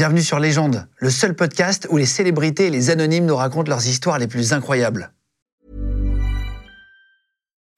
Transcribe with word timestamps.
Bienvenue 0.00 0.22
sur 0.22 0.38
Légende, 0.38 0.88
le 0.96 1.10
seul 1.10 1.34
podcast 1.34 1.86
où 1.90 1.98
les 1.98 2.06
célébrités 2.06 2.68
et 2.68 2.70
les 2.70 2.88
anonymes 2.88 3.26
nous 3.26 3.36
racontent 3.36 3.68
leurs 3.68 3.86
histoires 3.86 4.18
les 4.18 4.26
plus 4.26 4.54
incroyables. 4.54 5.12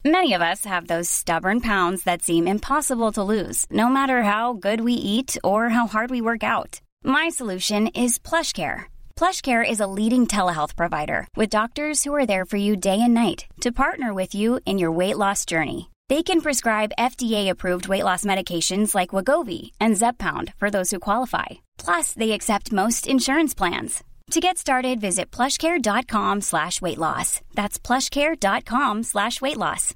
Many 0.04 0.32
of 0.32 0.40
us 0.40 0.64
have 0.64 0.86
those 0.86 1.08
stubborn 1.08 1.60
pounds 1.60 2.04
that 2.04 2.22
seem 2.22 2.46
impossible 2.46 3.10
to 3.10 3.24
lose, 3.24 3.66
no 3.72 3.88
matter 3.88 4.22
how 4.22 4.52
good 4.52 4.82
we 4.82 4.92
eat 4.92 5.36
or 5.42 5.70
how 5.70 5.88
hard 5.88 6.12
we 6.12 6.20
work 6.20 6.44
out. 6.44 6.80
My 7.02 7.28
solution 7.28 7.88
is 7.88 8.20
PlushCare. 8.20 8.84
PlushCare 9.16 9.68
is 9.68 9.80
a 9.80 9.88
leading 9.88 10.28
telehealth 10.28 10.76
provider 10.76 11.26
with 11.34 11.50
doctors 11.50 12.04
who 12.04 12.14
are 12.14 12.24
there 12.24 12.44
for 12.44 12.56
you 12.56 12.76
day 12.76 13.00
and 13.00 13.14
night 13.14 13.46
to 13.62 13.72
partner 13.72 14.14
with 14.14 14.32
you 14.32 14.60
in 14.64 14.78
your 14.78 14.92
weight 14.92 15.18
loss 15.18 15.44
journey. 15.44 15.91
They 16.12 16.22
can 16.22 16.42
prescribe 16.42 16.98
FDA-approved 16.98 17.88
weight 17.88 18.04
loss 18.04 18.22
medications 18.26 18.94
like 18.94 19.14
Wagovi 19.14 19.70
and 19.80 19.94
Zepbound 19.96 20.52
for 20.58 20.68
those 20.68 20.90
who 20.90 20.98
qualify. 20.98 21.62
Plus, 21.78 22.12
they 22.12 22.32
accept 22.32 22.70
most 22.70 23.06
insurance 23.06 23.54
plans. 23.54 24.04
To 24.32 24.38
get 24.38 24.58
started, 24.58 25.00
visit 25.00 25.30
plushcare.com 25.30 26.42
slash 26.42 26.82
weight 26.82 26.98
loss. 26.98 27.40
That's 27.54 27.78
plushcare.com 27.78 29.04
slash 29.04 29.40
weight 29.40 29.56
loss. 29.56 29.94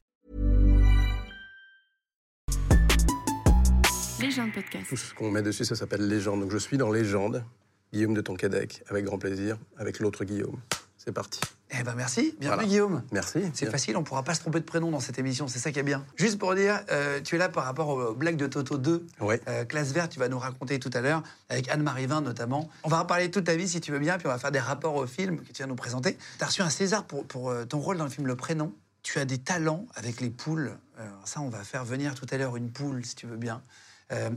Légende 4.18 4.54
podcast. 4.54 4.88
Tout 4.88 4.96
ce 4.96 5.12
qu'on 5.12 5.30
met 5.30 5.42
dessus, 5.42 5.66
ça 5.66 5.76
s'appelle 5.76 6.08
Légende. 6.08 6.40
Donc 6.40 6.50
je 6.50 6.56
suis 6.56 6.78
dans 6.78 6.90
Légende, 6.90 7.44
Guillaume 7.92 8.14
de 8.14 8.22
Tonquédec, 8.22 8.82
avec 8.88 9.04
grand 9.04 9.18
plaisir, 9.18 9.58
avec 9.76 10.00
l'autre 10.00 10.24
Guillaume. 10.24 10.62
C'est 11.06 11.12
parti. 11.12 11.38
Eh 11.70 11.84
ben 11.84 11.94
merci, 11.94 12.34
bienvenue 12.40 12.46
Voilà. 12.48 12.64
Guillaume. 12.64 13.02
Merci. 13.12 13.38
C'est 13.54 13.70
facile, 13.70 13.96
on 13.96 14.02
pourra 14.02 14.24
pas 14.24 14.34
se 14.34 14.40
tromper 14.40 14.58
de 14.58 14.64
prénom 14.64 14.90
dans 14.90 14.98
cette 14.98 15.20
émission, 15.20 15.46
c'est 15.46 15.60
ça 15.60 15.70
qui 15.70 15.78
est 15.78 15.84
bien. 15.84 16.04
Juste 16.16 16.36
pour 16.36 16.52
dire, 16.56 16.80
euh, 16.90 17.20
tu 17.20 17.36
es 17.36 17.38
là 17.38 17.48
par 17.48 17.64
rapport 17.64 17.90
aux 17.90 18.12
blagues 18.12 18.36
de 18.36 18.48
Toto 18.48 18.76
2, 18.76 19.06
Ouais. 19.20 19.40
euh, 19.46 19.64
classe 19.64 19.92
verte, 19.92 20.10
tu 20.10 20.18
vas 20.18 20.28
nous 20.28 20.38
raconter 20.40 20.80
tout 20.80 20.90
à 20.94 21.00
l'heure, 21.00 21.22
avec 21.48 21.68
Anne-Marie 21.68 22.06
Vin 22.06 22.22
notamment. 22.22 22.68
On 22.82 22.88
va 22.88 22.98
reparler 22.98 23.30
toute 23.30 23.44
ta 23.44 23.54
vie 23.54 23.68
si 23.68 23.80
tu 23.80 23.92
veux 23.92 24.00
bien, 24.00 24.18
puis 24.18 24.26
on 24.26 24.30
va 24.30 24.38
faire 24.38 24.50
des 24.50 24.58
rapports 24.58 24.96
au 24.96 25.06
film 25.06 25.38
que 25.42 25.52
tu 25.52 25.62
vas 25.62 25.68
nous 25.68 25.76
présenter. 25.76 26.18
Tu 26.38 26.42
as 26.44 26.48
reçu 26.48 26.62
un 26.62 26.70
César 26.70 27.04
pour, 27.04 27.24
pour, 27.24 27.50
euh, 27.50 27.64
ton 27.64 27.78
rôle 27.78 27.98
dans 27.98 28.04
le 28.04 28.10
film 28.10 28.26
Le 28.26 28.34
Prénom. 28.34 28.72
Tu 29.04 29.20
as 29.20 29.24
des 29.24 29.38
talents 29.38 29.86
avec 29.94 30.20
les 30.20 30.30
poules. 30.30 30.72
Euh, 30.98 31.08
ça, 31.24 31.40
on 31.40 31.50
va 31.50 31.62
faire 31.62 31.84
venir 31.84 32.16
tout 32.16 32.26
à 32.32 32.36
l'heure 32.36 32.56
une 32.56 32.72
poule, 32.72 33.04
si 33.04 33.14
tu 33.14 33.28
veux 33.28 33.36
bien. 33.36 33.62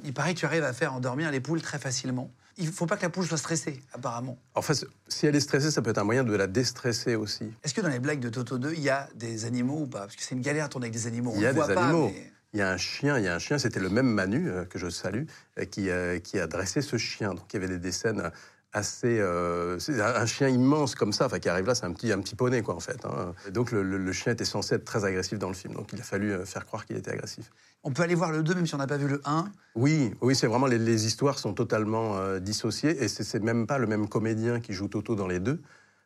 Il 0.04 0.14
paraît 0.16 0.34
que 0.34 0.40
tu 0.40 0.46
arrives 0.48 0.64
à 0.64 0.74
faire 0.74 0.94
endormir 0.96 1.30
les 1.32 1.40
poules 1.40 1.62
très 1.62 1.78
facilement. 1.78 2.32
Il 2.60 2.68
faut 2.68 2.86
pas 2.86 2.98
que 2.98 3.04
la 3.04 3.10
poule 3.10 3.26
soit 3.26 3.38
stressée, 3.38 3.82
apparemment. 3.94 4.38
En 4.54 4.62
fait, 4.62 4.86
si 5.08 5.26
elle 5.26 5.36
est 5.36 5.40
stressée, 5.40 5.72
ça 5.72 5.82
peut 5.82 5.92
être 5.92 5.98
un 5.98 6.04
moyen 6.04 6.26
de 6.26 6.36
la 6.36 6.46
déstresser 6.46 7.16
aussi. 7.16 7.52
Est-ce 7.64 7.74
que 7.74 7.80
dans 7.80 7.90
les 7.90 8.00
blagues 8.00 8.20
de 8.20 8.30
Toto 8.30 8.58
2, 8.58 8.74
il 8.74 8.82
y 8.82 8.90
a 8.90 9.08
des 9.16 9.46
animaux 9.46 9.82
ou 9.82 9.88
pas? 9.88 10.02
Parce 10.02 10.18
que 10.18 10.22
c'est 10.22 10.36
une 10.36 10.42
galère 10.42 10.66
à 10.66 10.70
tourner 10.70 10.88
avec 10.88 10.94
des 10.94 11.08
animaux. 11.08 11.32
Il 11.36 11.42
y 11.42 11.46
a 11.46 11.54
des 11.54 11.62
animaux. 11.62 12.12
Il 12.54 12.60
y 12.60 12.62
a 12.62 12.70
un 12.70 12.78
chien, 12.78 13.18
il 13.18 13.24
y 13.24 13.28
a 13.28 13.36
un 13.36 13.40
chien, 13.40 13.60
c'était 13.60 13.80
le 13.80 13.90
même 13.90 14.08
Manu, 14.08 14.50
euh, 14.50 14.66
que 14.66 14.80
je 14.80 14.90
salue, 14.90 15.26
euh, 15.60 15.66
qui, 15.66 15.90
euh, 15.90 16.20
qui 16.20 16.40
a 16.40 16.48
dressé 16.48 16.82
ce 16.82 16.98
chien. 16.98 17.34
Donc 17.34 17.46
il 17.54 17.62
y 17.62 17.64
avait 17.64 17.74
des, 17.74 17.80
des 17.80 17.92
scènes 17.92 18.32
assez... 18.74 19.20
euh, 19.20 19.80
c'est 19.80 20.00
un, 20.02 20.26
chien 20.26 20.48
immense 20.50 20.96
comme 20.96 21.14
ça, 21.14 21.26
enfin 21.26 21.40
qui 21.40 21.50
arrive 21.50 21.66
là, 21.66 21.76
c'est 21.76 21.86
un 21.86 21.94
petit, 21.94 22.12
un 22.12 22.20
petit 22.20 22.36
poney 22.36 22.62
quoi 22.62 22.76
en 22.76 22.80
fait. 22.80 23.04
hein. 23.06 23.34
Donc 23.52 23.72
le, 23.72 23.84
le- 23.84 23.98
le 23.98 24.12
chien 24.14 24.32
était 24.34 24.46
censé 24.46 24.76
être 24.76 24.86
très 24.86 25.06
agressif 25.06 25.40
dans 25.40 25.48
le 25.50 25.54
film, 25.56 25.74
donc 25.74 25.90
il 25.94 26.00
a 26.00 26.04
fallu 26.04 26.32
euh, 26.32 26.46
faire 26.46 26.66
croire 26.66 26.86
qu'il 26.86 26.96
était 26.98 27.12
agressif. 27.12 27.50
On 27.84 27.92
peut 27.92 28.04
aller 28.04 28.16
voir 28.16 28.32
le 28.32 28.44
2, 28.44 28.56
même 28.56 28.68
si 28.68 28.76
on 28.76 28.78
n'a 28.78 28.88
pas 28.88 28.98
vu 28.98 29.08
le 29.08 29.22
1. 29.24 29.46
Oui, 29.76 30.14
oui, 30.22 30.36
c'est 30.36 30.48
vraiment 30.48 30.68
les, 30.68 30.78
les 30.78 31.06
histoires 31.06 31.40
sont 31.40 31.54
totalement 31.54 32.18
euh, 32.18 32.40
dissociées 32.40 33.02
et 33.04 33.08
c'est 33.08 33.42
même 33.42 33.68
pas 33.68 33.78
le 33.78 33.88
même 33.88 34.10
comédien 34.10 34.60
qui 34.60 34.74
joue 34.74 34.88
Toto 34.90 35.16
dans 35.16 35.28
les 35.28 35.40
deux, 35.40 35.62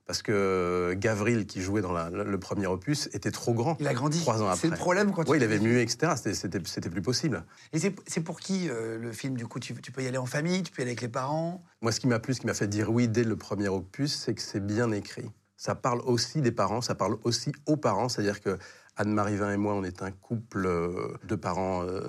parce 0.06 0.22
que 0.22 0.94
Gavril 0.98 1.46
qui 1.46 1.62
jouait 1.62 1.82
dans 1.82 1.94
la- 1.94 2.10
le, 2.10 2.38
premier 2.40 2.68
opus 2.68 3.10
était 3.14 3.32
trop 3.32 3.54
grand. 3.54 3.78
Il 3.80 3.88
a 3.88 3.94
grandi. 3.94 4.20
Trois 4.20 4.42
ans 4.42 4.48
après. 4.48 4.60
C'est 4.62 4.70
le 4.70 4.76
problème 4.76 5.12
quand 5.14 5.28
Oui, 5.30 5.38
il 5.38 5.40
tu- 5.40 5.46
avait 5.46 5.60
mué, 5.60 5.82
etc. 5.82 6.14
C'était- 6.16 6.90
plus 6.90 7.02
possible. 7.02 7.44
Et 7.72 7.80
c'est 7.80 8.22
pour 8.22 8.40
qui 8.40 8.70
euh, 8.70 8.98
le 9.00 9.12
film 9.14 9.36
Du 9.38 9.48
coup, 9.48 9.60
tu, 9.60 9.74
tu 9.76 9.92
peux 9.92 10.04
y 10.04 10.08
aller 10.08 10.18
en 10.18 10.26
famille, 10.26 10.62
tu 10.64 10.72
peux 10.72 10.82
y 10.82 10.84
aller 10.84 10.92
avec 10.92 11.02
les 11.02 11.08
parents? 11.08 11.64
Moi, 11.82 11.92
ce 11.92 12.00
qui 12.00 12.08
m'a 12.08 12.20
plu, 12.20 12.34
ce 12.34 12.42
qui 12.42 12.48
m'a 12.48 12.54
fait 12.54 12.68
dire 12.68 12.90
oui 12.92 13.08
dès 13.08 13.24
le 13.24 13.36
premier 13.38 13.70
opus, 13.70 14.14
c'est 14.14 14.34
que 14.34 14.42
c'est 14.42 14.66
bien 14.66 14.92
écrit. 14.92 15.30
Ça 15.56 15.76
parle 15.76 16.02
aussi 16.02 16.42
des 16.42 16.52
parents, 16.52 16.82
ça 16.82 16.96
parle 16.96 17.16
aussi 17.24 17.54
aux 17.66 17.78
parents, 17.78 18.10
c'est-à-dire 18.10 18.42
que 18.42 18.58
Anne-Marie 18.98 19.38
Vin 19.38 19.54
et 19.54 19.58
moi, 19.58 19.74
on 19.74 19.84
est 19.84 20.02
un 20.04 20.12
couple 20.12 20.66
euh, 20.66 21.14
de 21.24 21.36
parents 21.36 21.84
euh, 21.84 22.02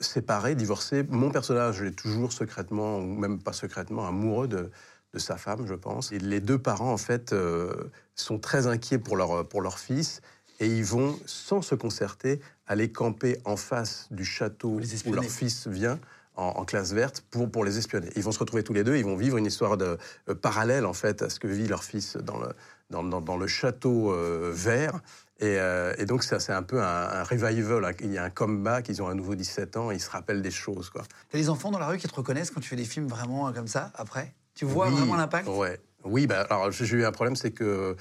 séparés, 0.00 0.54
divorcés. 0.54 1.04
Mon 1.10 1.30
personnage 1.30 1.82
est 1.82 1.92
toujours 1.92 2.32
secrètement, 2.32 2.98
ou 2.98 3.02
même 3.04 3.40
pas 3.42 3.52
secrètement, 3.52 4.06
amoureux 4.08 4.48
de, 4.48 4.70
de 5.14 5.18
sa 5.18 5.36
femme, 5.36 5.66
je 5.66 5.74
pense. 5.74 6.12
Et 6.12 6.18
les 6.18 6.40
deux 6.40 6.58
parents, 6.58 6.92
en 6.92 6.96
fait, 6.98 7.32
euh, 7.32 7.72
sont 8.16 8.38
très 8.38 8.66
inquiets 8.66 8.98
pour 8.98 9.16
leur, 9.16 9.48
pour 9.48 9.62
leur 9.62 9.78
fils. 9.78 10.20
Et 10.60 10.66
ils 10.66 10.84
vont, 10.84 11.18
sans 11.26 11.62
se 11.62 11.74
concerter, 11.74 12.40
aller 12.66 12.90
camper 12.92 13.38
en 13.44 13.56
face 13.56 14.08
du 14.10 14.24
château 14.24 14.78
où 15.10 15.12
leur 15.14 15.24
fils 15.30 15.66
vient 15.68 15.98
en, 16.36 16.44
en 16.46 16.64
classe 16.64 16.92
verte 16.92 17.24
pour, 17.30 17.50
pour 17.50 17.64
les 17.64 17.78
espionner. 17.78 18.08
Ils 18.16 18.22
vont 18.22 18.32
se 18.32 18.38
retrouver 18.38 18.62
tous 18.64 18.72
les 18.72 18.84
deux, 18.84 18.96
ils 18.96 19.04
vont 19.04 19.16
vivre 19.16 19.36
une 19.36 19.46
histoire 19.46 19.76
de, 19.76 19.98
euh, 20.28 20.34
parallèle 20.34 20.84
en 20.86 20.92
fait 20.92 21.22
à 21.22 21.30
ce 21.30 21.38
que 21.40 21.46
vit 21.48 21.66
leur 21.68 21.82
fils 21.84 22.16
dans 22.16 22.38
le, 22.38 22.48
dans, 22.90 23.02
dans- 23.04 23.20
dans 23.20 23.36
le 23.36 23.46
château 23.46 24.12
euh, 24.12 24.50
vert. 24.54 25.00
Et, 25.40 25.58
euh, 25.58 25.92
et 25.98 26.06
donc 26.06 26.22
ça 26.22 26.38
c'est 26.40 26.52
un 26.52 26.62
peu 26.62 26.80
un, 26.80 27.08
un 27.20 27.24
revival, 27.24 27.94
il 28.00 28.12
y 28.12 28.18
a 28.18 28.24
un 28.24 28.30
comeback, 28.30 28.88
ils 28.88 29.02
ont 29.02 29.08
à 29.08 29.14
nouveau 29.14 29.34
17 29.34 29.76
ans, 29.76 29.90
ils 29.90 30.00
se 30.00 30.10
rappellent 30.10 30.42
des 30.42 30.50
choses. 30.52 30.88
Quoi. 30.90 31.02
T'as 31.30 31.38
des 31.38 31.48
enfants 31.50 31.70
dans 31.72 31.78
la 31.80 31.88
rue 31.88 31.98
qui 31.98 32.06
te 32.08 32.14
reconnaissent 32.14 32.50
quand 32.52 32.60
tu 32.60 32.68
fais 32.68 32.76
des 32.76 32.84
films 32.84 33.08
vraiment 33.08 33.52
comme 33.52 33.68
ça, 33.68 33.90
après? 33.96 34.32
Tu 34.54 34.64
vois 34.64 34.86
Oui, 34.88 34.94
vraiment 34.94 35.16
l'impact? 35.16 35.48
ouais. 35.48 35.80
Oui, 36.04 36.26
bah, 36.26 36.42
alors 36.50 36.70
j'ai 36.70 36.84
eu 36.96 37.04
un 37.04 37.12
problème, 37.12 37.34
c'est 37.34 37.50
que 37.50 37.96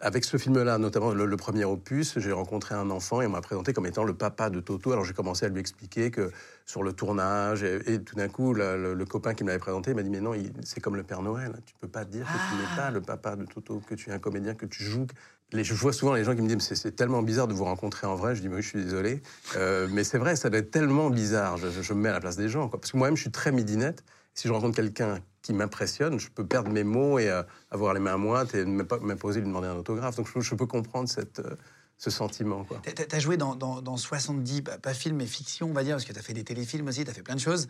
avec 0.00 0.24
ce 0.24 0.36
film-là, 0.38 0.76
notamment 0.78 1.12
le, 1.14 1.24
le 1.24 1.36
premier 1.36 1.64
opus, 1.64 2.18
j'ai 2.18 2.32
rencontré 2.32 2.74
un 2.74 2.90
enfant 2.90 3.20
et 3.22 3.26
on 3.26 3.30
m'a 3.30 3.40
présenté 3.40 3.72
comme 3.72 3.86
étant 3.86 4.04
le 4.04 4.12
papa 4.14 4.50
de 4.50 4.60
Toto. 4.60 4.92
Alors 4.92 5.04
j'ai 5.04 5.12
commencé 5.14 5.46
à 5.46 5.48
lui 5.48 5.60
expliquer 5.60 6.10
que 6.10 6.30
sur 6.66 6.82
le 6.82 6.92
tournage, 6.92 7.62
et, 7.62 7.80
et 7.94 8.02
tout 8.02 8.16
d'un 8.16 8.28
coup, 8.28 8.54
le, 8.54 8.76
le- 8.82 8.94
le 8.94 9.04
copain 9.04 9.34
qui 9.34 9.44
me 9.44 9.48
l'avait 9.48 9.60
présenté 9.60 9.94
m'a 9.94 10.02
dit 10.02 10.10
Mais 10.10 10.20
non, 10.20 10.32
c'est 10.64 10.80
comme 10.80 10.96
le 10.96 11.04
Père 11.04 11.22
Noël. 11.22 11.52
Tu 11.66 11.74
peux 11.80 11.88
pas 11.88 12.04
dire 12.04 12.26
que 12.26 12.32
tu 12.56 12.60
n'es 12.60 12.76
pas 12.76 12.90
le 12.90 13.00
papa 13.02 13.36
de 13.36 13.44
Toto, 13.44 13.80
que 13.86 13.94
tu 13.94 14.10
es 14.10 14.12
un 14.12 14.18
comédien, 14.18 14.54
que 14.54 14.66
tu 14.66 14.82
joues. 14.82 15.06
Les, 15.52 15.64
je 15.64 15.74
vois 15.74 15.92
souvent 15.92 16.14
les 16.14 16.24
gens 16.24 16.34
qui 16.34 16.42
me 16.42 16.48
disent 16.48 16.70
Mais 16.70 16.76
c'est- 16.76 16.92
tellement 16.96 17.22
bizarre 17.22 17.46
de 17.46 17.54
vous 17.54 17.64
rencontrer 17.64 18.06
en 18.06 18.16
vrai. 18.16 18.34
Je 18.34 18.40
dis 18.40 18.48
Mais 18.48 18.56
oui, 18.56 18.62
je 18.62 18.68
suis 18.68 18.82
désolé. 18.84 19.22
Euh, 19.56 19.86
mais 19.92 20.02
c'est 20.02 20.18
vrai, 20.18 20.34
ça 20.36 20.50
doit 20.50 20.58
être 20.60 20.70
tellement 20.70 21.08
bizarre. 21.10 21.56
Je, 21.58 21.70
je- 21.70 21.82
je 21.82 21.92
me 21.94 22.00
mets 22.00 22.08
à 22.08 22.12
la 22.12 22.20
place 22.20 22.36
des 22.36 22.48
gens. 22.48 22.68
quoi. 22.68 22.80
Parce 22.80 22.90
que 22.92 22.96
moi-même, 22.96 23.16
je 23.16 23.22
suis 23.22 23.30
très 23.30 23.52
midinette. 23.52 24.02
Si 24.34 24.48
je 24.48 24.52
rencontre 24.52 24.76
quelqu'un 24.76 25.20
qui 25.42 25.52
m'impressionne, 25.52 26.18
je 26.18 26.28
peux 26.28 26.46
perdre 26.46 26.70
mes 26.70 26.84
mots 26.84 27.18
et 27.18 27.28
euh, 27.28 27.42
avoir 27.70 27.94
les 27.94 28.00
mains 28.00 28.16
moites 28.16 28.54
et 28.54 28.64
ne 28.64 28.82
m'imposer 28.82 29.40
de 29.40 29.44
lui 29.44 29.50
demander 29.50 29.68
un 29.68 29.76
autographe. 29.76 30.16
Donc 30.16 30.28
je, 30.36 30.54
peux 30.54 30.66
comprendre 30.66 31.08
euh, 31.18 31.56
ce 31.98 32.10
sentiment. 32.10 32.66
T'as 32.82 33.04
t'as 33.04 33.18
joué 33.18 33.36
dans, 33.36 33.54
dans, 33.54 33.80
dans 33.80 33.96
70, 33.96 34.62
pas, 34.62 34.78
pas 34.78 34.94
films, 34.94 35.16
mais 35.16 35.26
fiction, 35.26 35.68
on 35.68 35.72
va 35.72 35.84
dire, 35.84 35.94
parce 35.94 36.04
que 36.04 36.12
t'as 36.12 36.22
fait 36.22 36.32
des 36.32 36.44
téléfilms 36.44 36.88
aussi, 36.88 37.04
t'as 37.04 37.12
fait 37.12 37.22
plein 37.22 37.36
de 37.36 37.40
choses. 37.40 37.68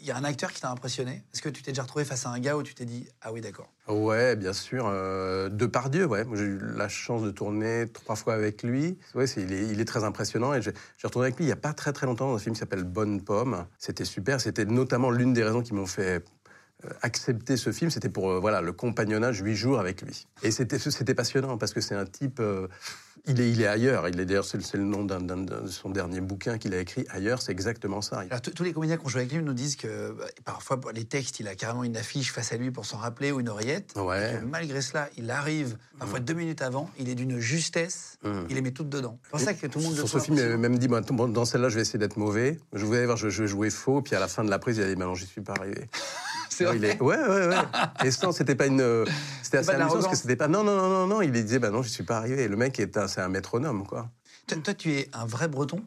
Il 0.00 0.08
y 0.08 0.10
a 0.10 0.16
un 0.16 0.24
acteur 0.24 0.52
qui 0.52 0.60
t'a 0.60 0.70
impressionné? 0.70 1.22
Est-ce 1.32 1.40
que 1.40 1.48
tu 1.48 1.62
t'es 1.62 1.70
déjà 1.72 1.82
retrouvé 1.82 2.04
face 2.04 2.26
à 2.26 2.30
un 2.30 2.38
gars 2.38 2.56
où 2.56 2.62
tu 2.62 2.74
t'es 2.74 2.84
dit 2.84 3.08
Ah 3.22 3.32
oui, 3.32 3.40
d'accord? 3.40 3.72
Ouais, 3.88 4.36
bien 4.36 4.52
sûr. 4.52 4.86
Euh, 4.86 5.48
Depardieu, 5.48 6.04
ouais. 6.06 6.24
Moi, 6.24 6.36
J'ai 6.36 6.44
eu 6.44 6.58
la 6.76 6.88
chance 6.88 7.22
de 7.22 7.30
tourner 7.30 7.86
trois 7.92 8.16
fois 8.16 8.34
avec 8.34 8.62
lui. 8.62 8.98
Ouais, 9.14 9.24
il, 9.24 9.80
est, 9.80 9.84
très 9.84 10.04
impressionnant. 10.04 10.54
Et 10.54 10.62
j'ai 10.62 10.72
retourné 11.02 11.26
avec 11.26 11.36
lui 11.36 11.44
il 11.44 11.48
n'y 11.48 11.52
a 11.52 11.56
pas 11.56 11.72
très 11.72 11.92
très 11.92 12.06
longtemps 12.06 12.28
dans 12.28 12.36
un 12.36 12.38
film 12.38 12.54
qui 12.54 12.60
s'appelle 12.60 12.84
Bonne 12.84 13.22
Pomme. 13.22 13.66
C'était 13.78 14.04
super. 14.04 14.40
C'était 14.40 14.64
notamment 14.64 15.10
l'une 15.10 15.32
des 15.32 15.42
raisons 15.42 15.62
qui 15.62 15.74
m'ont 15.74 15.86
fait 15.86 16.24
accepter 17.02 17.56
ce 17.56 17.72
film. 17.72 17.90
C'était 17.90 18.08
pour 18.08 18.30
euh, 18.30 18.38
voilà, 18.40 18.60
le 18.60 18.72
compagnonnage 18.72 19.40
huit 19.40 19.56
jours 19.56 19.78
avec 19.78 20.02
lui. 20.02 20.26
Et 20.42 20.50
c'était 20.50 20.78
c'était 20.78 21.14
passionnant 21.14 21.58
parce 21.58 21.72
que 21.72 21.80
c'est 21.80 21.94
un 21.94 22.06
type... 22.06 22.40
euh, 22.40 22.68
il 23.26 23.40
est, 23.40 23.50
il 23.50 23.62
est 23.62 23.66
ailleurs. 23.66 24.06
Il 24.08 24.20
est 24.20 24.26
d'ailleurs 24.26 24.44
c'est 24.44 24.58
le- 24.74 24.84
nom 24.84 25.02
d'un- 25.04 25.20
de 25.20 25.66
son 25.68 25.88
dernier 25.88 26.20
bouquin 26.20 26.58
qu'il 26.58 26.74
a 26.74 26.78
écrit. 26.80 27.06
Ailleurs, 27.08 27.40
c'est 27.40 27.52
exactement 27.52 28.02
ça. 28.02 28.18
Alors, 28.18 28.42
tous 28.42 28.62
les 28.64 28.72
comédiens 28.74 28.98
qui 28.98 29.06
ont 29.06 29.08
joué 29.08 29.22
avec 29.22 29.32
lui 29.32 29.42
nous 29.42 29.54
disent 29.54 29.76
que 29.76 30.12
bah, 30.12 30.24
parfois, 30.44 30.78
les 30.94 31.04
textes, 31.04 31.40
il 31.40 31.48
a 31.48 31.54
carrément 31.54 31.84
une 31.84 31.96
affiche 31.96 32.32
face 32.32 32.52
à 32.52 32.56
lui 32.58 32.70
pour 32.70 32.84
s'en 32.84 32.98
rappeler 32.98 33.32
ou 33.32 33.40
une 33.40 33.48
oreillette. 33.48 33.94
Ouais. 33.96 34.34
Et 34.34 34.40
que 34.40 34.44
malgré 34.44 34.82
cela, 34.82 35.08
il 35.16 35.30
arrive 35.30 35.78
parfois 35.98 36.20
deux 36.20 36.34
minutes 36.34 36.60
avant, 36.60 36.90
il 36.98 37.08
est 37.08 37.14
d'une 37.14 37.38
justesse, 37.38 38.18
Mm. 38.24 38.28
il 38.50 38.54
les 38.56 38.62
met 38.62 38.70
toutes 38.72 38.88
dedans. 38.88 39.18
C'est 39.24 39.30
pour 39.30 39.40
ça 39.40 39.54
que 39.54 39.66
tout 39.66 39.78
le 39.78 39.84
monde 39.84 39.94
Sur 39.94 40.08
ce 40.08 40.18
film, 40.18 40.36
il 40.38 40.46
m'a 40.48 40.56
même 40.56 40.78
dit, 40.78 40.88
dans 40.88 41.44
celle-là, 41.44 41.68
je 41.68 41.76
vais 41.76 41.82
essayer 41.82 41.98
d'être 41.98 42.16
mauvais. 42.18 42.58
Je 42.72 42.84
voulais 42.84 43.04
voir, 43.06 43.16
je, 43.16 43.28
vais 43.28 43.46
jouer 43.46 43.70
faux. 43.70 44.02
Puis 44.02 44.14
à 44.16 44.20
la 44.20 44.28
fin 44.28 44.44
de 44.44 44.50
la 44.50 44.58
prise, 44.58 44.76
il 44.78 44.82
a 44.82 44.86
dit, 44.88 44.96
maintenant, 44.96 45.14
j'y 45.14 45.26
suis 45.26 45.40
pas 45.40 45.54
arrivé. 45.58 45.88
C'est 46.54 46.64
vrai 46.64 46.76
il 46.76 46.84
est- 46.84 47.00
Ouais, 47.02 47.16
ouais, 47.18 47.48
ouais. 47.48 47.56
Et 48.04 48.10
ça, 48.10 48.32
c'était 48.32 48.54
pas 48.54 48.66
une. 48.66 48.80
euh, 48.80 49.04
C'était 49.42 49.58
assez 49.58 49.70
amusant 49.70 49.94
parce 49.94 50.06
que 50.08 50.16
c'était 50.16 50.36
pas. 50.36 50.48
Non, 50.48 50.62
non, 50.64 50.76
non, 50.76 50.88
non, 50.88 51.06
non. 51.06 51.22
Il 51.22 51.32
disait, 51.32 51.58
bah 51.58 51.70
non, 51.70 51.82
je 51.82 51.88
suis 51.88 52.04
pas 52.04 52.18
arrivé. 52.18 52.42
Et 52.44 52.48
le 52.48 52.56
mec, 52.56 52.78
est 52.80 52.96
un- 52.96 53.08
c'est 53.08 53.20
un 53.20 53.28
métronome, 53.28 53.86
quoi. 53.86 54.10
Toi, 54.46 54.74
tu 54.74 54.92
es 54.92 55.08
un 55.12 55.26
vrai 55.26 55.48
breton? 55.48 55.82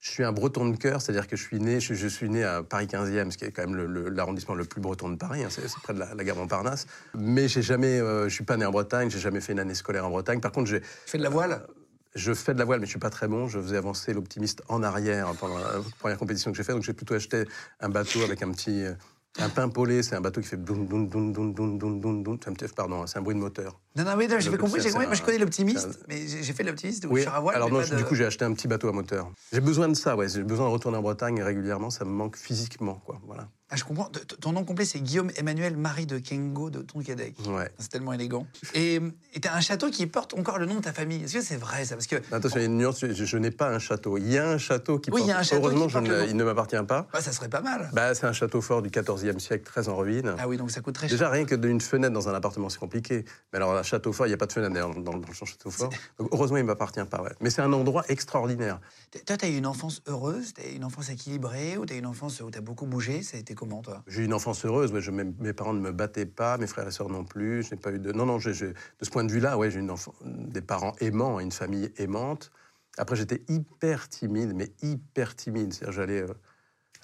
Je 0.00 0.10
suis 0.12 0.22
un 0.22 0.30
breton 0.32 0.68
de 0.68 0.76
cœur, 0.76 1.02
c'est-à-dire 1.02 1.26
que 1.26 1.34
je 1.36 1.42
suis 1.42 1.58
né, 1.58 1.80
je, 1.80 1.92
je 1.92 2.06
suis 2.06 2.28
né 2.30 2.44
à 2.44 2.62
Paris 2.62 2.86
15e, 2.86 3.32
ce 3.32 3.36
qui 3.38 3.44
est 3.46 3.50
quand 3.50 3.62
même 3.62 3.74
le- 3.74 3.86
le- 3.86 4.08
l'arrondissement 4.10 4.54
le, 4.54 4.64
plus 4.64 4.80
breton 4.80 5.08
de 5.08 5.16
Paris, 5.16 5.42
hein, 5.42 5.48
c'est 5.50 5.62
près 5.82 5.92
de 5.92 5.98
la, 5.98 6.14
la 6.14 6.22
gare 6.22 6.36
Montparnasse. 6.36 6.86
Mais 7.16 7.48
j'ai 7.48 7.62
jamais, 7.62 7.98
euh, 7.98 8.28
je 8.28 8.34
suis 8.34 8.44
pas 8.44 8.56
né 8.56 8.64
en 8.64 8.70
Bretagne, 8.70 9.10
j'ai 9.10 9.18
jamais 9.18 9.40
fait 9.40 9.52
une 9.52 9.58
année 9.58 9.74
scolaire 9.74 10.06
en 10.06 10.10
Bretagne. 10.10 10.40
Par 10.40 10.52
contre, 10.52 10.68
j'ai, 10.70 10.82
Tu 10.82 10.86
fais 11.06 11.18
de 11.18 11.24
la 11.24 11.30
voile? 11.30 11.66
je 12.14 12.32
fais 12.32 12.54
de 12.54 12.60
la 12.60 12.64
voile, 12.64 12.78
mais 12.78 12.86
je 12.86 12.90
suis 12.90 12.98
pas 13.00 13.10
très 13.10 13.26
bon. 13.26 13.48
Je 13.48 13.60
faisais 13.60 13.76
avancer 13.76 14.12
l'optimiste 14.14 14.62
en 14.68 14.84
arrière 14.84 15.32
pendant 15.40 15.58
la 15.58 15.80
première 15.98 16.16
compétition 16.18 16.52
que 16.52 16.56
j'ai 16.56 16.62
fait, 16.64 16.72
donc 16.74 16.84
j'ai 16.84 16.92
plutôt 16.94 17.14
acheté 17.14 17.44
un 17.80 17.88
bateau 17.88 18.22
avec 18.22 18.40
un 18.42 18.52
petit, 18.52 18.84
euh, 18.84 18.92
un 19.40 19.48
pimpolé. 19.48 20.02
C'est 20.02 20.16
un 20.16 20.20
bateau 20.20 20.40
qui 20.40 20.48
fait 20.48 20.56
doun 20.56 20.86
doun 20.86 21.08
doun 21.08 21.32
doun 21.32 21.52
doun 21.54 21.78
doun 21.78 22.00
doun 22.00 22.22
doun. 22.22 22.38
C'est 22.42 22.50
un 22.50 22.52
petit, 22.54 22.66
pardon, 22.74 23.06
c'est 23.06 23.18
un 23.18 23.22
bruit 23.22 23.34
de 23.34 23.40
moteur. 23.40 23.78
Non, 23.96 24.04
non, 24.04 24.12
oui, 24.16 24.26
j'ai 24.38 24.50
Le- 24.50 24.56
compris. 24.58 24.80
j'ai 24.80 24.90
compris. 24.90 25.06
Moi, 25.06 25.14
je 25.14 25.22
connais 25.22 25.38
l'optimiste, 25.38 26.00
mais 26.08 26.26
j'ai 26.26 26.52
fait 26.52 26.62
l'optimiste 26.64 27.04
ou 27.06 27.08
Oui, 27.12 27.24
voile. 27.40 27.56
alors 27.56 27.70
non, 27.70 27.80
du 27.80 28.04
coup, 28.04 28.14
j'ai 28.14 28.24
acheté 28.26 28.44
un 28.44 28.52
petit 28.52 28.68
bateau 28.68 28.88
à 28.88 28.92
moteur. 28.92 29.30
J'ai 29.52 29.60
besoin 29.60 29.88
de 29.88 29.94
ça, 29.94 30.16
ouais. 30.16 30.28
J'ai 30.28 30.42
besoin 30.42 30.66
de 30.68 30.72
retourner 30.72 30.98
en 30.98 31.02
Bretagne 31.02 31.42
régulièrement. 31.42 31.90
Ça 31.90 32.04
me 32.04 32.10
manque 32.10 32.36
physiquement, 32.36 32.94
quoi. 33.04 33.20
Voilà. 33.26 33.48
Ah, 33.70 33.76
je 33.76 33.84
comprends. 33.84 34.08
Ton 34.40 34.52
nom 34.52 34.64
complet, 34.64 34.86
c'est 34.86 35.00
Guillaume 35.00 35.30
Emmanuel 35.36 35.76
Marie 35.76 36.06
de 36.06 36.18
Kengo 36.18 36.70
de 36.70 36.80
Tonquédec. 36.80 37.36
Ouais. 37.48 37.70
C'est 37.78 37.90
tellement 37.90 38.14
élégant. 38.14 38.46
Et 38.74 38.98
et 39.34 39.40
t'as 39.40 39.54
un 39.54 39.60
château 39.60 39.90
qui 39.90 40.06
porte 40.06 40.32
encore 40.32 40.58
le 40.58 40.64
nom 40.64 40.76
de 40.76 40.80
ta 40.80 40.92
famille. 40.94 41.22
Est-ce 41.24 41.34
que 41.34 41.42
c'est 41.42 41.56
vrai 41.56 41.84
ça? 41.84 41.94
Parce 41.94 42.06
que 42.06 42.16
Attention, 42.32 42.56
il 42.56 42.62
y 42.62 42.62
a 42.62 42.66
une 42.66 42.78
nuance, 42.78 43.00
je, 43.04 43.12
je 43.12 43.36
n'ai 43.36 43.50
pas 43.50 43.68
un 43.68 43.78
château. 43.78 44.16
Il 44.16 44.26
y 44.32 44.38
a 44.38 44.48
un 44.48 44.56
château 44.56 44.98
qui 44.98 45.10
Oui, 45.10 45.20
il 45.22 45.26
y 45.26 45.30
a 45.30 45.34
porte- 45.34 45.40
un 45.40 45.42
château 45.44 45.62
Heureusement, 45.66 45.84
qui 45.86 45.92
je 45.92 45.98
porte 45.98 46.06
ne- 46.08 46.12
le 46.14 46.20
nom. 46.22 46.26
il 46.30 46.36
ne 46.36 46.44
m'appartient 46.44 46.76
pas. 46.88 47.06
bah, 47.12 47.20
ça 47.20 47.30
serait 47.32 47.50
pas 47.50 47.60
mal. 47.60 47.90
Bah, 47.92 48.14
c'est 48.14 48.26
un 48.26 48.32
château 48.32 48.62
fort 48.62 48.80
du 48.80 48.88
XIVe 48.90 49.38
siècle, 49.38 49.64
très 49.64 49.88
en 49.90 49.96
ruine. 49.96 50.34
Ah 50.38 50.48
oui, 50.48 50.56
donc 50.56 50.70
ça 50.70 50.80
coûte 50.80 50.94
très 50.94 51.06
cher. 51.08 51.16
Déjà, 51.18 51.28
rien 51.28 51.44
que 51.44 51.54
d'une 51.54 51.80
fenêtre 51.82 52.14
dans 52.14 52.28
un 52.30 52.34
appartement, 52.34 52.70
c'est 52.70 52.78
compliqué. 52.78 53.26
Mais 53.52 53.58
alors, 53.58 53.74
un 53.76 53.82
château 53.82 54.12
fort, 54.14 54.26
il 54.26 54.30
n'y 54.30 54.34
a 54.34 54.38
pas 54.38 54.46
de 54.46 54.52
fenêtre 54.52 54.72
d'ailleurs 54.72 54.94
dans, 54.94 55.12
dans 55.12 55.16
le 55.18 55.34
château 55.34 55.70
fort. 55.70 55.90
Donc, 56.18 56.28
heureusement, 56.32 56.56
il 56.56 56.62
ne 56.62 56.66
m'appartient 56.68 57.04
pas. 57.04 57.20
ouais. 57.22 57.32
Mais 57.42 57.50
c'est 57.50 57.60
un 57.62 57.72
endroit 57.74 58.04
extraordinaire. 58.08 58.80
Toi, 59.26 59.36
t'as 59.36 59.48
eu 59.48 59.56
une 59.58 59.66
enfance 59.66 60.00
heureuse, 60.06 60.54
t'as 60.54 60.66
eu 60.66 60.76
une 60.76 60.84
enfance 60.84 61.10
équilibrée, 61.10 61.76
ou 61.76 61.84
t'as 61.84 61.96
eu 61.96 61.98
une 61.98 62.06
enfance 62.06 62.40
où 62.40 62.50
t'as 62.50 62.60
beaucoup 62.62 62.86
bougé? 62.86 63.22
Ça 63.22 63.36
a 63.36 63.40
été 63.40 63.54
comment, 63.58 63.82
toi? 63.82 64.02
J'ai 64.06 64.22
eu 64.22 64.24
une 64.24 64.32
enfance 64.34 64.64
heureuse. 64.64 64.92
mais 64.92 65.00
je- 65.00 65.10
mes, 65.10 65.24
mes 65.24 65.52
parents 65.52 65.74
ne 65.74 65.80
me 65.80 65.92
battaient 65.92 66.24
pas, 66.26 66.56
mes 66.58 66.66
frères 66.66 66.86
et 66.88 66.90
sœurs 66.92 67.08
non 67.10 67.24
plus. 67.24 67.62
Je 67.64 67.74
n'ai 67.74 67.80
pas 67.80 67.90
eu 67.92 67.98
de. 67.98 68.12
Non, 68.12 68.24
non, 68.24 68.36
de 68.38 68.40
ce 68.52 69.10
point 69.10 69.24
de 69.24 69.32
vue-là, 69.32 69.58
ouais, 69.58 69.70
j'ai 69.70 69.80
une 69.80 69.90
enfant- 69.90 70.14
des 70.24 70.62
parents 70.62 70.94
aimants, 71.00 71.40
une 71.40 71.52
famille 71.52 71.92
aimante. 71.98 72.50
Après, 72.96 73.16
j'étais 73.16 73.42
hyper 73.48 74.08
timide, 74.08 74.52
mais 74.54 74.72
hyper 74.82 75.36
timide. 75.36 75.72
C'est-à-dire, 75.74 75.92
j'allais 75.92 76.22
euh, 76.22 76.34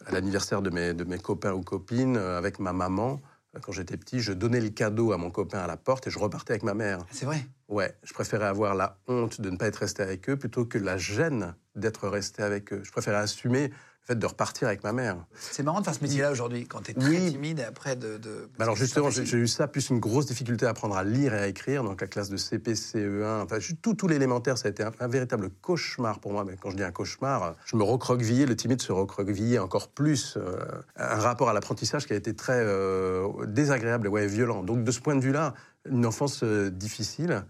à 0.06 0.12
l'anniversaire 0.12 0.62
de 0.62 0.70
mes, 0.70 0.94
de 0.94 1.04
mes 1.04 1.18
copains 1.18 1.52
ou 1.52 1.62
copines 1.62 2.16
euh, 2.16 2.38
avec 2.38 2.58
ma 2.58 2.72
maman. 2.72 3.20
Euh, 3.56 3.60
Quand 3.60 3.72
j'étais 3.72 3.96
petit, 3.96 4.20
je 4.20 4.32
donnais 4.32 4.60
le 4.60 4.70
cadeau 4.70 5.12
à 5.12 5.18
mon 5.18 5.30
copain 5.30 5.58
à 5.60 5.66
la 5.66 5.76
porte 5.76 6.06
et 6.06 6.10
je 6.10 6.18
repartais 6.18 6.52
avec 6.54 6.62
ma 6.64 6.74
mère. 6.74 6.98
Ah, 7.02 7.06
C'est 7.10 7.26
vrai? 7.26 7.44
Ouais, 7.68 7.96
je 8.02 8.12
préférais 8.12 8.46
avoir 8.46 8.74
la 8.74 8.98
honte 9.08 9.40
de 9.40 9.50
ne 9.50 9.56
pas 9.56 9.66
être 9.66 9.76
resté 9.76 10.02
avec 10.02 10.28
eux 10.28 10.36
plutôt 10.36 10.64
que 10.66 10.78
la 10.78 10.98
gêne 10.98 11.54
d'être 11.76 12.08
resté 12.08 12.42
avec 12.42 12.72
eux. 12.72 12.80
Je 12.84 12.90
préférais 12.92 13.16
assumer 13.18 13.72
fait 14.04 14.18
de 14.18 14.26
repartir 14.26 14.68
avec 14.68 14.84
ma 14.84 14.92
mère. 14.92 15.16
C'est 15.34 15.62
marrant 15.62 15.80
de 15.80 15.84
faire 15.84 15.94
ce 15.94 16.02
métier-là 16.02 16.30
aujourd'hui, 16.30 16.66
quand 16.66 16.82
t'es 16.82 16.92
très 16.92 17.08
Oui. 17.08 17.30
timide 17.32 17.58
et 17.60 17.64
après 17.64 17.96
de. 17.96 18.18
de- 18.18 18.48
Bah 18.58 18.64
alors 18.64 18.76
justement, 18.76 19.08
j'ai 19.10 19.22
eu 19.38 19.46
ça, 19.48 19.66
plus 19.66 19.88
une 19.88 19.98
grosse 19.98 20.26
difficulté 20.26 20.66
à 20.66 20.70
apprendre 20.70 20.96
à 20.96 21.04
lire 21.04 21.32
et 21.34 21.38
à 21.38 21.46
écrire, 21.48 21.82
donc 21.84 22.00
la 22.00 22.06
classe 22.06 22.28
de 22.28 22.36
CP, 22.36 22.74
CE1, 22.74 23.42
enfin 23.42 23.58
tout, 23.82 23.94
tout 23.94 24.06
l'élémentaire, 24.06 24.58
ça 24.58 24.68
a 24.68 24.70
été 24.70 24.82
un, 24.82 24.92
un 25.00 25.08
véritable 25.08 25.48
cauchemar 25.62 26.20
pour 26.20 26.32
moi. 26.32 26.44
Mais 26.44 26.56
quand 26.60 26.70
je 26.70 26.76
dis 26.76 26.82
un 26.82 26.92
cauchemar, 26.92 27.54
je 27.64 27.76
me 27.76 27.82
recroquevillais, 27.82 28.44
le 28.46 28.56
timide 28.56 28.82
se 28.82 28.92
recroquevillait 28.92 29.58
encore 29.58 29.88
plus. 29.88 30.36
euh, 30.36 30.58
un 30.96 31.16
rapport 31.18 31.48
à 31.48 31.52
l'apprentissage 31.54 32.06
qui 32.06 32.12
a 32.12 32.16
été 32.16 32.34
très 32.34 32.58
euh, 32.60 33.26
désagréable 33.46 34.06
et 34.06 34.10
ouais, 34.10 34.26
violent. 34.26 34.62
Donc 34.62 34.84
de 34.84 34.90
ce 34.90 35.00
point 35.00 35.16
de 35.16 35.20
vue-là, 35.22 35.54
une 35.88 36.04
enfance 36.06 36.42
euh, 36.42 36.70
difficile. 36.70 37.44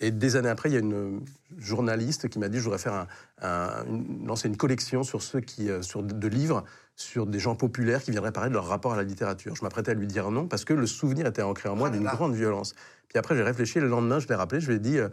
Et 0.00 0.10
des 0.10 0.36
années 0.36 0.48
après, 0.48 0.68
il 0.70 0.72
y 0.74 0.76
a 0.76 0.80
une 0.80 1.20
journaliste 1.58 2.28
qui 2.28 2.38
m'a 2.38 2.48
dit 2.48 2.58
je 2.58 2.62
voudrais 2.64 2.78
faire 2.78 2.94
un, 2.94 3.06
un- 3.42 3.84
une- 3.86 4.26
lancer 4.26 4.48
une 4.48 4.56
collection 4.56 5.02
sur 5.02 5.22
ceux 5.22 5.40
qui, 5.40 5.70
euh, 5.70 5.82
sur 5.82 6.02
de, 6.02 6.28
livres 6.28 6.64
sur 6.94 7.26
des 7.26 7.38
gens 7.38 7.54
populaires 7.54 8.02
qui 8.02 8.10
viendraient 8.10 8.32
parler 8.32 8.48
de 8.50 8.54
leur 8.54 8.66
rapport 8.66 8.92
à 8.92 8.96
la 8.96 9.02
littérature. 9.04 9.54
Je 9.56 9.62
m'apprêtais 9.62 9.90
à 9.92 9.94
lui 9.94 10.06
dire 10.06 10.30
non 10.30 10.46
parce 10.46 10.64
que 10.64 10.72
le 10.74 10.86
souvenir 10.86 11.26
était 11.26 11.42
ancré 11.42 11.68
en 11.68 11.76
moi 11.76 11.88
là 11.90 11.96
d'une 11.96 12.06
grande 12.06 12.34
violence. 12.34 12.74
Puis 13.08 13.18
après, 13.18 13.36
j'ai 13.36 13.42
réfléchi. 13.42 13.80
Le 13.80 13.88
lendemain, 13.88 14.18
je 14.20 14.28
l'ai 14.28 14.34
rappelé. 14.34 14.60
Je 14.60 14.68
lui 14.68 14.76
ai 14.76 14.78
dit 14.80 14.98
euh, 14.98 15.08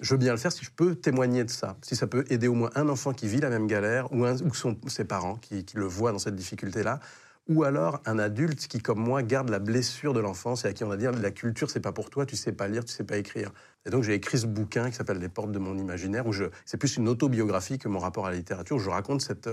je 0.00 0.14
veux 0.14 0.18
bien 0.18 0.32
le 0.32 0.38
faire 0.38 0.52
si 0.52 0.64
je 0.64 0.70
peux 0.70 0.94
témoigner 0.94 1.42
de 1.44 1.50
ça, 1.50 1.76
si 1.82 1.96
ça 1.96 2.06
peut 2.06 2.24
aider 2.30 2.46
au 2.46 2.54
moins 2.54 2.70
un 2.76 2.88
enfant 2.88 3.12
qui 3.12 3.26
vit 3.26 3.40
la 3.40 3.50
même 3.50 3.66
galère 3.66 4.12
ou, 4.12 4.24
un- 4.24 4.40
ou 4.42 4.54
son- 4.54 4.76
ses 4.86 5.04
parents 5.04 5.36
qui, 5.36 5.64
qui 5.64 5.76
le 5.76 5.84
voient 5.86 6.12
dans 6.12 6.18
cette 6.20 6.36
difficulté-là. 6.36 7.00
Ou 7.48 7.64
alors 7.64 8.02
un 8.04 8.18
adulte 8.18 8.66
qui, 8.68 8.78
comme 8.78 8.98
moi, 9.00 9.22
garde 9.22 9.48
la 9.48 9.58
blessure 9.58 10.12
de 10.12 10.20
l'enfance 10.20 10.64
et 10.64 10.68
à 10.68 10.72
qui 10.74 10.84
on 10.84 10.88
va 10.88 10.98
dire 10.98 11.12
la 11.12 11.30
culture, 11.30 11.70
c'est 11.70 11.80
pas 11.80 11.92
pour 11.92 12.10
toi, 12.10 12.26
tu 12.26 12.36
sais 12.36 12.52
pas 12.52 12.68
lire, 12.68 12.84
tu 12.84 12.92
sais 12.92 13.04
pas 13.04 13.16
écrire. 13.16 13.52
Et 13.86 13.90
donc 13.90 14.02
j'ai 14.02 14.12
écrit 14.12 14.38
ce 14.38 14.46
bouquin 14.46 14.90
qui 14.90 14.96
s'appelle 14.96 15.18
Les 15.18 15.30
portes 15.30 15.50
de 15.50 15.58
mon 15.58 15.78
imaginaire, 15.78 16.26
où 16.26 16.32
c'est 16.66 16.76
plus 16.76 16.96
une 16.98 17.08
autobiographie 17.08 17.78
que 17.78 17.88
mon 17.88 18.00
rapport 18.00 18.26
à 18.26 18.30
la 18.30 18.36
littérature, 18.36 18.76
où 18.76 18.80
je 18.80 18.90
raconte 18.90 19.22
cette, 19.22 19.48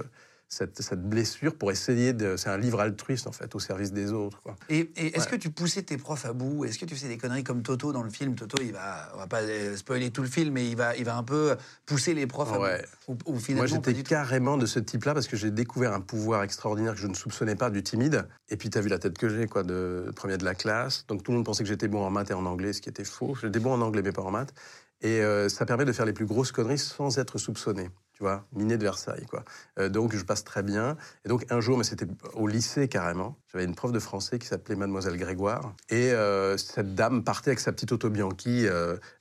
cette, 0.48 0.82
cette 0.82 1.02
blessure 1.02 1.56
pour 1.56 1.72
essayer 1.72 2.14
de. 2.14 2.38
C'est 2.38 2.50
un 2.50 2.58
livre 2.58 2.80
altruiste, 2.80 3.28
en 3.28 3.32
fait, 3.32 3.54
au 3.56 3.60
service 3.60 3.92
des 3.92 4.12
autres. 4.12 4.42
Quoi. 4.42 4.56
Et, 4.70 4.92
et 4.96 5.16
est-ce 5.18 5.26
Ouais. 5.26 5.32
que 5.32 5.36
tu 5.38 5.50
poussais 5.50 5.82
tes 5.84 5.98
profs 5.98 6.26
à 6.26 6.34
bout? 6.34 6.66
Est-ce 6.66 6.78
que 6.80 6.86
tu 6.86 6.96
faisais 6.96 7.08
des 7.08 7.18
conneries 7.18 7.44
comme 7.44 7.62
Toto 7.64 7.92
dans 7.92 8.04
le 8.04 8.10
film? 8.10 8.36
Toto, 8.36 8.62
il 8.62 8.72
va, 8.72 9.12
on 9.16 9.18
va 9.18 9.28
pas 9.28 9.42
euh, 9.42 9.76
spoiler 9.76 10.12
tout 10.12 10.22
le 10.22 10.28
film, 10.28 10.54
mais 10.54 10.68
il 10.70 10.76
va, 10.76 10.96
il 10.96 11.04
va 11.04 11.18
un 11.18 11.24
peu 11.24 11.56
pousser 11.86 12.14
les 12.14 12.28
profs 12.28 12.54
à 12.54 12.58
bout. 12.58 12.86
Ou, 13.08 13.18
ou 13.34 13.40
finalement, 13.40 13.68
Moi, 13.70 13.82
j'étais 13.86 14.04
carrément 14.04 14.58
de 14.58 14.66
ce 14.66 14.80
type-là 14.80 15.14
parce 15.14 15.28
que 15.28 15.36
j'ai 15.38 15.52
découvert 15.52 15.94
un 15.94 16.02
pouvoir 16.02 16.44
extraordinaire 16.44 16.94
que 16.94 17.00
je 17.00 17.08
ne 17.08 17.16
soupçonnais 17.16 17.56
pas 17.56 17.70
du 17.70 17.84
timide. 17.84 18.28
Et 18.50 18.58
puis, 18.58 18.70
tu 18.70 18.78
as 18.78 18.82
vu 18.82 18.90
la 18.90 19.00
tête 19.00 19.18
que 19.18 19.30
j'ai, 19.30 19.48
quoi, 19.48 19.64
de 19.64 20.12
premier 20.16 20.38
de 20.38 20.46
la 20.46 20.56
classe. 20.56 21.06
Donc, 21.08 21.24
tout 21.24 21.32
le 21.32 21.38
monde 21.38 21.46
pensait 21.46 21.64
que 21.64 21.70
j'étais 21.70 21.88
bon 21.88 22.04
en 22.06 22.10
maths 22.12 22.32
et 22.32 22.34
en 22.34 22.46
anglais, 22.46 22.74
ce 22.74 22.82
qui 22.82 22.90
était 22.90 23.04
faux. 23.04 23.36
J'étais 23.42 23.60
bon 23.60 23.74
en 23.74 23.82
anglais, 23.82 24.02
mais 24.04 24.12
pas 24.12 24.22
en 24.22 24.32
maths. 24.32 24.54
Et 25.02 25.22
euh, 25.22 25.50
ça 25.50 25.66
permet 25.66 25.86
de 25.86 25.92
faire 25.92 26.06
les 26.06 26.14
plus 26.14 26.26
grosses 26.26 26.52
conneries 26.52 26.78
sans 26.78 27.18
être 27.18 27.38
soupçonné. 27.38 27.90
Tu 28.14 28.24
vois, 28.24 28.48
miné 28.54 28.78
de 28.78 28.84
Versailles, 28.84 29.26
quoi. 29.26 29.44
Euh, 29.78 29.90
donc, 29.90 30.16
je 30.16 30.24
passe 30.24 30.46
très 30.46 30.64
bien. 30.64 30.96
Et 31.26 31.30
donc, 31.30 31.46
un 31.52 31.60
jour, 31.60 31.78
mais 31.78 31.84
c'était 31.84 32.08
au 32.34 32.48
lycée 32.48 32.88
carrément, 32.88 33.38
j'avais 33.52 33.66
une 33.66 33.76
prof 33.76 33.92
de 33.92 34.00
français 34.00 34.40
qui 34.40 34.48
s'appelait 34.48 34.78
Mademoiselle 34.78 35.18
Grégoire. 35.18 35.76
Et 35.90 36.14
euh, 36.14 36.56
cette 36.56 36.96
dame 36.96 37.26
partait 37.26 37.50
avec 37.50 37.60
sa 37.60 37.74
petite 37.74 37.92
auto 37.92 38.10
Bianchi 38.10 38.68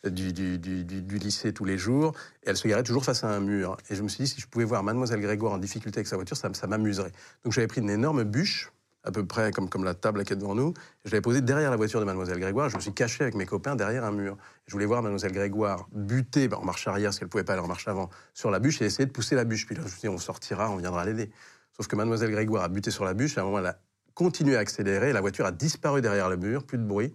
du, 0.04 1.18
lycée 1.18 1.52
tous 1.52 1.64
les 1.64 1.76
jours. 1.76 2.12
Et 2.44 2.50
elle 2.50 2.56
se 2.56 2.68
garait 2.68 2.84
toujours 2.84 3.04
face 3.04 3.24
à 3.24 3.30
un 3.30 3.40
mur. 3.40 3.76
Et 3.90 3.96
je 3.96 4.02
me 4.02 4.08
suis 4.08 4.24
dit, 4.24 4.30
si 4.30 4.40
je 4.40 4.46
pouvais 4.46 4.64
voir 4.64 4.84
Mademoiselle 4.84 5.20
Grégoire 5.20 5.54
en 5.54 5.58
difficulté 5.58 5.98
avec 5.98 6.06
sa 6.06 6.14
voiture, 6.14 6.36
ça 6.36 6.66
m'amuserait. 6.68 7.12
Donc, 7.42 7.52
j'avais 7.52 7.66
pris 7.66 7.80
une 7.80 7.90
énorme 7.90 8.22
bûche 8.22 8.70
à 9.04 9.12
peu 9.12 9.24
près 9.24 9.50
comme, 9.52 9.68
comme 9.68 9.84
la 9.84 9.94
table 9.94 10.24
qui 10.24 10.32
est 10.32 10.36
devant 10.36 10.54
nous. 10.54 10.74
Je 11.04 11.10
l'avais 11.10 11.20
posée 11.20 11.40
derrière 11.40 11.70
la 11.70 11.76
voiture 11.76 12.00
de 12.00 12.04
Mademoiselle 12.04 12.38
Grégoire. 12.38 12.68
Je 12.70 12.76
me 12.76 12.80
suis 12.80 12.92
caché 12.92 13.22
avec 13.22 13.34
mes 13.34 13.46
copains 13.46 13.76
derrière 13.76 14.04
un 14.04 14.12
mur. 14.12 14.36
Je 14.66 14.72
voulais 14.72 14.86
voir 14.86 15.02
Mademoiselle 15.02 15.32
Grégoire 15.32 15.86
buter 15.92 16.48
ben, 16.48 16.56
en 16.56 16.64
marche 16.64 16.86
arrière, 16.88 17.08
parce 17.08 17.18
qu'elle 17.18 17.26
ne 17.26 17.30
pouvait 17.30 17.44
pas 17.44 17.52
aller 17.52 17.62
en 17.62 17.68
marche 17.68 17.86
avant, 17.86 18.08
sur 18.32 18.50
la 18.50 18.58
bûche 18.58 18.80
et 18.80 18.86
essayer 18.86 19.06
de 19.06 19.12
pousser 19.12 19.34
la 19.34 19.44
bûche. 19.44 19.66
Puis 19.66 19.74
là, 19.74 19.82
je 19.82 19.86
me 19.86 19.90
suis 19.90 20.00
dit, 20.00 20.08
on 20.08 20.18
sortira, 20.18 20.70
on 20.70 20.76
viendra 20.76 21.04
l'aider. 21.04 21.30
Sauf 21.76 21.86
que 21.86 21.96
Mademoiselle 21.96 22.30
Grégoire 22.30 22.64
a 22.64 22.68
buté 22.68 22.90
sur 22.90 23.04
la 23.04 23.14
bûche. 23.14 23.36
Et 23.36 23.40
à 23.40 23.42
un 23.42 23.46
moment, 23.46 23.58
elle 23.58 23.66
a 23.66 23.78
continué 24.14 24.56
à 24.56 24.60
accélérer. 24.60 25.12
La 25.12 25.20
voiture 25.20 25.44
a 25.44 25.52
disparu 25.52 26.00
derrière 26.00 26.30
le 26.30 26.36
mur, 26.36 26.64
plus 26.64 26.78
de 26.78 26.84
bruit. 26.84 27.14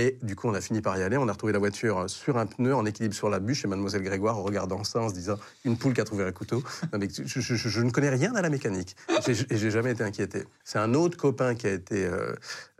Et 0.00 0.16
du 0.22 0.36
coup, 0.36 0.46
on 0.48 0.54
a 0.54 0.60
fini 0.60 0.80
par 0.80 0.96
y 0.96 1.02
aller. 1.02 1.16
On 1.16 1.26
a 1.28 1.32
retrouvé 1.32 1.52
la 1.52 1.58
voiture 1.58 2.08
sur 2.08 2.38
un 2.38 2.46
pneu, 2.46 2.72
en 2.72 2.86
équilibre 2.86 3.14
sur 3.16 3.28
la 3.28 3.40
bûche, 3.40 3.64
et 3.64 3.68
Mademoiselle 3.68 4.02
Grégoire 4.02 4.38
en 4.38 4.44
regardant 4.44 4.84
ça, 4.84 5.00
en 5.00 5.08
se 5.08 5.14
disant 5.14 5.36
une 5.64 5.76
poule 5.76 5.92
qui 5.92 6.00
a 6.00 6.04
trouvé 6.04 6.22
un 6.24 6.30
couteau. 6.30 6.62
Non, 6.92 7.00
mais 7.00 7.08
je, 7.12 7.24
je- 7.26 7.40
je- 7.56 7.68
je 7.68 7.80
ne 7.80 7.90
connais 7.90 8.08
rien 8.10 8.32
à 8.36 8.40
la 8.42 8.48
mécanique. 8.48 8.94
Et 9.26 9.34
j'ai 9.34 9.70
jamais 9.72 9.90
été 9.90 10.04
inquiété. 10.04 10.44
C'est 10.62 10.78
un 10.78 10.94
autre 10.94 11.16
copain 11.16 11.56
qui 11.56 11.66
a 11.66 11.72
été 11.72 12.06
euh, 12.06 12.32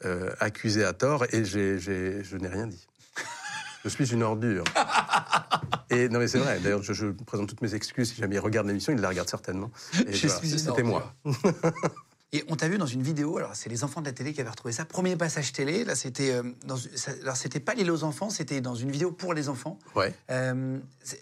euh, 0.05 0.31
accusé 0.39 0.85
à 0.85 0.93
tort, 0.93 1.25
et 1.33 1.45
je 1.45 2.37
n'ai 2.37 2.49
rien 2.49 2.69
dit. 2.69 2.87
Je 3.85 3.89
suis 3.91 4.13
une 4.13 4.23
ordure. 4.23 4.65
Et 5.91 6.09
non, 6.09 6.19
mais 6.21 6.29
c'est 6.29 6.39
vrai. 6.39 6.61
D'ailleurs, 6.61 6.83
je, 6.83 6.93
je 6.93 7.07
présente 7.07 7.49
toutes 7.49 7.63
mes 7.63 7.75
excuses. 7.75 8.11
Si 8.13 8.21
jamais 8.21 8.37
il 8.37 8.41
regarde 8.41 8.67
l'émission, 8.67 8.93
il 8.93 9.01
la 9.01 9.09
regarde 9.09 9.29
certainement. 9.29 9.71
Et 10.07 10.13
Je 10.13 10.27
voilà, 10.27 10.41
suis 10.41 10.53
une 10.53 10.59
C'était 10.59 10.83
moi. 10.85 11.15
Et 12.35 12.45
on 12.49 12.57
t'a 12.57 12.69
vu 12.69 12.77
dans 12.77 12.85
une 12.87 13.03
vidéo, 13.03 13.39
alors 13.39 13.53
c'est 13.55 13.71
les 13.71 13.85
enfants 13.85 14.03
de 14.03 14.07
la 14.07 14.13
télé 14.13 14.35
qui 14.35 14.41
avaient 14.43 14.51
retrouvé 14.51 14.73
ça. 14.73 14.85
Premier 14.85 15.17
passage 15.17 15.51
télé, 15.53 15.85
là 15.85 15.95
c'était. 15.95 16.31
euh, 16.33 16.43
dans- 16.67 16.77
ça- 16.77 17.13
alors 17.23 17.37
c'était 17.37 17.59
pas 17.61 17.73
l'île 17.73 17.91
aux 17.91 18.05
enfants, 18.05 18.29
c'était 18.29 18.61
dans 18.61 18.75
une 18.75 18.91
vidéo 18.91 19.11
pour 19.13 19.33
les 19.33 19.49
enfants. 19.49 19.79
Ouais. 19.97 20.13
Euh, 20.31 20.79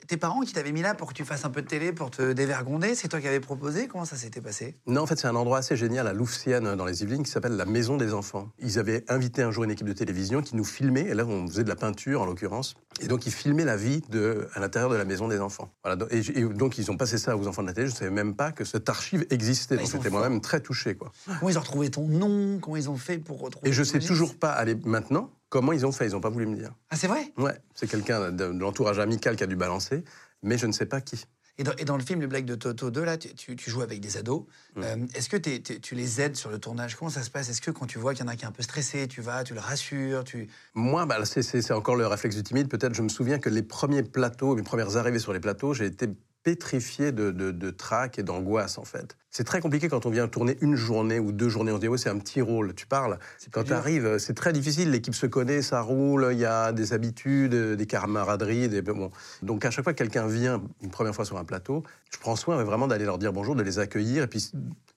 tes 0.08 0.16
parents 0.16 0.40
qui 0.40 0.52
t'avaient 0.52 0.72
mis 0.72 0.82
là 0.82 0.94
pour 0.94 1.08
que 1.08 1.14
tu 1.14 1.24
fasses 1.24 1.44
un 1.44 1.50
peu 1.50 1.62
de 1.62 1.68
télé, 1.68 1.92
pour 1.92 2.10
te 2.10 2.32
dévergonder 2.32 2.96
C'est 2.96 3.06
toi 3.06 3.20
qui 3.20 3.28
avais 3.28 3.38
proposé 3.38 3.86
Comment 3.86 4.04
ça 4.04 4.16
s'était 4.16 4.40
passé? 4.40 4.74
Non, 4.88 5.02
en 5.02 5.06
fait, 5.06 5.16
c'est 5.16 5.28
un 5.28 5.36
endroit 5.36 5.58
assez 5.58 5.76
génial 5.76 6.08
à 6.08 6.12
Louvciennes, 6.12 6.74
dans 6.74 6.84
les 6.84 7.02
Yvelines, 7.02 7.22
qui 7.22 7.30
s'appelle 7.30 7.56
la 7.56 7.66
Maison 7.66 7.96
des 7.96 8.12
Enfants. 8.12 8.48
Ils 8.58 8.80
avaient 8.80 9.04
invité 9.08 9.42
un 9.42 9.52
jour 9.52 9.62
une 9.62 9.70
équipe 9.70 9.86
de 9.86 9.92
télévision 9.92 10.42
qui 10.42 10.56
nous 10.56 10.64
filmait, 10.64 11.02
et 11.02 11.14
là, 11.14 11.24
on 11.24 11.46
faisait 11.46 11.62
de 11.64 11.68
la 11.68 11.76
peinture, 11.76 12.20
en 12.22 12.26
l'occurrence, 12.26 12.74
et 13.00 13.06
donc 13.06 13.26
ils 13.26 13.32
filmaient 13.32 13.64
la 13.64 13.76
vie 13.76 14.02
de, 14.10 14.48
à 14.54 14.60
l'intérieur 14.60 14.90
de 14.90 14.96
la 14.96 15.04
Maison 15.04 15.28
des 15.28 15.38
Enfants. 15.38 15.70
Voilà, 15.84 16.04
et, 16.10 16.20
donc 16.46 16.78
ils 16.78 16.90
ont 16.90 16.96
passé 16.96 17.16
ça 17.18 17.36
aux 17.36 17.46
enfants 17.46 17.62
de 17.62 17.68
la 17.68 17.74
télé, 17.74 17.86
je 17.86 17.92
ne 17.92 17.98
savais 17.98 18.10
même 18.10 18.34
pas 18.34 18.50
que 18.50 18.64
cette 18.64 18.88
archive 18.88 19.24
existait, 19.30 19.76
Ah, 19.78 19.82
ils 19.84 19.92
donc 19.92 20.02
j'étais 20.02 20.10
moi-même 20.10 20.40
très 20.40 20.60
touché, 20.60 20.95
quoi. 20.96 21.12
Comment 21.38 21.48
ils 21.50 21.58
ont 21.58 21.60
retrouvé 21.62 21.90
ton 21.90 22.06
nom 22.08 22.58
Comment 22.60 22.76
ils 22.76 22.90
ont 22.90 22.96
fait 22.96 23.18
pour 23.18 23.40
retrouver 23.40 23.68
Et 23.68 23.72
je 23.72 23.82
sais 23.82 23.98
toujours 24.00 24.36
pas, 24.38 24.50
allez, 24.50 24.74
maintenant, 24.84 25.30
comment 25.48 25.72
ils 25.72 25.86
ont 25.86 25.92
fait, 25.92 26.06
ils 26.06 26.12
n'ont 26.12 26.20
pas 26.20 26.30
voulu 26.30 26.46
me 26.46 26.56
dire. 26.56 26.72
Ah, 26.90 26.96
c'est 26.96 27.06
vrai? 27.08 27.32
Ouais, 27.38 27.58
c'est 27.74 27.86
quelqu'un 27.88 28.30
de, 28.32 28.52
de 28.52 28.58
l'entourage 28.58 28.98
amical 28.98 29.36
qui 29.36 29.44
a 29.44 29.46
dû 29.46 29.56
balancer, 29.56 30.02
mais 30.42 30.58
je 30.58 30.66
ne 30.66 30.72
sais 30.72 30.86
pas 30.86 31.00
qui. 31.00 31.24
et 31.58 31.64
dans, 31.64 31.72
et 31.78 31.84
dans 31.84 31.96
le 31.96 32.02
film 32.02 32.20
Les 32.20 32.26
Blagues 32.26 32.44
de 32.44 32.54
Toto 32.54 32.90
2, 32.90 33.04
là, 33.04 33.16
tu, 33.16 33.34
tu- 33.34 33.56
tu 33.56 33.70
joues 33.70 33.80
avec 33.82 34.00
des 34.00 34.16
ados. 34.18 34.44
Mm. 34.74 34.82
Euh, 34.82 34.96
Est-ce 35.14 35.28
que 35.30 35.36
tu 35.38 35.94
les 35.94 36.20
aides 36.20 36.36
sur 36.36 36.50
le 36.50 36.58
tournage? 36.58 36.96
Comment 36.96 37.10
ça 37.10 37.22
se 37.22 37.30
passe? 37.30 37.48
Est-ce 37.48 37.60
que 37.62 37.70
quand 37.70 37.86
tu 37.86 37.98
vois 37.98 38.12
qu'il 38.14 38.24
y 38.24 38.28
en 38.28 38.30
a 38.30 38.36
qui 38.36 38.44
est 38.44 38.48
un 38.48 38.52
peu 38.52 38.62
stressé, 38.62 39.08
tu 39.08 39.22
vas, 39.22 39.42
tu 39.44 39.54
le 39.54 39.60
rassures 39.60 40.22
tu... 40.24 40.48
Moi, 40.74 41.06
bah, 41.06 41.24
c'est 41.24 41.70
encore 41.72 41.96
le 41.96 42.06
réflexe 42.06 42.36
du 42.36 42.42
timide. 42.42 42.68
Peut-être, 42.68 42.94
je 42.94 43.02
me 43.02 43.08
souviens 43.08 43.38
que 43.38 43.48
les 43.48 43.62
premiers 43.62 44.02
plateaux, 44.02 44.54
mes 44.54 44.62
premières 44.62 44.96
arrivées 44.98 45.18
sur 45.18 45.32
les 45.32 45.40
plateaux, 45.40 45.72
j'ai 45.72 45.86
été 45.86 46.08
pétrifié 46.46 47.10
de, 47.10 47.32
de, 47.32 47.50
de 47.50 47.70
trac 47.70 48.20
et 48.20 48.22
d'angoisse, 48.22 48.78
en 48.78 48.84
fait. 48.84 49.16
C'est 49.32 49.42
très 49.42 49.60
compliqué 49.60 49.88
quand 49.88 50.06
on 50.06 50.10
vient 50.10 50.28
tourner 50.28 50.56
une 50.60 50.76
journée 50.76 51.18
ou 51.18 51.32
deux 51.32 51.48
journées. 51.48 51.72
On 51.72 51.80
se 51.80 51.80
dit, 51.80 51.88
c'est 51.96 52.08
un 52.08 52.20
petit 52.20 52.40
rôle. 52.40 52.72
Tu 52.72 52.86
parles. 52.86 53.18
C'est 53.36 53.52
Quand 53.52 53.64
tu 53.64 53.72
arrives, 53.72 54.18
c'est 54.18 54.34
très 54.34 54.52
difficile. 54.52 54.92
L'équipe 54.92 55.16
se 55.16 55.26
connaît, 55.26 55.60
ça 55.60 55.80
roule, 55.80 56.28
il 56.30 56.38
y 56.38 56.44
a 56.44 56.70
des 56.70 56.92
habitudes, 56.92 57.52
des 57.52 57.86
camaraderies. 57.86 58.68
Des... 58.68 58.80
Bon. 58.80 59.10
Donc, 59.42 59.64
à 59.64 59.72
chaque 59.72 59.82
fois 59.82 59.92
que 59.92 59.98
quelqu'un 59.98 60.28
vient 60.28 60.62
une 60.80 60.90
première 60.92 61.16
fois 61.16 61.24
sur 61.24 61.36
un 61.36 61.44
plateau, 61.44 61.82
je 62.12 62.18
prends 62.20 62.36
soin 62.36 62.62
vraiment 62.62 62.86
d'aller 62.86 63.06
leur 63.06 63.18
dire 63.18 63.32
bonjour, 63.32 63.56
de 63.56 63.64
les 63.64 63.80
accueillir 63.80 64.22
et 64.22 64.28
puis 64.28 64.52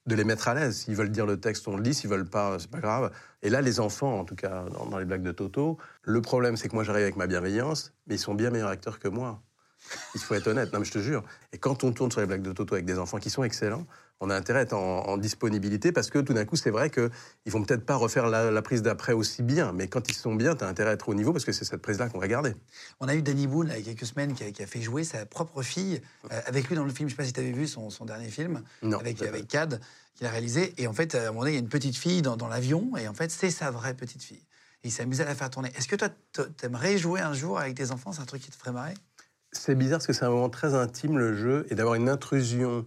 de 0.05 0.13
les 0.13 0.23
mettre 0.23 0.49
à 0.49 0.53
l'aise. 0.53 0.81
S'ils 0.81 0.95
veulent 0.95 1.09
dire 1.09 1.25
le 1.25 1.39
texte, 1.39 1.67
on 1.67 1.75
le 1.75 1.81
lit. 1.81 1.95
S'ils 1.95 2.11
veulent 2.11 2.29
pas, 2.29 2.59
c'est 2.59 2.69
pas 2.69 2.79
grave. 2.79 3.09
Et 3.41 3.49
là, 3.49 3.61
les 3.61 3.79
enfants, 3.79 4.19
en 4.19 4.23
tout 4.23 4.35
cas, 4.35 4.65
dans 4.91 4.99
les 4.99 5.05
blagues 5.05 5.23
de 5.23 5.31
Toto, 5.31 5.79
le 6.03 6.21
problème, 6.21 6.57
c'est 6.57 6.69
que 6.69 6.75
moi, 6.75 6.83
j'arrive 6.83 7.05
avec 7.05 7.15
ma 7.15 7.25
bienveillance, 7.25 7.91
mais 8.05 8.15
ils 8.15 8.19
sont 8.19 8.35
bien 8.35 8.51
meilleurs 8.51 8.69
acteurs 8.69 8.99
que 8.99 9.07
moi. 9.07 9.41
Il 10.15 10.21
faut 10.21 10.33
être 10.35 10.47
honnête, 10.47 10.71
non 10.73 10.79
mais 10.79 10.85
je 10.85 10.91
te 10.91 10.99
jure. 10.99 11.23
Et 11.53 11.57
quand 11.57 11.83
on 11.83 11.91
tourne 11.91 12.11
sur 12.11 12.21
les 12.21 12.27
blagues 12.27 12.41
de 12.41 12.51
Toto 12.51 12.75
avec 12.75 12.85
des 12.85 12.99
enfants 12.99 13.17
qui 13.19 13.29
sont 13.29 13.43
excellents, 13.43 13.85
on 14.21 14.29
a 14.29 14.35
intérêt 14.35 14.59
à 14.59 14.61
être 14.63 14.73
en, 14.73 15.07
en 15.07 15.17
disponibilité 15.17 15.91
parce 15.93 16.09
que 16.09 16.19
tout 16.19 16.33
d'un 16.33 16.43
coup, 16.43 16.57
c'est 16.57 16.71
vrai 16.71 16.89
qu'ils 16.89 17.09
vont 17.47 17.63
peut-être 17.63 17.85
pas 17.85 17.95
refaire 17.95 18.27
la, 18.27 18.51
la 18.51 18.61
prise 18.61 18.81
d'après 18.81 19.13
aussi 19.13 19.43
bien, 19.43 19.71
mais 19.71 19.87
quand 19.87 20.09
ils 20.09 20.15
sont 20.15 20.35
bien, 20.35 20.55
tu 20.55 20.63
as 20.65 20.67
intérêt 20.67 20.89
à 20.89 20.93
être 20.93 21.07
au 21.07 21.13
niveau 21.13 21.31
parce 21.31 21.45
que 21.45 21.53
c'est 21.53 21.63
cette 21.63 21.81
prise-là 21.81 22.09
qu'on 22.09 22.19
va 22.19 22.27
garder. 22.27 22.53
On 22.99 23.07
a 23.07 23.15
eu 23.15 23.21
Danny 23.21 23.47
Boone 23.47 23.71
il 23.73 23.79
y 23.79 23.81
a 23.81 23.85
quelques 23.93 24.05
semaines 24.05 24.33
qui 24.33 24.43
a, 24.43 24.51
qui 24.51 24.61
a 24.61 24.67
fait 24.67 24.81
jouer 24.81 25.05
sa 25.05 25.25
propre 25.25 25.61
fille 25.61 26.01
euh, 26.31 26.41
avec 26.45 26.67
lui 26.67 26.75
dans 26.75 26.83
le 26.83 26.91
film. 26.91 27.07
Je 27.07 27.13
sais 27.13 27.17
pas 27.17 27.25
si 27.25 27.31
tu 27.31 27.39
avais 27.39 27.51
vu 27.53 27.65
son, 27.65 27.89
son 27.89 28.03
dernier 28.03 28.29
film 28.29 28.61
Non, 28.81 28.99
avec, 28.99 29.21
avec 29.21 29.47
Cad 29.47 29.79
qu'il 30.15 30.27
a 30.27 30.31
réalisé. 30.31 30.73
Et 30.77 30.87
en 30.87 30.93
fait, 30.93 31.15
à 31.15 31.19
un 31.19 31.27
moment 31.27 31.41
donné, 31.41 31.51
il 31.51 31.55
y 31.55 31.57
a 31.57 31.61
une 31.61 31.69
petite 31.69 31.95
fille 31.95 32.21
dans, 32.21 32.35
dans 32.35 32.49
l'avion 32.49 32.97
et 32.97 33.07
en 33.07 33.13
fait, 33.13 33.31
c'est 33.31 33.51
sa 33.51 33.71
vraie 33.71 33.93
petite 33.93 34.21
fille. 34.21 34.43
Et 34.83 34.89
il 34.89 34.91
s'amusait 34.91 35.23
à 35.23 35.27
la 35.27 35.35
faire 35.35 35.49
tourner. 35.49 35.71
Est-ce 35.77 35.87
que 35.87 35.95
toi, 35.95 36.09
t'aimerais 36.57 36.97
jouer 36.97 37.21
un 37.21 37.33
jour 37.33 37.57
avec 37.59 37.75
tes 37.75 37.91
enfants? 37.91 38.11
C'est 38.11 38.21
un 38.21 38.25
truc 38.25 38.41
qui 38.41 38.51
te 38.51 38.55
ferait 38.55 38.71
marrer? 38.71 38.93
C'est 39.51 39.75
bizarre 39.75 39.97
parce 39.99 40.07
que 40.07 40.13
c'est 40.13 40.25
un 40.25 40.29
moment 40.29 40.49
très 40.49 40.75
intime, 40.75 41.17
le 41.17 41.35
jeu, 41.35 41.65
et 41.69 41.75
d'avoir 41.75 41.95
une 41.95 42.09
intrusion 42.09 42.85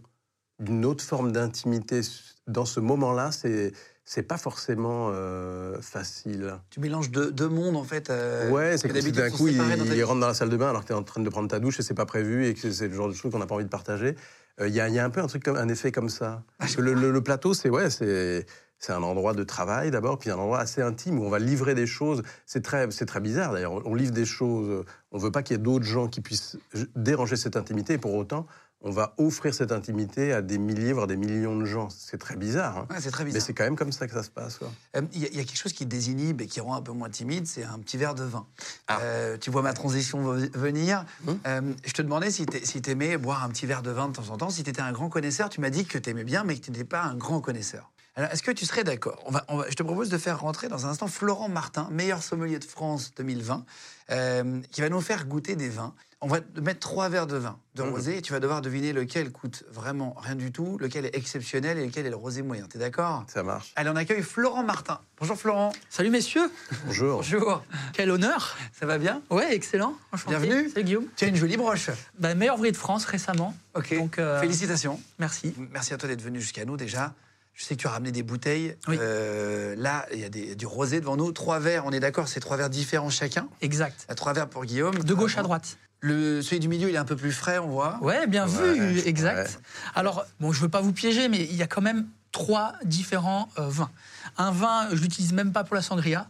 d'une 0.61 0.85
autre 0.85 1.03
forme 1.03 1.33
d'intimité 1.33 2.01
dans 2.47 2.65
ce 2.65 2.81
moment-là, 2.81 3.33
c'est 3.33 3.73
c'est 4.05 4.25
pas 4.25 4.37
forcément 4.37 5.11
euh, 5.13 5.81
facile. 5.81 6.57
Tu 6.71 6.81
mélanges 6.81 7.11
deux, 7.11 7.31
deux 7.31 7.49
mondes 7.49 7.77
en 7.77 7.85
fait. 7.85 8.11
euh, 8.11 8.51
ouais, 8.51 8.77
c'est 8.77 8.89
que 8.89 9.11
d'un 9.11 9.31
coup 9.31 9.47
il, 9.47 9.57
il 9.95 10.05
rentre 10.05 10.21
dans 10.21 10.27
la 10.27 10.35
salle 10.35 10.51
de 10.51 10.57
bain 10.57 10.71
alors 10.71 10.83
que 10.83 10.89
tu 10.89 10.93
es 10.93 10.97
en 10.97 11.05
train 11.05 11.23
de 11.23 11.29
prendre 11.31 11.49
ta 11.49 11.61
douche 11.61 11.79
et 11.79 11.83
c'est 11.83 11.95
pas 11.95 12.05
prévu 12.05 12.47
et 12.47 12.55
que 12.55 12.73
c'est 12.73 12.89
le 12.89 12.95
genre 12.95 13.09
de 13.09 13.15
choses 13.15 13.31
qu'on 13.31 13.39
n'a 13.39 13.47
pas 13.47 13.55
envie 13.55 13.65
de 13.65 13.71
partager. 13.71 14.17
Euh, 14.61 14.69
Il 14.69 14.75
y, 14.75 14.81
a, 14.81 14.89
il 14.89 14.95
y 14.95 14.99
a 14.99 15.05
un 15.05 15.11
peu 15.11 15.21
un 15.21 15.27
truc 15.27 15.43
comme 15.43 15.57
un 15.57 15.69
effet 15.69 15.93
comme 15.93 16.09
ça. 16.09 16.43
Parce 16.59 16.77
que 16.77 16.83
le, 16.83 16.95
le- 16.95 17.11
le 17.11 17.23
plateau, 17.23 17.55
c'est 17.55 17.71
ouais, 17.71 17.91
c'est 17.91 18.47
c'est 18.79 18.93
un 18.93 19.03
endroit 19.05 19.33
de 19.33 19.45
travail 19.45 19.93
d'abord, 19.93 20.19
puis 20.19 20.29
un 20.31 20.37
endroit 20.39 20.59
assez 20.59 20.83
intime 20.83 21.21
où 21.21 21.25
on 21.25 21.31
va 21.31 21.39
livrer 21.39 21.75
des 21.77 21.87
choses. 21.87 22.23
C'est 22.47 22.63
très 22.63 22.91
c'est 22.91 23.07
très 23.07 23.21
bizarre 23.21 23.53
d'ailleurs. 23.53 23.87
On 23.87 23.95
livre 23.95 24.11
des 24.13 24.25
choses. 24.25 24.85
On 25.13 25.19
veut 25.19 25.31
pas 25.31 25.43
qu'il 25.45 25.57
y 25.57 25.61
ait 25.61 25.63
d'autres 25.63 25.85
gens 25.85 26.09
qui 26.09 26.21
puissent 26.21 26.57
déranger 26.97 27.37
cette 27.37 27.57
intimité. 27.57 27.93
Et 27.95 27.99
pour 27.99 28.13
autant, 28.15 28.47
on 28.83 28.91
va 28.91 29.15
offrir 29.19 29.55
cette 29.55 29.73
intimité 29.73 30.33
à 30.33 30.43
des 30.43 30.59
milliers, 30.59 30.93
voire 30.93 31.07
des 31.07 31.17
millions 31.17 31.57
de 31.57 31.65
gens. 31.65 31.89
C'est 31.91 32.19
très 32.19 32.37
bizarre. 32.37 32.79
hein. 32.79 32.87
Ouais, 32.91 32.97
c'est 33.01 33.11
très 33.11 33.25
Mais 33.25 33.31
bizarre. 33.31 33.47
c'est 33.47 33.55
quand 33.55 33.65
même 33.65 33.77
comme 33.77 33.93
ça 33.93 34.07
que 34.07 34.13
ça 34.13 34.23
se 34.23 34.31
passe. 34.31 34.59
Euh, 34.97 35.03
Il 35.13 35.21
y, 35.21 35.25
a- 35.25 35.29
il 35.29 35.37
y 35.37 35.41
a 35.41 35.45
quelque 35.45 35.57
chose 35.59 35.73
qui 35.73 35.87
désinhibe 35.87 36.41
et 36.41 36.47
qui 36.47 36.61
rend 36.61 36.75
un 36.75 36.83
peu 36.83 36.93
moins 36.93 37.09
timide, 37.11 37.47
c'est 37.47 37.65
un 37.65 37.79
petit 37.79 37.97
verre 37.97 38.15
de 38.15 38.25
vin. 38.25 38.47
Ah. 38.89 39.01
Euh, 39.03 39.37
tu 39.39 39.51
vois 39.51 39.63
ma 39.63 39.73
transition 39.73 40.35
ve- 40.35 40.51
venir. 40.57 41.05
Hum. 41.27 41.39
Euh, 41.47 41.61
je 41.85 41.93
te 41.93 42.03
demandais 42.03 42.31
si 42.31 42.45
tu 42.47 42.59
si 42.65 42.83
aimais 42.89 43.17
boire 43.19 43.45
un 43.45 43.49
petit 43.51 43.67
verre 43.67 43.83
de 43.83 43.91
vin 43.91 44.09
de 44.09 44.15
temps 44.15 44.29
en 44.31 44.37
temps. 44.37 44.51
Si 44.51 44.63
tu 44.65 44.71
étais 44.71 44.83
un 44.83 44.93
grand 44.93 45.09
connaisseur, 45.09 45.49
tu 45.49 45.61
m'as 45.61 45.71
dit 45.71 45.85
que 45.85 45.99
tu 45.99 46.11
aimais 46.11 46.25
bien, 46.25 46.45
mais 46.45 46.57
que 46.57 46.61
tu 46.65 46.71
n'étais 46.73 46.85
pas 46.85 47.03
un 47.03 47.15
grand 47.15 47.41
connaisseur. 47.41 47.91
Alors, 48.15 48.31
est-ce 48.31 48.43
que 48.43 48.51
tu 48.51 48.67
serais 48.67 48.85
d'accord? 48.85 49.23
On 49.27 49.31
va, 49.31 49.43
on 49.49 49.57
va- 49.57 49.71
Je 49.71 49.75
te 49.75 49.83
propose 49.83 50.11
de 50.11 50.19
faire 50.19 50.41
rentrer 50.41 50.69
dans 50.69 50.85
un 50.87 50.91
instant 50.91 51.07
Florent 51.07 51.49
Martin, 51.49 51.89
meilleur 51.93 52.23
sommelier 52.23 52.59
de 52.59 52.65
France 52.65 53.13
2020, 53.17 53.65
euh, 54.11 54.61
qui 54.71 54.83
va 54.83 54.91
nous 54.91 55.01
faire 55.01 55.25
goûter 55.27 55.57
des 55.57 55.71
vins. 55.71 55.95
On 56.25 56.29
va 56.29 56.41
te 56.41 56.61
mettre 56.61 56.79
trois 56.79 57.09
verres 57.09 57.27
de 57.27 57.37
vin 57.37 57.59
de 57.75 57.83
Mhm. 57.83 57.91
rosé 57.91 58.17
et 58.19 58.23
tu 58.23 58.33
vas 58.33 58.39
devoir 58.39 58.61
deviner 58.63 58.93
lequel 58.93 59.33
coûte 59.33 59.65
vraiment 59.73 60.15
rien 60.21 60.37
du 60.37 60.53
tout, 60.53 60.79
lequel 60.79 61.05
est 61.05 61.17
exceptionnel 61.17 61.79
et 61.79 61.87
lequel 61.87 62.07
est 62.07 62.11
le 62.11 62.17
rosé 62.17 62.43
moyen. 62.43 62.67
T'es 62.69 62.79
d'accord? 62.79 63.25
Ça 63.27 63.43
marche. 63.43 63.73
Allez, 63.75 63.91
on 63.91 63.97
accueille 63.97 64.23
Florent 64.23 64.63
Martin. 64.63 65.01
Bonjour 65.19 65.37
Florent. 65.37 65.73
Salut 65.91 66.11
messieurs, 66.11 66.49
Bonjour. 66.87 67.17
Bonjour. 67.17 67.65
quel 67.93 68.11
honneur. 68.11 68.57
Ça 68.79 68.87
va 68.87 68.99
bien? 68.99 69.21
Ouais, 69.31 69.53
excellent. 69.55 69.95
Enchanté. 70.13 70.37
Bienvenue. 70.37 70.71
Salut 70.71 70.85
Guillaume. 70.85 71.07
Tu 71.17 71.25
as 71.25 71.29
une 71.29 71.37
jolie 71.37 71.57
broche. 71.57 71.91
Bah, 72.21 72.35
meilleur 72.37 72.55
ouvrier 72.55 72.71
de 72.73 72.77
France 72.77 73.05
récemment. 73.05 73.55
Ok. 73.75 73.93
Donc, 73.97 74.19
euh, 74.21 74.39
Félicitations. 74.41 75.01
Merci. 75.19 75.55
Merci 75.73 75.93
à 75.93 75.97
toi 75.99 76.09
d'être 76.09 76.23
venu 76.23 76.41
jusqu'à 76.41 76.65
nous 76.65 76.77
déjà. 76.77 77.15
Je 77.55 77.65
sais 77.65 77.77
que 77.77 77.81
tu 77.83 77.87
as 77.87 77.91
ramené 77.91 78.13
des 78.13 78.23
bouteilles. 78.23 78.77
Oui. 78.89 78.97
Euh, 79.01 79.75
là, 79.77 80.07
il 80.13 80.19
y 80.21 80.25
a 80.25 80.29
des- 80.29 80.55
du 80.55 80.67
rosé 80.67 81.01
devant 81.01 81.17
nous. 81.17 81.33
Trois 81.33 81.59
verres, 81.59 81.85
on 81.87 81.91
est 81.93 82.01
d'accord, 82.01 82.27
c'est 82.29 82.41
trois 82.41 82.57
verres 82.57 82.71
différents 82.71 83.11
chacun. 83.11 83.47
Exact. 83.61 84.05
À 84.09 84.15
trois 84.15 84.33
verres 84.33 84.49
pour 84.49 84.65
Guillaume. 84.65 84.99
De 84.99 85.15
gauche 85.15 85.37
à 85.39 85.43
droite. 85.43 85.77
Le, 86.01 86.43
celui 86.43 86.59
du 86.61 86.67
milieu, 86.69 86.89
il 86.89 86.95
est 86.95 86.99
un 86.99 87.05
peu 87.05 87.15
plus 87.15 87.31
frais, 87.31 87.59
on 87.59 87.69
voit. 87.69 87.99
Ouais, 88.01 88.27
bien 88.27 88.49
Ouais, 88.49 88.73
vu, 88.75 88.97
ouais. 88.97 89.09
exact. 89.09 89.61
Alors, 89.95 90.25
bon, 90.41 90.51
je 90.51 90.61
veux 90.61 90.69
pas 90.69 90.81
vous 90.81 90.93
piéger, 90.93 91.29
mais 91.29 91.43
il 91.45 91.55
y 91.55 91.63
a 91.63 91.67
quand 91.69 91.83
même 91.83 92.09
trois 92.33 92.73
différents 92.85 93.49
euh, 93.59 93.69
vins. 93.69 93.91
Un 94.39 94.51
vin, 94.51 94.89
je 94.91 95.01
l'utilise 95.01 95.33
même 95.33 95.53
pas 95.53 95.63
pour 95.63 95.77
la 95.77 95.83
sangria. 95.83 96.27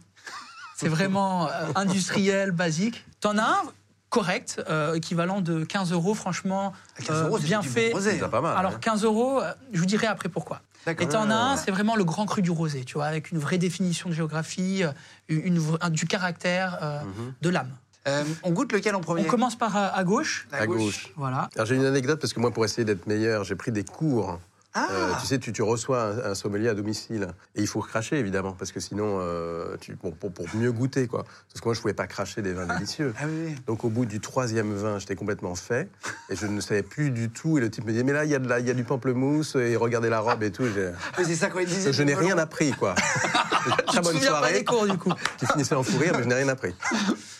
C'est 0.77 0.89
vraiment 0.89 1.47
euh, 1.47 1.51
industriel, 1.75 2.51
basique. 2.51 3.05
T'en 3.21 3.37
as 3.37 3.43
un? 3.43 3.61
Correct, 4.17 4.61
euh, 4.69 4.93
équivalent 4.93 5.41
de 5.41 5.63
15 5.63 5.91
euros, 5.91 6.13
franchement, 6.13 6.71
À 6.99 7.01
15 7.01 7.17
euh, 7.17 7.23
euros, 7.27 7.37
c'est 7.39 7.45
bien 7.45 7.61
fait. 7.63 7.91
rosé. 7.91 8.19
C'est 8.19 8.29
pas 8.29 8.41
mal. 8.41 8.55
Alors 8.55 8.73
hein. 8.73 8.79
15 8.79 9.03
euros, 9.03 9.41
euh, 9.41 9.51
je 9.73 9.79
vous 9.79 9.85
dirai 9.87 10.05
après 10.07 10.29
pourquoi. 10.29 10.61
Et 10.87 11.07
t'en 11.07 11.29
as 11.29 11.35
un, 11.35 11.57
c'est 11.57 11.71
vraiment 11.71 11.95
le 11.95 12.03
grand 12.03 12.25
cru 12.25 12.41
du 12.41 12.51
rosé, 12.51 12.83
tu 12.83 12.93
vois, 12.95 13.05
avec 13.05 13.31
une 13.31 13.39
vraie 13.39 13.57
définition 13.57 14.09
de 14.09 14.13
géographie, 14.13 14.83
euh, 14.83 14.91
une, 15.29 15.57
vra- 15.57 15.77
un- 15.81 15.89
du 15.89 16.05
caractère, 16.05 16.77
euh, 16.81 16.99
Mhm. 17.01 17.33
de 17.41 17.49
l'âme. 17.49 17.71
Euh, 18.07 18.23
on 18.43 18.51
goûte 18.51 18.71
lequel 18.73 18.93
en 18.95 18.99
premier? 19.01 19.21
On 19.21 19.29
commence 19.29 19.55
par 19.57 19.77
euh, 19.77 19.87
à 19.93 20.03
gauche. 20.03 20.45
À 20.51 20.67
gauche. 20.67 21.11
Voilà. 21.15 21.49
Alors 21.55 21.65
j'ai 21.65 21.75
une 21.75 21.85
anecdote 21.85 22.19
parce 22.19 22.33
que 22.33 22.39
moi, 22.41 22.51
pour 22.51 22.65
essayer 22.65 22.83
d'être 22.83 23.07
meilleur, 23.07 23.45
j'ai 23.45 23.55
pris 23.55 23.71
des 23.71 23.85
cours. 23.85 24.39
Ah 24.75 24.87
Euh, 24.91 25.11
tu 25.21 25.27
sais, 25.27 25.37
tu, 25.37 25.53
tu 25.53 25.61
reçois 25.61 26.01
un, 26.03 26.31
un 26.31 26.35
sommelier 26.35 26.67
à 26.69 26.73
domicile 26.73 27.27
et 27.55 27.61
il 27.61 27.67
faut 27.67 27.81
cracher 27.81 28.17
évidemment 28.17 28.53
parce 28.53 28.71
que 28.71 28.79
sinon, 28.79 29.19
euh, 29.21 29.75
tu, 29.79 29.95
pour, 29.95 30.15
pour- 30.15 30.31
pour 30.33 30.45
mieux 30.55 30.71
goûter 30.71 31.07
quoi. 31.07 31.23
Parce 31.23 31.61
que 31.61 31.65
moi, 31.65 31.73
je 31.75 31.81
pouvais 31.81 31.93
pas 31.93 32.07
cracher 32.07 32.41
des 32.41 32.53
vins 32.53 32.65
délicieux. 32.65 33.13
Ah 33.19 33.25
oui, 33.27 33.33
oui. 33.49 33.55
Donc 33.67 33.83
au 33.83 33.89
bout 33.89 34.05
du 34.05 34.19
troisième 34.19 34.73
vin, 34.73 34.97
j'étais 34.99 35.15
complètement 35.15 35.53
fait 35.55 35.89
et 36.29 36.35
je 36.35 36.47
ne 36.47 36.59
savais 36.59 36.81
plus 36.83 37.11
du 37.11 37.29
tout. 37.29 37.57
Et 37.57 37.61
le 37.61 37.69
type 37.69 37.85
me 37.85 37.91
dit 37.93 38.03
mais 38.03 38.13
là 38.13 38.25
il 38.25 38.31
y 38.31 38.35
a 38.35 38.39
de 38.39 38.49
la, 38.49 38.59
il 38.59 38.67
y 38.67 38.71
a 38.71 38.73
du 38.73 38.83
pamplemousse 38.83 39.55
et 39.55 39.75
regardez 39.75 40.09
la 40.09 40.19
robe 40.21 40.41
et 40.43 40.51
tout. 40.51 40.63
Mais 41.17 41.23
c'est 41.23 41.35
ça 41.35 41.49
quand 41.49 41.59
il 41.59 41.67
disait. 41.67 41.93
Je 41.93 42.01
n'ai 42.03 42.15
rien 42.15 42.37
appris 42.39 42.71
quoi. 42.71 42.95
Très 43.87 44.01
bonne 44.01 44.13
me 44.15 44.19
souviens 44.19 44.31
pas 44.31 44.37
soirée 44.39 44.53
des 44.53 44.65
cours 44.65 44.87
du 44.87 44.97
coup. 44.97 45.11
qui 45.37 45.45
finissait 45.45 45.75
en 45.75 45.83
fou 45.83 45.97
rire, 45.97 46.13
mais 46.17 46.23
je 46.23 46.27
n'ai 46.27 46.35
rien 46.35 46.49
appris. 46.49 46.73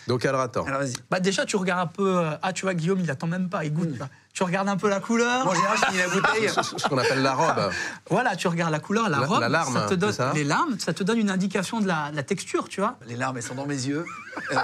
Donc 0.07 0.23
alors 0.25 0.41
attends. 0.41 0.65
Alors 0.65 0.81
vas-y. 0.81 0.93
Bah 1.09 1.19
déjà, 1.19 1.45
tu 1.45 1.55
regardes 1.55 1.81
un 1.81 1.91
peu. 1.91 2.17
euh, 2.19 2.31
ah, 2.41 2.53
tu 2.53 2.63
vois, 2.65 2.73
Guillaume, 2.73 2.99
il 3.01 3.09
attend 3.11 3.27
même 3.27 3.49
pas, 3.49 3.65
il 3.65 3.73
goûte. 3.73 3.97
là. 3.97 4.07
Tu 4.33 4.41
regardes 4.41 4.67
un 4.67 4.77
peu 4.77 4.89
la 4.89 4.99
couleur. 4.99 5.45
Moi, 5.45 5.53
finis 5.85 5.99
la 5.99 6.07
bouteille. 6.07 6.49
Ce 6.77 6.87
qu'on 6.89 6.97
appelle 6.97 7.21
la 7.21 7.33
robe. 7.35 7.71
Voilà, 8.09 8.35
tu 8.35 8.47
regardes 8.47 8.71
la 8.71 8.79
couleur, 8.79 9.07
la, 9.07 9.19
La- 9.19 9.25
robe. 9.27 9.39
la 9.41 9.47
larme, 9.49 9.73
ça 9.75 9.85
te 9.85 9.93
donne 9.93 10.11
c'est 10.11 10.17
ça 10.17 10.31
les 10.33 10.43
larmes, 10.43 10.75
ça 10.79 10.91
te 10.91 11.03
donne 11.03 11.19
une 11.19 11.29
indication 11.29 11.79
de 11.81 11.87
la, 11.87 12.09
de 12.09 12.15
la 12.15 12.23
texture, 12.23 12.67
tu 12.67 12.81
vois. 12.81 12.97
Les 13.05 13.15
larmes, 13.15 13.37
elles 13.37 13.43
sont 13.43 13.53
dans 13.53 13.67
mes 13.67 13.85
yeux. 13.87 14.05
Euh, 14.51 14.57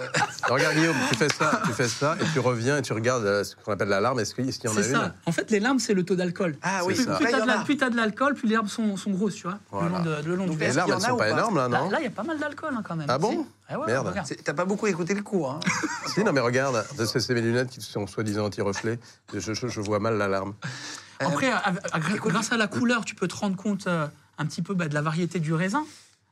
Regarde 0.50 0.74
Guillaume, 0.76 0.96
tu 1.10 1.16
fais 1.16 1.30
ça, 1.30 1.62
tu 1.64 1.72
fais 1.74 1.88
ça, 1.88 2.16
et 2.20 2.26
tu 2.34 2.40
reviens 2.40 2.78
et 2.78 2.82
tu 2.82 2.92
regardes 2.92 3.24
euh, 3.24 3.44
ce 3.44 3.56
qu'on 3.56 3.72
appelle 3.72 3.88
la 3.88 4.00
larme. 4.02 4.20
Est-ce 4.20 4.34
qu'il 4.34 4.46
y 4.46 4.68
en 4.68 4.72
a 4.72 4.82
C'est 4.82 4.90
une 4.90 4.96
ça. 4.96 5.14
En 5.28 5.32
fait, 5.32 5.52
les 5.52 5.60
larmes, 5.60 5.78
c'est 5.78 5.94
le 5.94 6.04
taux 6.04 6.16
d'alcool. 6.16 6.58
Ah 6.64 6.80
oui, 6.86 6.96
C'est 6.98 7.04
Plus, 7.04 7.12
ça. 7.12 7.18
plus 7.18 7.26
Là, 7.26 7.30
il 7.30 7.34
y 7.34 7.38
t'as 7.38 7.42
en 7.44 7.46
de 7.46 7.48
la- 7.52 7.60
a. 7.60 7.64
plus 7.64 7.78
t'as 7.78 7.90
de 7.92 7.96
l'alcool, 7.96 8.34
plus 8.34 8.48
les 8.48 8.56
larmes 8.56 8.68
sont, 8.68 8.98
sont 8.98 9.12
grosses, 9.12 9.36
tu 9.36 9.44
vois, 9.44 9.60
Voilà. 9.72 9.90
le 9.90 9.94
long, 9.94 10.04
de, 10.22 10.28
le 10.28 10.36
long 10.36 10.46
Donc. 10.48 10.60
Les 10.60 10.74
larmes, 10.74 10.92
elles 10.92 11.06
a 11.06 11.10
sont 11.10 11.18
pas 11.18 11.30
énormes 11.30 11.58
là, 11.58 11.68
non 11.68 11.90
là, 11.92 11.98
il 12.00 12.04
y 12.04 12.08
a 12.08 12.10
pas 12.10 12.24
mal 12.24 12.40
d'alcool 12.40 12.74
hein, 12.76 12.82
quand 12.84 12.96
même. 12.96 13.06
Ah 13.08 13.20
bon. 13.20 13.46
Ah 13.72 13.80
ouais, 13.80 13.86
Merde. 13.88 14.08
regarde. 14.08 14.28
c'est- 14.28 14.44
T'as 14.44 14.54
pas 14.54 14.66
beaucoup 14.66 14.88
écouté 14.88 15.14
le 15.14 15.22
cours. 15.22 15.52
Hein. 15.52 15.60
Si, 16.08 16.24
non 16.24 16.34
mais 16.34 16.40
regarde, 16.42 16.84
c'est 17.06 17.20
c'est 17.20 17.34
mes 17.36 17.42
lunettes 17.42 17.70
qui 17.70 17.82
sont 17.82 18.08
soi-disant 18.08 18.46
anti-reflets. 18.46 18.98
Je, 19.34 19.54
je- 19.54 19.68
je 19.68 19.82
vois 19.82 20.00
mal 20.00 20.18
la 20.18 20.28
larme. 20.28 20.56
Après, 21.20 21.52
à- 21.52 21.58
à- 21.58 21.74
à- 21.92 22.00
grâce 22.00 22.52
à 22.52 22.58
la 22.58 22.68
couleur, 22.68 23.06
tu 23.06 23.14
peux 23.14 23.28
te 23.28 23.36
rendre 23.36 23.56
compte 23.56 23.86
euh, 23.88 24.08
un 24.40 24.46
petit 24.48 24.64
peu 24.64 24.74
bah, 24.74 24.88
de 24.88 24.94
la 24.96 25.02
variété 25.04 25.40
du 25.40 25.54
raisin. 25.54 25.86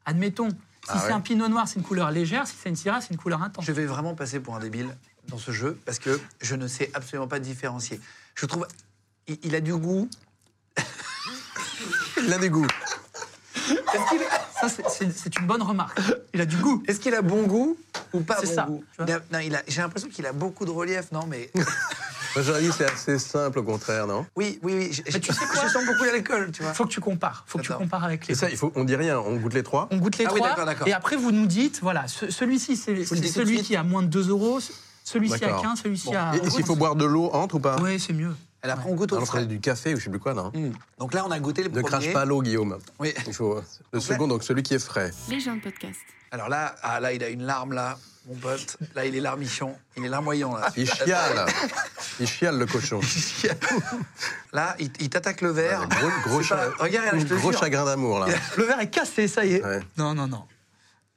Admettons, 0.05 0.49
si 0.49 0.55
Ah 0.89 0.99
c'est 0.99 1.07
ouais. 1.07 1.11
un 1.13 1.19
pinot 1.21 1.47
noir, 1.47 1.67
c'est 1.67 1.75
une 1.75 1.83
couleur 1.85 2.09
légère. 2.09 2.47
Si 2.47 2.55
c'est 2.61 2.69
une 2.69 2.75
syrah, 2.75 3.01
c'est 3.01 3.11
une 3.11 3.17
couleur 3.17 3.43
intense. 3.43 3.63
Je 3.65 3.71
vais 3.71 3.85
vraiment 3.85 4.15
passer 4.15 4.39
pour 4.39 4.55
un 4.55 4.59
débile 4.59 4.87
dans 5.27 5.37
ce 5.37 5.51
jeu 5.51 5.77
parce 5.85 5.99
que 5.99 6.19
je 6.41 6.55
ne 6.55 6.67
sais 6.67 6.89
absolument 6.95 7.27
pas 7.27 7.39
différencier. 7.39 7.99
Je 8.33 8.45
trouve. 8.47 8.65
Il, 9.27 9.37
il 9.43 9.53
a 9.55 9.59
du 9.61 9.75
goût. 9.75 10.09
Il 12.23 12.33
a 12.33 12.37
des 12.39 12.49
goûts. 12.49 12.65
Est-ce 13.55 14.09
qu'il 14.09 14.21
Ça, 14.59 14.67
c'est- 14.69 15.39
une 15.39 15.45
bonne 15.47 15.61
remarque. 15.61 15.99
Il 16.33 16.41
a 16.41 16.45
du 16.45 16.57
goût. 16.57 16.83
est-ce 16.87 16.99
qu'il 16.99 17.13
a 17.13 17.21
bon 17.21 17.43
goût 17.43 17.77
ou 18.13 18.21
pas 18.21 18.41
bon 18.41 18.47
ça, 18.53 18.63
goût. 18.65 18.83
Il 18.99 19.11
a- 19.35 19.43
il 19.43 19.55
a- 19.55 19.61
J'ai 19.67 19.81
l'impression 19.81 20.09
qu'il 20.09 20.25
a 20.25 20.33
beaucoup 20.33 20.65
de 20.65 20.71
relief, 20.71 21.11
non 21.11 21.25
Mais 21.27 21.51
Moi 22.35 22.43
j'aurais 22.43 22.61
dit 22.61 22.71
c'est 22.75 22.85
assez 22.91 23.17
simple 23.19 23.59
au 23.59 23.63
contraire, 23.63 24.05
non? 24.07 24.25
Oui, 24.35 24.59
oui, 24.63 24.73
oui. 24.77 24.89
je- 24.93 25.01
Mais 25.11 25.19
tu 25.19 25.33
sais 25.33 25.45
quoi 25.45 25.61
Je 25.67 25.69
sens 25.71 25.85
beaucoup 25.85 26.03
l'alcool, 26.03 26.51
tu 26.51 26.61
vois. 26.63 26.73
Faut 26.73 26.85
que 26.85 26.89
tu 26.91 26.99
compares. 27.01 27.43
Faut 27.47 27.57
que 27.59 27.63
tu 27.63 27.73
compares 27.73 28.03
avec 28.03 28.27
les. 28.27 28.33
Et 28.33 28.35
ça, 28.37 28.49
il 28.49 28.57
faut, 28.57 28.71
on 28.75 28.83
dit 28.83 28.95
rien, 28.95 29.19
on 29.19 29.35
goûte 29.37 29.53
les 29.53 29.63
trois. 29.63 29.87
On 29.91 29.97
goûte 29.97 30.17
les 30.17 30.25
Ah 30.25 30.29
oui, 30.33 30.37
trois. 30.39 30.49
d'accord, 30.49 30.65
d'accord. 30.65 30.87
Et 30.87 30.93
après, 30.93 31.15
vous 31.15 31.31
nous 31.31 31.45
dites, 31.47 31.79
voilà, 31.81 32.07
ce- 32.07 32.29
celui-ci, 32.31 32.75
c'est 32.77 33.05
celui 33.05 33.61
qui 33.63 33.75
a 33.75 33.83
moins 33.83 34.01
de 34.03 34.07
2 34.07 34.29
euros, 34.29 34.59
celui-ci 35.03 35.35
à 35.35 35.47
D'accord. 35.47 35.61
15, 35.63 35.81
celui-ci 35.83 36.07
Bon. 36.07 36.15
à. 36.17 36.33
Et 36.35 36.39
qu'il 36.49 36.65
faut 36.65 36.75
boire 36.75 36.95
de 36.95 37.05
l'eau 37.05 37.29
entre 37.33 37.55
ou 37.55 37.59
pas? 37.59 37.79
Ouais, 37.79 37.97
c'est 37.99 38.13
mieux. 38.13 38.35
Et 38.63 38.69
après, 38.69 38.89
on 38.89 38.95
goûte 38.95 39.11
au 39.11 39.15
Alors, 39.15 39.23
on 39.23 39.25
frais. 39.31 39.45
du 39.45 39.59
café 39.59 39.93
ou 39.93 39.97
je 39.97 40.03
sais 40.05 40.09
plus 40.09 40.19
quoi, 40.19 40.33
non 40.33 40.51
Hmm. 40.53 40.71
Donc 40.97 41.13
là, 41.13 41.23
on 41.25 41.31
a 41.31 41.39
goûté 41.39 41.61
le 41.63 41.69
Ne 41.69 41.81
premier. 41.81 41.87
crache 41.87 42.13
pas 42.13 42.25
l'eau, 42.25 42.41
Guillaume. 42.41 42.77
Oui. 42.99 43.13
Il 43.27 43.33
faut 43.33 43.61
le 43.93 43.99
second, 43.99 44.27
donc 44.27 44.43
celui 44.43 44.63
qui 44.63 44.73
est 44.73 44.79
frais. 44.79 45.11
Les 45.29 45.39
gens 45.39 45.55
de 45.55 45.61
podcast. 45.61 45.99
Alors 46.31 46.49
là, 46.49 46.75
ah, 46.81 46.99
là, 46.99 47.13
il 47.13 47.23
a 47.23 47.29
une 47.29 47.43
larme, 47.43 47.71
là, 47.73 47.97
mon 48.27 48.35
pote. 48.35 48.75
Là, 48.95 49.05
il 49.05 49.15
est 49.15 49.21
larmichon. 49.21 49.73
Il 49.95 50.03
est 50.05 50.09
larmoyant, 50.09 50.55
là. 50.55 50.69
Il 50.75 50.89
chiale. 50.91 51.45
Il 52.19 52.27
chiale 52.27 52.57
le 52.57 52.65
cochon. 52.65 52.99
Là, 54.53 54.75
il, 54.79 54.91
il 54.99 55.09
t'attaque 55.09 55.41
le 55.41 55.49
verre. 55.51 55.87
Gros, 55.87 56.09
gros, 56.25 56.41
C'est 56.41 56.49
pas- 56.49 56.71
cha- 56.71 56.83
Regarde, 56.83 57.05
là, 57.13 57.19
je 57.19 57.25
te 57.25 57.33
gros 57.35 57.51
jure. 57.51 57.59
chagrin 57.61 57.85
d'amour 57.85 58.19
là. 58.19 58.27
Le 58.57 58.63
verre 58.63 58.79
est 58.79 58.89
cassé, 58.89 59.27
ça 59.27 59.45
y 59.45 59.53
est. 59.53 59.63
Ouais. 59.63 59.79
Non, 59.97 60.13
non, 60.13 60.27
non. 60.27 60.43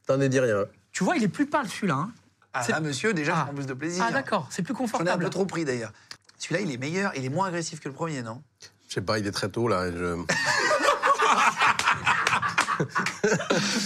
T'en 0.06 0.20
es 0.20 0.28
dit 0.28 0.40
rien. 0.40 0.64
Tu 0.92 1.04
vois, 1.04 1.16
il 1.16 1.22
est 1.24 1.28
plus 1.28 1.46
pâle 1.46 1.68
celui-là. 1.68 1.94
hein. 1.94 2.10
Ah, 2.52 2.62
C'est- 2.64 2.72
là, 2.72 2.80
monsieur, 2.80 3.12
déjà, 3.14 3.32
Ah. 3.34 3.38
je 3.40 3.44
prends 3.46 3.54
plus 3.54 3.66
de 3.66 3.74
plaisir. 3.74 4.04
Ah, 4.06 4.12
d'accord, 4.12 4.46
c'est 4.50 4.62
plus 4.62 4.74
J'en 4.74 4.80
ai 4.80 4.82
un 4.82 4.86
confortable. 4.90 5.24
peu 5.24 5.30
trop 5.30 5.46
pris, 5.46 5.64
d'ailleurs. 5.64 5.92
Celui-là, 6.40 6.62
il 6.62 6.72
est 6.72 6.78
meilleur. 6.78 7.12
Il 7.14 7.24
est 7.24 7.28
moins 7.28 7.46
agressif 7.48 7.78
que 7.80 7.88
le 7.88 7.94
premier, 7.94 8.22
non? 8.22 8.42
Je 8.88 8.94
sais 8.94 9.00
pas, 9.02 9.18
il 9.20 9.26
est 9.26 9.30
très 9.30 9.48
tôt 9.48 9.68
là. 9.68 9.90
je- 9.92 10.16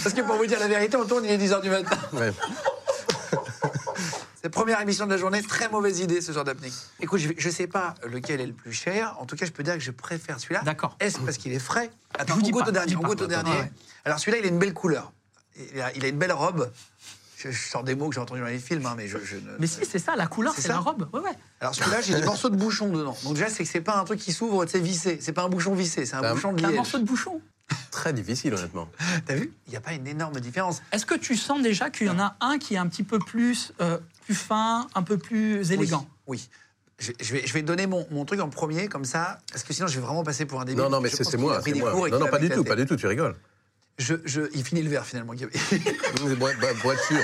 Parce 0.03 0.15
que 0.15 0.21
pour 0.21 0.35
vous 0.37 0.45
dire 0.45 0.59
la 0.59 0.67
vérité, 0.67 0.95
on 0.97 1.05
tourne, 1.05 1.25
il 1.25 1.31
est 1.31 1.37
10h 1.37 1.61
du 1.61 1.69
matin. 1.69 1.97
Ouais. 2.13 2.31
C'est 4.35 4.43
la 4.45 4.49
première 4.49 4.79
émission 4.79 5.05
de 5.05 5.11
la 5.11 5.17
journée, 5.17 5.41
très 5.43 5.67
mauvaise 5.69 5.99
idée 5.99 6.21
ce 6.21 6.31
genre 6.31 6.43
d'apnée. 6.45 6.71
Écoute, 7.01 7.19
je, 7.19 7.29
je 7.37 7.49
sais 7.49 7.67
pas 7.67 7.95
lequel 8.07 8.39
est 8.41 8.45
le 8.45 8.53
plus 8.53 8.71
cher. 8.73 9.15
En 9.19 9.25
tout 9.25 9.35
cas, 9.35 9.45
je 9.45 9.51
peux 9.51 9.63
dire 9.63 9.73
que 9.73 9.79
je 9.81 9.91
préfère 9.91 10.39
celui-là. 10.39 10.61
D'accord. 10.63 10.95
Est-ce 10.99 11.19
parce 11.19 11.37
qu'il 11.37 11.51
est 11.51 11.59
frais? 11.59 11.91
Attends, 12.17 12.35
vous 12.35 12.39
on 12.39 12.43
dis 12.43 12.51
goûte 12.51 12.63
pas, 12.63 12.69
au 12.69 12.71
dernier. 12.71 12.95
On 12.95 13.01
goûte 13.01 13.21
au. 13.21 13.27
Alors 14.05 14.19
celui-là, 14.19 14.37
il 14.39 14.45
a 14.45 14.47
une 14.49 14.59
belle 14.59 14.73
couleur. 14.73 15.11
Il 15.73 15.81
a, 15.81 15.91
il 15.93 16.05
a 16.05 16.07
une 16.07 16.17
belle 16.17 16.31
robe. 16.33 16.71
Je, 17.45 17.51
je 17.51 17.69
sors 17.69 17.83
des 17.83 17.95
mots 17.95 18.09
que 18.09 18.15
j'ai 18.15 18.21
entendus 18.21 18.41
dans 18.41 18.47
les 18.47 18.57
films, 18.59 18.85
hein, 18.85 18.95
mais 18.97 19.07
je, 19.07 19.17
je 19.23 19.35
ne. 19.35 19.57
Mais 19.59 19.67
si, 19.67 19.79
c'est 19.85 19.99
ça, 19.99 20.15
la 20.15 20.27
couleur, 20.27 20.53
C'est 20.57 20.67
la 20.67 20.79
robe. 20.79 21.07
Ouais, 21.13 21.19
ouais. 21.21 21.29
Alors 21.61 21.73
celui-là, 21.75 22.01
j'ai 22.01 22.15
des 22.15 22.25
morceaux 22.25 22.49
de 22.49 22.55
bouchon 22.57 22.89
dedans. 22.89 23.15
Donc 23.23 23.33
déjà, 23.35 23.49
c'est 23.49 23.63
que 23.63 23.69
c'est 23.69 23.81
pas 23.81 23.97
un 23.97 24.03
truc 24.03 24.19
qui 24.19 24.33
s'ouvre, 24.33 24.65
c'est 24.67 24.79
vissé. 24.79 25.19
C'est 25.21 25.33
pas 25.33 25.43
un 25.43 25.49
bouchon 25.49 25.73
vissé, 25.75 26.05
c'est 26.05 26.15
un 26.15 26.33
bouchon 26.33 26.53
de 26.53 26.59
C'est 26.59 26.65
un 26.65 26.69
liège. 26.69 26.77
morceau 26.77 26.97
de 26.99 27.03
bouchon. 27.05 27.41
Très 27.91 28.13
difficile, 28.13 28.53
honnêtement. 28.53 28.87
T'as 29.25 29.35
vu? 29.35 29.51
Il 29.67 29.71
n'y 29.71 29.75
a 29.77 29.81
pas 29.81 29.93
une 29.93 30.05
énorme 30.07 30.39
différence. 30.39 30.81
Est-ce 30.91 31.05
que 31.05 31.15
tu 31.15 31.35
sens 31.35 31.61
déjà 31.61 31.89
qu'il 31.89 32.07
y 32.07 32.09
en 32.09 32.19
a 32.19 32.35
un 32.41 32.57
qui 32.59 32.75
est 32.75 32.77
un 32.77 32.87
petit 32.87 33.03
peu 33.03 33.17
plus, 33.19 33.73
euh, 33.81 33.97
plus 34.25 34.35
fin, 34.35 34.87
un 34.93 35.01
peu 35.03 35.17
plus 35.17 35.71
élégant? 35.71 36.07
Oui. 36.27 36.37
oui. 36.37 36.49
Je, 36.97 37.11
je 37.19 37.33
vais, 37.33 37.45
je 37.45 37.51
vais 37.53 37.61
donner 37.61 37.87
mon, 37.87 38.07
mon 38.11 38.23
truc 38.23 38.39
en 38.39 38.47
premier, 38.49 38.87
comme 38.87 39.03
ça, 39.03 39.39
parce 39.51 39.63
que 39.63 39.73
sinon 39.73 39.87
je 39.87 39.95
vais 39.99 40.05
vraiment 40.05 40.23
passer 40.23 40.45
pour 40.45 40.61
un 40.61 40.65
débile. 40.65 40.81
Non, 40.81 40.89
non, 40.89 41.01
mais 41.01 41.09
Je 41.09 41.23
c'est 41.23 41.35
moi, 41.37 41.55
pris 41.59 41.71
c'est 41.71 41.73
des 41.73 41.79
moi. 41.81 41.91
cours 41.91 42.07
Non, 42.07 42.19
non, 42.19 42.25
a 42.27 42.29
pas 42.29 42.37
du 42.39 42.49
tout, 42.49 42.63
pas 42.63 42.77
du 42.77 42.85
tout, 42.85 42.95
tu 42.95 43.05
rigoles. 43.07 43.35
Je, 43.97 44.15
je- 44.25 44.49
il 44.53 44.63
finit 44.63 44.81
le 44.83 44.89
verre 44.89 45.05
finalement. 45.05 45.33
Pour 46.39 46.49
être- 46.49 46.63
être 46.63 47.03
sûr. 47.07 47.23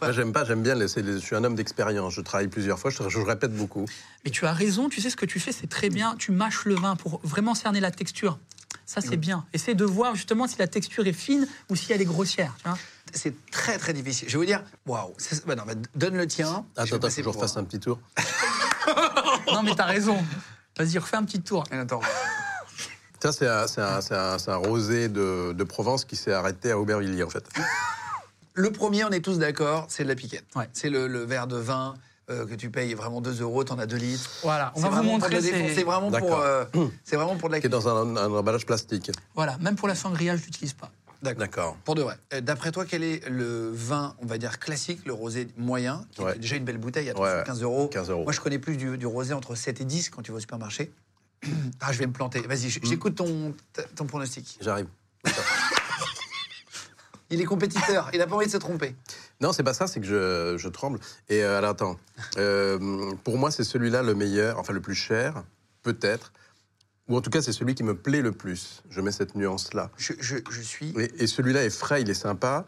Moi, 0.00 0.12
j'aime 0.12 0.32
pas, 0.32 0.44
j'aime 0.44 0.62
bien 0.62 0.74
laisser. 0.74 1.02
les- 1.02 1.14
Je 1.14 1.18
suis 1.18 1.34
un 1.34 1.42
homme 1.42 1.54
d'expérience. 1.56 2.14
Je 2.14 2.20
travaille 2.20 2.48
plusieurs 2.48 2.78
fois, 2.78 2.90
je, 2.90 3.08
je 3.08 3.18
répète 3.18 3.54
beaucoup. 3.54 3.86
Mais 4.24 4.30
tu 4.30 4.46
as 4.46 4.52
raison, 4.52 4.88
tu 4.88 5.00
sais 5.00 5.10
ce 5.10 5.16
que 5.16 5.26
tu 5.26 5.40
fais, 5.40 5.52
c'est 5.52 5.66
très 5.68 5.88
bien. 5.88 6.14
Tu 6.18 6.30
mâches 6.32 6.64
le 6.66 6.74
vin 6.74 6.96
pour 6.96 7.20
vraiment 7.24 7.54
cerner 7.54 7.80
la 7.80 7.90
texture. 7.90 8.38
Ça, 8.84 9.00
c'est 9.00 9.16
bien. 9.16 9.44
Essaie 9.52 9.74
de 9.74 9.84
voir 9.84 10.14
justement 10.14 10.46
si 10.46 10.56
la 10.58 10.68
texture 10.68 11.04
est 11.06 11.12
fine 11.12 11.48
ou 11.70 11.74
si 11.76 11.92
elle 11.92 12.00
est 12.00 12.04
grossière. 12.04 12.54
Tu 12.62 12.68
vois 12.68 12.78
C'est 13.12 13.34
très 13.50 13.78
très 13.78 13.92
difficile. 13.92 14.28
Je 14.28 14.34
vais 14.34 14.38
vous 14.38 14.44
dire, 14.44 14.62
waouh. 14.86 15.12
bah 15.46 15.56
bah, 15.56 15.72
donne 15.96 16.16
le 16.16 16.26
tien. 16.28 16.64
Attends, 16.76 16.94
attends, 16.96 17.08
que 17.08 17.22
je 17.22 17.28
refasse 17.28 17.56
un 17.56 17.64
petit 17.64 17.80
tour. 17.80 17.98
non, 19.52 19.62
mais 19.64 19.74
t'as 19.74 19.86
raison. 19.86 20.24
Vas-y, 20.78 20.98
refais 20.98 21.16
un 21.16 21.24
petit 21.24 21.40
tour. 21.40 21.64
Attends. 21.72 22.00
Ça, 23.22 23.32
c'est 23.32 24.50
un, 24.50 24.56
rosé 24.56 25.08
de, 25.08 25.52
de 25.52 25.64
Provence 25.64 26.04
qui 26.04 26.16
s'est 26.16 26.32
arrêté 26.32 26.70
à 26.70 26.78
Aubervilliers, 26.78 27.22
en 27.24 27.30
fait. 27.30 27.44
Le 28.54 28.70
premier, 28.70 29.04
on 29.04 29.10
est 29.10 29.20
tous 29.20 29.38
d'accord, 29.38 29.84
c'est 29.88 30.04
de 30.04 30.08
la 30.08 30.14
piquette. 30.14 30.44
Ouais. 30.54 30.68
C'est 30.72 30.88
le, 30.88 31.08
le 31.08 31.24
verre 31.24 31.46
de 31.46 31.56
vin 31.58 31.94
euh, 32.30 32.46
que 32.46 32.54
tu 32.54 32.70
payes 32.70 32.94
vraiment 32.94 33.20
2 33.20 33.42
euros, 33.42 33.64
t'en 33.64 33.78
as 33.78 33.84
2 33.86 33.96
litres. 33.96 34.30
Voilà, 34.42 34.72
on 34.74 34.76
C'est 34.76 34.82
va 34.84 34.88
vous 34.88 34.94
vraiment 34.94 35.18
pour 35.18 35.28
montrer. 35.28 35.30
de 35.30 35.34
la 35.34 35.40
défense, 35.42 35.70
c'est- 35.74 35.82
vraiment, 35.84 36.10
pour, 36.10 36.40
euh, 36.40 36.64
c'est 37.04 37.16
vraiment 37.16 37.36
pour 37.36 37.50
de 37.50 37.54
la 37.54 37.60
Qui 37.60 37.66
est 37.66 37.70
dans 37.70 37.86
un, 37.88 38.16
un 38.16 38.32
emballage 38.32 38.64
plastique. 38.64 39.10
Voilà, 39.34 39.58
même 39.58 39.76
pour 39.76 39.88
la 39.88 39.94
sangria, 39.94 40.36
je 40.36 40.44
l'utilise 40.44 40.72
pas. 40.72 40.90
D'accord. 41.22 41.76
Pour 41.84 41.96
de 41.96 42.02
vrai. 42.02 42.16
Euh, 42.34 42.40
D'après 42.40 42.72
toi, 42.72 42.84
quel 42.88 43.02
est 43.02 43.28
le 43.28 43.70
vin, 43.74 44.14
on 44.22 44.26
va 44.26 44.38
dire 44.38 44.58
classique, 44.58 45.00
le 45.04 45.12
rosé 45.12 45.48
moyen, 45.58 46.04
qui 46.12 46.22
Ouais. 46.22 46.36
est 46.36 46.38
déjà 46.38 46.56
une 46.56 46.64
belle 46.64 46.78
bouteille 46.78 47.10
à 47.10 47.14
Ouais, 47.14 47.20
ouais. 47.28 47.42
15 47.44 47.62
euros? 47.62 47.88
15 47.88 48.08
euros. 48.10 48.22
Moi, 48.24 48.32
je 48.32 48.40
connais 48.40 48.58
plus 48.58 48.76
du, 48.76 48.96
du 48.96 49.06
rosé 49.06 49.34
entre 49.34 49.54
7 49.54 49.80
et 49.80 49.84
10 49.84 50.08
quand 50.10 50.22
tu 50.22 50.30
vas 50.30 50.36
au 50.38 50.40
supermarché. 50.40 50.90
Ah, 51.80 51.92
je 51.92 51.98
vais 51.98 52.06
me 52.06 52.12
planter. 52.12 52.40
Vas-y, 52.40 52.68
j- 52.70 52.80
j'écoute 52.82 53.14
ton, 53.16 53.54
ton 53.94 54.06
pronostic. 54.06 54.58
J'arrive. 54.60 54.86
Il 57.30 57.40
est 57.40 57.44
compétiteur, 57.44 58.08
il 58.12 58.20
n'a 58.20 58.26
pas 58.28 58.36
envie 58.36 58.46
de 58.46 58.50
se 58.52 58.56
tromper. 58.56 58.94
Non, 59.40 59.52
c'est 59.52 59.64
pas 59.64 59.74
ça, 59.74 59.88
c'est 59.88 59.98
que 60.00 60.06
je, 60.06 60.56
je 60.58 60.68
tremble. 60.68 61.00
Et 61.28 61.42
euh, 61.42 61.58
alors, 61.58 61.70
attends. 61.70 61.96
Euh, 62.36 63.12
pour 63.24 63.36
moi, 63.36 63.50
c'est 63.50 63.64
celui-là 63.64 64.02
le 64.04 64.14
meilleur, 64.14 64.60
enfin 64.60 64.72
le 64.72 64.80
plus 64.80 64.94
cher, 64.94 65.42
peut-être. 65.82 66.32
Ou 67.08 67.16
en 67.16 67.20
tout 67.20 67.30
cas, 67.30 67.42
c'est 67.42 67.50
celui 67.52 67.74
qui 67.74 67.82
me 67.82 67.96
plaît 67.96 68.22
le 68.22 68.30
plus. 68.30 68.84
Je 68.90 69.00
mets 69.00 69.10
cette 69.10 69.34
nuance-là. 69.34 69.90
Je, 69.96 70.12
je- 70.20 70.36
je 70.48 70.60
suis. 70.60 70.90
Et, 71.00 71.24
et 71.24 71.26
celui-là 71.26 71.64
est 71.64 71.70
frais, 71.76 72.00
il 72.00 72.08
est 72.10 72.14
sympa, 72.14 72.64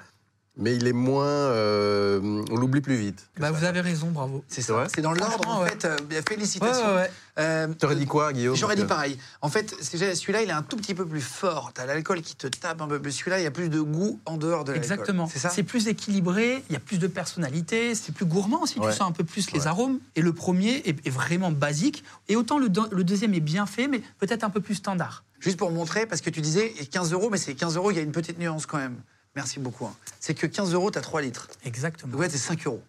mais 0.58 0.74
il 0.76 0.86
est 0.86 0.92
moins. 0.92 1.24
euh, 1.26 2.44
on 2.50 2.56
l'oublie 2.56 2.80
plus 2.80 2.96
vite. 2.96 3.28
Bah, 3.38 3.50
vous 3.50 3.64
avez 3.64 3.80
raison, 3.80 4.08
bravo. 4.10 4.44
C'est 4.48 4.62
ça. 4.62 4.86
C'est 4.94 5.00
dans 5.00 5.12
l'ordre, 5.12 5.48
en 5.48 5.62
ouais. 5.62 5.70
fait. 5.70 5.84
euh, 5.86 5.96
félicitations. 6.28 6.86
ouais, 6.88 6.94
ouais. 7.02 7.10
Euh, 7.38 7.68
T'aurais 7.78 7.94
dit 7.94 8.06
quoi, 8.06 8.32
Guillaume 8.32 8.56
J'aurais 8.56 8.74
dit 8.74 8.84
pareil. 8.84 9.16
En 9.42 9.48
fait, 9.48 9.72
celui-là, 9.80 10.42
il 10.42 10.48
est 10.48 10.52
un 10.52 10.62
tout 10.62 10.76
petit 10.76 10.94
peu 10.94 11.06
plus 11.06 11.20
fort. 11.20 11.70
T'as 11.72 11.86
l'alcool 11.86 12.20
qui 12.22 12.34
te 12.34 12.48
tape 12.48 12.80
un 12.82 12.88
peu 12.88 13.00
plus. 13.00 13.12
Celui-là, 13.12 13.38
il 13.40 13.44
y 13.44 13.46
a 13.46 13.50
plus 13.52 13.68
de 13.68 13.80
goût 13.80 14.18
en 14.26 14.36
dehors 14.36 14.64
de 14.64 14.72
l'alcool. 14.72 14.92
Exactement. 14.92 15.28
C'est 15.32 15.38
ça 15.38 15.48
C'est 15.50 15.62
plus 15.62 15.86
équilibré, 15.86 16.64
il 16.68 16.72
y 16.72 16.76
a 16.76 16.80
plus 16.80 16.98
de 16.98 17.06
personnalité, 17.06 17.94
c'est 17.94 18.12
plus 18.12 18.24
gourmand 18.26 18.62
aussi, 18.62 18.80
Ouais. 18.80 18.90
tu 18.90 18.96
sens 18.98 19.08
un 19.08 19.12
peu 19.12 19.22
plus 19.24 19.52
les 19.52 19.60
Ouais. 19.60 19.66
arômes. 19.68 20.00
Et 20.16 20.20
le 20.22 20.32
premier 20.32 20.82
est, 20.84 21.06
est 21.06 21.10
vraiment 21.10 21.52
basique. 21.52 22.02
Et 22.28 22.34
autant 22.34 22.58
le, 22.58 22.68
deux- 22.68 22.88
le 22.90 23.04
deuxième 23.04 23.34
est 23.34 23.40
bien 23.40 23.66
fait, 23.66 23.86
mais 23.86 24.02
peut-être 24.18 24.42
un 24.42 24.50
peu 24.50 24.60
plus 24.60 24.74
standard. 24.74 25.22
Juste 25.38 25.56
pour 25.58 25.70
montrer, 25.70 26.06
parce 26.06 26.20
que 26.20 26.30
tu 26.30 26.40
disais 26.40 26.74
et 26.80 26.86
15 26.86 27.12
euros, 27.12 27.28
mais 27.30 27.38
c'est 27.38 27.54
15 27.54 27.76
euros, 27.76 27.92
il 27.92 27.96
y 27.96 28.00
a 28.00 28.02
une 28.02 28.10
petite 28.10 28.40
nuance 28.40 28.66
quand 28.66 28.78
même. 28.78 28.96
Merci 29.38 29.60
beaucoup. 29.60 29.86
hein. 29.86 29.94
C'est 30.18 30.34
que 30.34 30.48
15 30.48 30.74
euros, 30.74 30.90
t'as 30.90 31.00
3 31.00 31.22
litres. 31.22 31.46
Exactement. 31.64 32.10
Donc 32.10 32.20
ouais, 32.20 32.28
c'est 32.28 32.38
5 32.38 32.66
euros. 32.66 32.82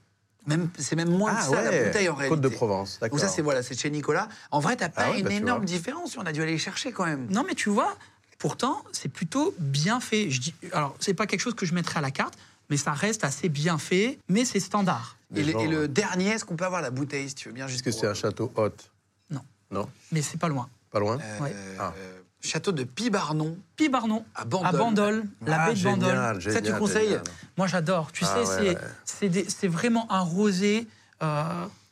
Même, 0.47 0.67
c'est 0.79 0.95
même 0.95 1.11
moins 1.11 1.31
Ah 1.37 1.43
que 1.47 1.55
ça 1.55 1.61
la 1.61 1.83
bouteille 1.85 2.09
en 2.09 2.15
réalité. 2.15 2.29
Côte 2.29 2.41
de 2.41 2.49
Provence, 2.49 2.97
d'accord. 2.99 3.19
Donc 3.19 3.27
ça, 3.27 3.31
c'est 3.31 3.43
voilà, 3.43 3.61
c'est 3.61 3.79
chez 3.79 3.91
Nicolas. 3.91 4.27
En 4.49 4.59
vrai, 4.59 4.75
t'as 4.75 4.89
pas 4.89 5.03
Ah 5.05 5.11
ouais, 5.11 5.17
une 5.19 5.25
bah, 5.25 5.29
tu 5.29 5.35
énorme 5.35 5.63
différence. 5.63 6.17
On 6.17 6.21
a 6.25 6.31
dû 6.31 6.41
aller 6.41 6.57
chercher 6.57 6.91
quand 6.91 7.05
même. 7.05 7.27
Non, 7.29 7.43
mais 7.47 7.53
tu 7.53 7.69
vois, 7.69 7.95
pourtant, 8.39 8.83
c'est 8.91 9.09
plutôt 9.09 9.53
bien 9.59 9.99
fait. 9.99 10.31
Je 10.31 10.41
dis, 10.41 10.55
alors, 10.71 10.95
c'est 10.99 11.13
pas 11.13 11.27
quelque 11.27 11.41
chose 11.41 11.53
que 11.53 11.67
je 11.67 11.75
mettrais 11.75 11.99
à 11.99 12.01
la 12.01 12.09
carte, 12.09 12.33
mais 12.71 12.77
ça 12.77 12.93
reste 12.93 13.23
assez 13.23 13.47
bien 13.47 13.77
fait, 13.77 14.17
mais 14.27 14.43
c'est 14.43 14.59
standard. 14.59 15.17
Et, 15.35 15.43
le- 15.43 15.55
euh, 15.83 15.87
dernier, 15.87 16.29
est-ce 16.29 16.45
qu'on 16.45 16.55
peut 16.55 16.65
avoir 16.65 16.81
la 16.81 16.89
bouteille, 16.89 17.29
si 17.29 17.35
tu 17.35 17.49
veux 17.49 17.53
bien, 17.53 17.67
juste 17.67 17.85
Est-ce 17.85 17.95
que 17.97 18.01
c'est 18.01 18.07
un 18.07 18.15
château 18.15 18.51
hôte 18.55 18.89
Non. 19.29 19.41
Non? 19.69 19.87
Mais 20.11 20.23
c'est 20.23 20.39
pas 20.39 20.47
loin. 20.47 20.67
Pas 20.89 20.99
loin? 20.99 21.19
Euh, 21.21 21.39
Ouais. 21.43 21.53
Ah. 21.77 21.93
euh, 21.95 22.21
Château 22.41 22.71
de 22.71 22.83
Pibarnon 22.85 23.57
Pibarnon, 23.75 24.23
à 24.33 24.45
Bandol. 24.45 24.67
à 24.67 24.71
Bandol, 24.77 25.23
la 25.45 25.61
Ah, 25.61 25.67
baie 25.69 25.75
de 25.75 25.83
Bandol. 25.83 26.09
génial, 26.09 26.41
Ça, 26.41 26.61
tu 26.61 26.73
conseilles 26.73 27.07
génial. 27.09 27.23
Moi, 27.57 27.67
j'adore. 27.67 28.11
Tu 28.13 28.23
Ah 28.25 28.27
sais, 28.27 28.39
ouais, 28.63 28.77
c'est- 29.05 29.27
ouais. 29.63 29.67
vraiment 29.67 30.09
un 30.11 30.21
rosé 30.21 30.87
euh, 31.21 31.43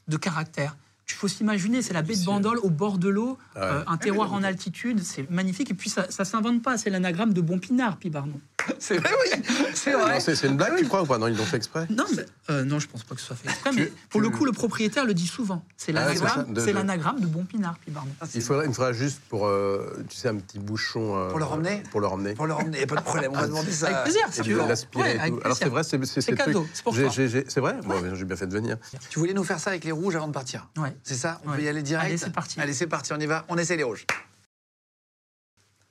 de 0.07 0.15
caractère. 0.17 0.77
Il 1.09 1.13
faut 1.13 1.27
s'imaginer, 1.27 1.81
c'est 1.81 1.93
la 1.93 2.01
baie 2.01 2.15
de. 2.15 2.23
Bandol 2.23 2.59
au 2.59 2.69
bord 2.69 2.97
de 2.97 3.09
l'eau, 3.09 3.37
Ah 3.55 3.59
ouais. 3.59 3.65
euh, 3.65 3.83
un 3.87 3.97
terroir 3.97 4.31
en 4.33 4.41
altitude, 4.43 5.03
c'est 5.03 5.29
magnifique. 5.29 5.69
Et 5.71 5.73
puis, 5.73 5.89
ça, 5.89 6.09
ça 6.09 6.23
s'invente 6.23 6.61
pas, 6.63 6.77
c'est 6.77 6.89
l'anagramme 6.89 7.33
de 7.33 7.41
Bon 7.41 7.59
Pinard, 7.59 7.97
Pibarnon. 7.97 8.39
C'est 8.79 8.97
vrai, 8.97 9.09
oui. 9.23 9.41
C'est 9.73 9.93
vrai. 9.93 10.19
C'est 10.19 10.43
une 10.47 10.57
blague, 10.57 10.75
tu 10.77 10.87
crois 10.87 11.01
ou 11.03 11.05
pas 11.05 11.17
Non, 11.17 11.27
ils 11.27 11.37
l'ont 11.37 11.45
fait 11.45 11.57
exprès 11.57 11.87
Non, 11.89 12.05
mais, 12.15 12.25
euh, 12.49 12.63
non, 12.63 12.79
je 12.79 12.87
pense 12.87 13.03
pas 13.03 13.15
que 13.15 13.21
ce 13.21 13.27
soit 13.27 13.35
fait 13.35 13.49
exprès, 13.49 13.71
mais 13.73 13.91
pour 14.09 14.19
le 14.21 14.29
coup, 14.29 14.45
le 14.45 14.51
propriétaire 14.51 15.05
le 15.05 15.13
dit 15.13 15.27
souvent. 15.27 15.63
C'est 15.77 15.91
Ah 15.95 16.01
l'anagramme 16.05 16.45
ça, 16.47 16.51
de- 16.51 16.59
c'est 16.61 16.67
de- 16.67 16.77
l'anagramme 16.77 17.19
de 17.19 17.27
Bon 17.27 17.45
Pinard, 17.45 17.75
il, 18.35 18.41
faudrait, 18.41 18.65
il 18.65 18.69
me 18.69 18.73
faudra 18.73 18.93
juste 18.93 19.19
pour, 19.29 19.47
euh, 19.47 20.03
tu 20.09 20.17
sais, 20.17 20.27
un 20.27 20.35
petit 20.35 20.59
bouchon. 20.59 21.17
euh, 21.17 21.29
Pour 21.29 21.39
le 21.39 21.45
ramener 21.45 21.83
Pour 21.91 22.01
le 22.01 22.07
ramener. 22.07 22.33
Pour 22.33 22.47
le 22.47 22.53
ramener, 22.53 22.77
il 22.77 22.79
n'y 22.79 22.83
a 22.83 22.87
pas 22.87 22.95
de 22.95 23.01
problème, 23.05 23.31
on 23.33 23.37
va 23.39 23.47
demander 23.47 23.71
ça. 23.71 23.87
Avec 23.87 24.03
plaisir, 24.03 24.21
si 24.31 24.41
tu 24.41 24.53
veux. 24.53 24.67
l'aspirer 24.67 25.17
Ouais. 25.17 25.33
Alors 25.43 25.57
c'est 25.57 25.69
vrai, 25.69 25.83
c'est 25.83 25.97
c'est 26.05 26.21
C'est 26.21 26.31
ces 26.31 26.35
cadeau, 26.35 26.67
c'est 26.73 26.83
pour 26.83 26.93
toi. 26.95 27.09
C'est 27.11 27.59
vrai? 27.59 27.75
Bon, 27.85 28.15
J'ai 28.15 28.25
bien 28.25 28.35
fait 28.35 28.47
de 28.47 28.53
venir. 28.53 28.77
Tu 29.09 29.19
voulais 29.19 29.33
nous 29.33 29.43
faire 29.43 29.59
ça 29.59 29.69
avec 29.69 29.83
les 29.83 29.91
rouges 29.91 30.15
avant 30.15 30.27
de 30.27 30.33
partir? 30.33 30.67
Ouais. 30.77 30.95
C'est 31.03 31.15
ça? 31.15 31.39
On 31.45 31.51
peut 31.51 31.61
y 31.61 31.67
aller 31.67 31.83
direct? 31.83 32.05
Allez, 32.07 32.17
c'est 32.17 32.31
parti. 32.33 32.59
Allez, 32.59 32.73
c'est 32.73 32.87
parti, 32.87 33.13
on 33.13 33.19
y 33.19 33.25
va. 33.25 33.45
On 33.49 33.57
essaie 33.57 33.77
les 33.77 33.83
rouges. 33.83 34.05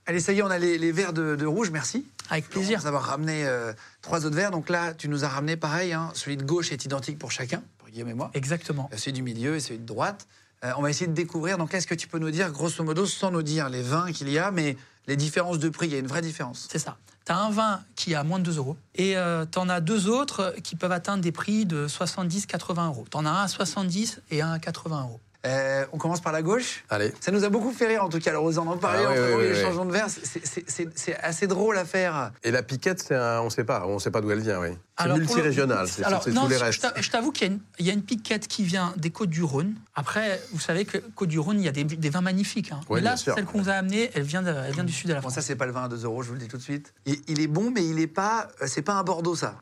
Allez, 0.07 0.21
ça 0.21 0.33
y 0.33 0.39
est, 0.39 0.43
on 0.43 0.51
a 0.51 0.59
les, 0.59 0.79
les 0.79 0.93
verres 0.93 1.13
de, 1.13 1.35
de 1.37 1.47
rouge, 1.47 1.71
merci. 1.71 2.07
Avec 2.31 2.49
plaisir. 2.49 2.79
Pour 2.79 2.87
avoir 2.89 3.05
ramené 3.05 3.45
euh, 3.45 3.73
trois 4.03 4.25
autres 4.25 4.37
verres. 4.37 4.51
Donc 4.51 4.69
là, 4.69 4.95
tu 4.95 5.09
nous 5.09 5.25
as 5.25 5.29
ramené 5.29 5.57
pareil. 5.57 5.93
hein. 5.93 6.11
Celui 6.15 6.37
de 6.37 6.45
gauche 6.45 6.73
est 6.73 6.85
identique 6.85 7.19
pour 7.19 7.33
chacun, 7.33 7.63
pour 7.79 7.89
Guillaume 7.89 8.09
et 8.09 8.15
moi. 8.15 8.31
Exactement. 8.35 8.89
Euh, 8.93 8.97
Celui 8.97 9.13
du 9.15 9.23
milieu 9.23 9.57
et 9.57 9.61
celui 9.61 9.79
de 9.81 9.87
droite. 9.87 10.27
Euh, 10.65 10.73
on 10.77 10.83
va 10.83 10.91
essayer 10.91 11.07
de 11.07 11.13
découvrir. 11.13 11.59
Donc, 11.59 11.75
est-ce 11.75 11.87
que 11.87 11.95
tu 11.95 12.09
peux 12.09 12.19
nous 12.19 12.31
dire, 12.31 12.51
grosso 12.51 12.83
modo, 12.85 13.05
sans 13.07 13.31
nous 13.31 13.43
dire 13.43 13.69
les 13.69 13.83
vins 13.83 14.11
qu'il 14.13 14.29
y 14.31 14.39
a, 14.39 14.51
mais 14.51 14.77
les 15.07 15.17
différences 15.17 15.59
de 15.59 15.69
prix 15.69 15.87
Il 15.87 15.93
y 15.93 15.97
a 15.97 15.99
une 15.99 16.07
vraie 16.07 16.23
différence. 16.23 16.69
C'est 16.71 16.79
ça. 16.79 16.97
Tu 17.27 17.33
as 17.33 17.39
un 17.39 17.51
vin 17.51 17.81
qui 17.97 18.13
est 18.13 18.15
à 18.17 18.23
moins 18.23 18.39
de 18.39 18.45
2 18.45 18.59
euros 18.59 18.77
et 18.95 19.17
tu 19.51 19.59
en 19.59 19.69
as 19.69 19.81
deux 19.81 20.09
autres 20.09 20.55
qui 20.63 20.77
peuvent 20.77 20.93
atteindre 20.93 21.23
des 21.25 21.33
prix 21.33 21.67
de 21.67 21.89
70-80 21.89 22.87
euros. 22.87 23.05
Tu 23.11 23.17
en 23.17 23.27
as 23.27 23.31
un 23.31 23.43
à 23.43 23.49
70 23.49 24.21
et 24.31 24.43
un 24.43 24.53
à 24.53 24.59
80 24.61 25.03
euros. 25.03 25.21
Euh, 25.47 25.87
on 25.93 25.99
commence 25.99 26.21
par 26.21 26.33
la 26.33 26.43
gauche. 26.43 26.85
Allez. 26.91 27.13
Ça 27.21 27.31
nous 27.31 27.45
a 27.45 27.49
beaucoup 27.49 27.73
fait 27.73 27.87
rire, 27.87 28.03
en 28.05 28.09
tout 28.09 28.19
cas. 28.19 28.31
Alors, 28.31 28.45
on 28.45 28.57
en 28.57 28.77
parlait 28.77 29.05
Ah 29.07 29.11
oui, 29.13 29.19
entre 29.19 29.37
oui, 29.39 29.43
les 29.45 29.55
oui. 29.55 29.63
changements 29.63 29.85
de 29.85 29.93
verre. 29.93 30.07
C'est- 30.09 31.17
assez 31.23 31.47
drôle 31.47 31.79
à 31.79 31.85
faire. 31.85 32.33
Et 32.43 32.51
la 32.51 32.63
piquette, 32.63 33.11
un, 33.13 33.41
on 33.41 33.45
ne 33.47 33.51
sait 33.51 33.65
pas, 33.65 33.87
on 33.87 33.95
ne 33.95 33.99
sait 33.99 34.11
pas 34.11 34.21
d'où 34.21 34.31
elle 34.31 34.41
vient, 34.41 34.61
oui. 34.61 34.71
C'est 34.99 35.09
multirégional, 35.13 35.89
c'est 35.89 36.03
tous 36.03 36.49
les 36.49 36.57
je 36.59 36.65
restes. 36.65 36.87
Je 36.97 37.11
t'avoue 37.11 37.31
qu'il 37.31 37.47
y 37.47 37.51
a 37.51 37.53
une- 37.53 37.61
il 37.79 37.87
y, 37.87 37.91
a 37.91 37.93
une 37.93 38.03
piquette 38.03 38.49
qui 38.49 38.65
vient 38.65 38.93
des 38.97 39.11
Côtes-du-Rhône. 39.11 39.75
Après, 39.95 40.41
vous 40.53 40.61
savez 40.61 40.85
que 40.85 40.99
Côtes-du-Rhône, 40.99 41.59
il 41.61 41.65
y 41.65 41.69
a 41.69 41.73
des, 41.73 41.85
des 41.85 42.11
vins 42.11 42.23
magnifiques. 42.23 42.73
hein. 42.73 42.81
Mais 42.91 43.01
là, 43.01 43.17
celle 43.17 43.45
qu'on 43.45 43.59
nous 43.59 43.69
a 43.69 43.75
amenée, 43.75 44.11
elle 44.15 44.23
vient, 44.23 44.43
de- 44.43 44.49
elle 44.51 44.73
vient 44.75 44.85
du 44.85 44.93
sud 44.93 45.09
de 45.09 45.13
la 45.15 45.21
Bon, 45.21 45.29
France. 45.29 45.35
ça, 45.35 45.43
c'est 45.43 45.57
pas 45.57 45.67
le 45.67 45.73
vin 45.73 45.85
à 45.85 45.89
2 45.89 46.05
euros, 46.05 46.23
je 46.23 46.29
vous 46.29 46.35
le 46.35 46.41
dis 46.41 46.49
tout 46.49 46.57
de 46.57 46.63
suite. 46.63 46.93
Il, 47.05 47.17
il 47.29 47.41
est 47.41 47.47
bon, 47.47 47.71
mais 47.71 47.85
il 47.87 47.99
est 48.01 48.07
pas. 48.07 48.49
euh, 48.63 48.67
C'est 48.67 48.83
pas 48.83 48.95
un 48.95 49.03
Bordeaux, 49.05 49.37
ça. 49.37 49.55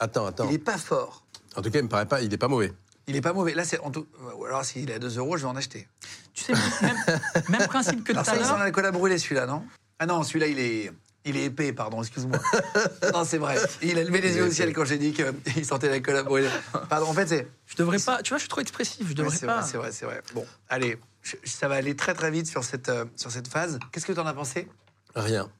Attends, 0.00 0.26
attends. 0.26 0.46
Il 0.48 0.54
est 0.54 0.58
pas 0.58 0.76
fort. 0.78 1.24
En 1.56 1.62
tout 1.62 1.70
cas, 1.70 1.78
il 1.78 1.84
me 1.84 1.88
paraît 1.88 2.06
pas, 2.06 2.20
il 2.20 2.32
est 2.32 2.36
pas 2.38 2.48
mauvais. 2.48 2.72
Il 3.08 3.16
est 3.16 3.20
pas 3.20 3.32
mauvais. 3.32 3.54
Là, 3.54 3.64
c'est. 3.64 3.80
en 3.80 3.90
tout- 3.90 4.06
ou 4.36 4.44
Alors, 4.44 4.64
s'il 4.64 4.90
est 4.90 4.94
à 4.94 4.98
2 4.98 5.18
euros, 5.18 5.36
je 5.36 5.42
vais 5.42 5.48
en 5.48 5.56
acheter. 5.56 5.88
Tu 6.34 6.44
sais, 6.44 6.52
même, 6.82 6.96
même 7.48 7.66
principe 7.66 8.04
que 8.04 8.12
tout 8.12 8.18
Alors, 8.18 8.26
ça, 8.26 8.32
à 8.32 8.36
il 8.36 8.42
sent 8.44 8.48
l'heure. 8.50 8.58
l'alcool 8.58 8.86
à 8.86 8.90
brûler, 8.92 9.18
celui-là, 9.18 9.46
non? 9.46 9.64
Ah 9.98 10.06
non, 10.06 10.22
celui-là, 10.22 10.46
il 10.46 10.58
est. 10.60 10.92
Il 11.24 11.36
est 11.36 11.44
épais, 11.46 11.72
pardon, 11.72 12.00
excuse-moi. 12.00 12.38
non, 13.12 13.24
c'est 13.24 13.38
vrai. 13.38 13.56
Il 13.82 13.98
a 13.98 14.04
levé 14.04 14.20
les 14.20 14.36
yeux 14.36 14.44
au 14.46 14.50
ciel 14.50 14.72
quand 14.72 14.84
j'ai 14.84 14.96
dit 14.98 15.12
qu'il 15.12 15.64
sentait 15.64 15.88
l'alcool 15.90 16.16
à 16.16 16.22
brûler. 16.22 16.48
Pardon, 16.88 17.06
en 17.08 17.12
fait, 17.12 17.26
c'est. 17.26 17.48
Je 17.66 17.74
devrais 17.76 17.98
pas. 17.98 18.22
Tu 18.22 18.28
vois, 18.30 18.38
je 18.38 18.42
suis 18.42 18.48
trop 18.48 18.60
expressif. 18.60 19.06
Je 19.08 19.14
devrais 19.14 19.36
c'est 19.36 19.46
pas. 19.46 19.60
vrai, 19.60 19.68
c'est 19.70 19.76
vrai, 19.78 19.92
c'est 19.92 20.04
vrai. 20.06 20.22
Bon, 20.34 20.46
allez, 20.68 20.98
je- 21.22 21.36
ça 21.44 21.66
va 21.68 21.74
aller 21.74 21.96
très 21.96 22.14
très 22.14 22.30
vite 22.30 22.46
sur 22.46 22.62
cette, 22.62 22.88
euh, 22.88 23.04
sur 23.16 23.30
cette 23.30 23.48
phase. 23.48 23.78
Qu'est-ce 23.90 24.06
que 24.06 24.12
tu 24.12 24.20
en 24.20 24.26
as 24.26 24.32
pensé? 24.32 24.68
Rien. 25.16 25.50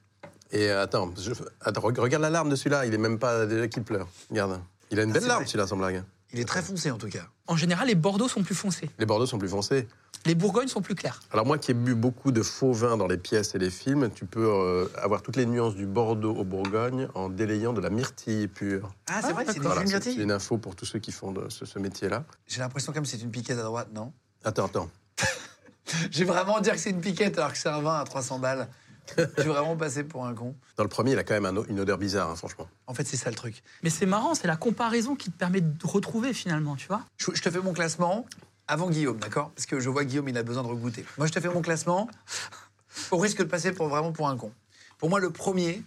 Et 0.52 0.70
euh, 0.70 0.82
attends, 0.84 1.12
je- 1.18 1.32
attends, 1.60 1.80
re- 1.82 2.00
regarde 2.00 2.22
la 2.22 2.30
larme 2.30 2.48
de 2.48 2.56
celui-là, 2.56 2.86
il 2.86 2.94
est 2.94 2.98
même 2.98 3.18
pas 3.18 3.44
déjà 3.44 3.68
qu'il 3.68 3.82
pleure. 3.82 4.08
Regarde. 4.30 4.60
Il 4.90 5.00
a 5.00 5.02
une 5.02 5.10
Ah, 5.10 5.14
belle 5.14 5.26
larme, 5.26 5.44
celui-là, 5.46 5.66
sans 5.66 5.76
blague. 5.76 6.02
Il 6.32 6.40
est 6.40 6.44
très 6.44 6.62
foncé 6.62 6.90
en 6.90 6.98
tout 6.98 7.08
cas. 7.08 7.26
En 7.46 7.56
général, 7.56 7.88
les 7.88 7.94
Bordeaux 7.94 8.28
sont 8.28 8.42
plus 8.42 8.54
foncés. 8.54 8.90
Les 8.98 9.06
Bordeaux 9.06 9.26
sont 9.26 9.38
plus 9.38 9.48
foncés. 9.48 9.88
Les 10.26 10.34
Bourgognes 10.34 10.68
sont 10.68 10.82
plus 10.82 10.94
clairs. 10.96 11.20
Alors 11.30 11.46
moi 11.46 11.58
qui 11.58 11.70
ai 11.70 11.74
bu 11.74 11.94
beaucoup 11.94 12.32
de 12.32 12.42
faux 12.42 12.72
vins 12.72 12.96
dans 12.96 13.06
les 13.06 13.16
pièces 13.16 13.54
et 13.54 13.58
les 13.58 13.70
films, 13.70 14.10
tu 14.14 14.26
peux 14.26 14.44
euh, 14.46 14.86
avoir 14.96 15.22
toutes 15.22 15.36
les 15.36 15.46
nuances 15.46 15.74
du 15.76 15.86
Bordeaux 15.86 16.34
au 16.34 16.44
Bourgogne 16.44 17.08
en 17.14 17.28
délayant 17.28 17.72
de 17.72 17.80
la 17.80 17.88
myrtille 17.88 18.48
pure. 18.48 18.90
Ah, 19.08 19.20
c'est 19.22 19.28
Ah, 19.28 19.32
vrai, 19.32 19.44
c'est 19.46 19.52
des 19.54 19.58
d'accord. 19.60 19.72
Voilà, 19.74 19.86
jus 19.86 19.94
de 19.96 20.00
c'est 20.02 20.06
myrtille. 20.08 20.22
une 20.24 20.32
info 20.32 20.58
pour 20.58 20.74
tous 20.74 20.84
ceux 20.86 20.98
qui 20.98 21.12
font 21.12 21.30
de 21.32 21.48
ce, 21.48 21.64
ce 21.64 21.78
métier-là. 21.78 22.24
J'ai 22.46 22.60
l'impression 22.60 22.92
comme 22.92 23.04
c'est 23.06 23.22
une 23.22 23.30
piquette 23.30 23.58
à 23.58 23.62
droite, 23.62 23.88
non? 23.94 24.12
Attends, 24.44 24.66
attends. 24.66 24.90
J'ai 26.10 26.24
vraiment 26.24 26.60
dire 26.60 26.74
que 26.74 26.80
c'est 26.80 26.90
une 26.90 27.00
piquette 27.00 27.38
alors 27.38 27.52
que 27.52 27.58
c'est 27.58 27.68
un 27.68 27.80
vin 27.80 27.98
à 28.00 28.04
300 28.04 28.40
balles. 28.40 28.68
Je 29.16 29.42
vais 29.42 29.48
vraiment 29.48 29.76
passer 29.76 30.04
pour 30.04 30.26
un 30.26 30.34
con. 30.34 30.54
Dans 30.76 30.82
le 30.82 30.88
premier, 30.88 31.12
il 31.12 31.18
a 31.18 31.24
quand 31.24 31.34
même 31.40 31.46
un 31.46 31.64
une 31.68 31.80
odeur 31.80 31.98
bizarre, 31.98 32.30
hein, 32.30 32.36
franchement. 32.36 32.68
En 32.86 32.94
fait, 32.94 33.06
c'est 33.06 33.16
ça 33.16 33.30
le 33.30 33.36
truc. 33.36 33.62
Mais 33.82 33.90
c'est 33.90 34.06
marrant, 34.06 34.34
c'est 34.34 34.46
la 34.46 34.56
comparaison 34.56 35.16
qui 35.16 35.30
te 35.30 35.36
permet 35.38 35.60
de 35.60 35.86
retrouver 35.86 36.32
finalement, 36.34 36.76
tu 36.76 36.86
vois. 36.88 37.02
Je, 37.16 37.30
je 37.34 37.42
te 37.42 37.50
fais 37.50 37.60
mon 37.60 37.72
classement 37.72 38.26
avant 38.66 38.90
Guillaume, 38.90 39.18
d'accord? 39.18 39.50
Parce 39.54 39.66
que 39.66 39.80
je 39.80 39.88
vois 39.88 40.04
Guillaume, 40.04 40.28
il 40.28 40.36
a 40.36 40.42
besoin 40.42 40.62
de 40.62 40.68
regoûter. 40.68 41.04
Moi, 41.16 41.26
je 41.26 41.32
te 41.32 41.40
fais 41.40 41.48
mon 41.48 41.62
classement 41.62 42.08
au 43.10 43.16
risque 43.18 43.38
de 43.38 43.44
passer 43.44 43.72
pour 43.72 43.88
vraiment 43.88 44.12
pour 44.12 44.28
un 44.28 44.36
con. 44.36 44.52
Pour 44.98 45.08
moi, 45.08 45.20
le 45.20 45.30
premier 45.30 45.82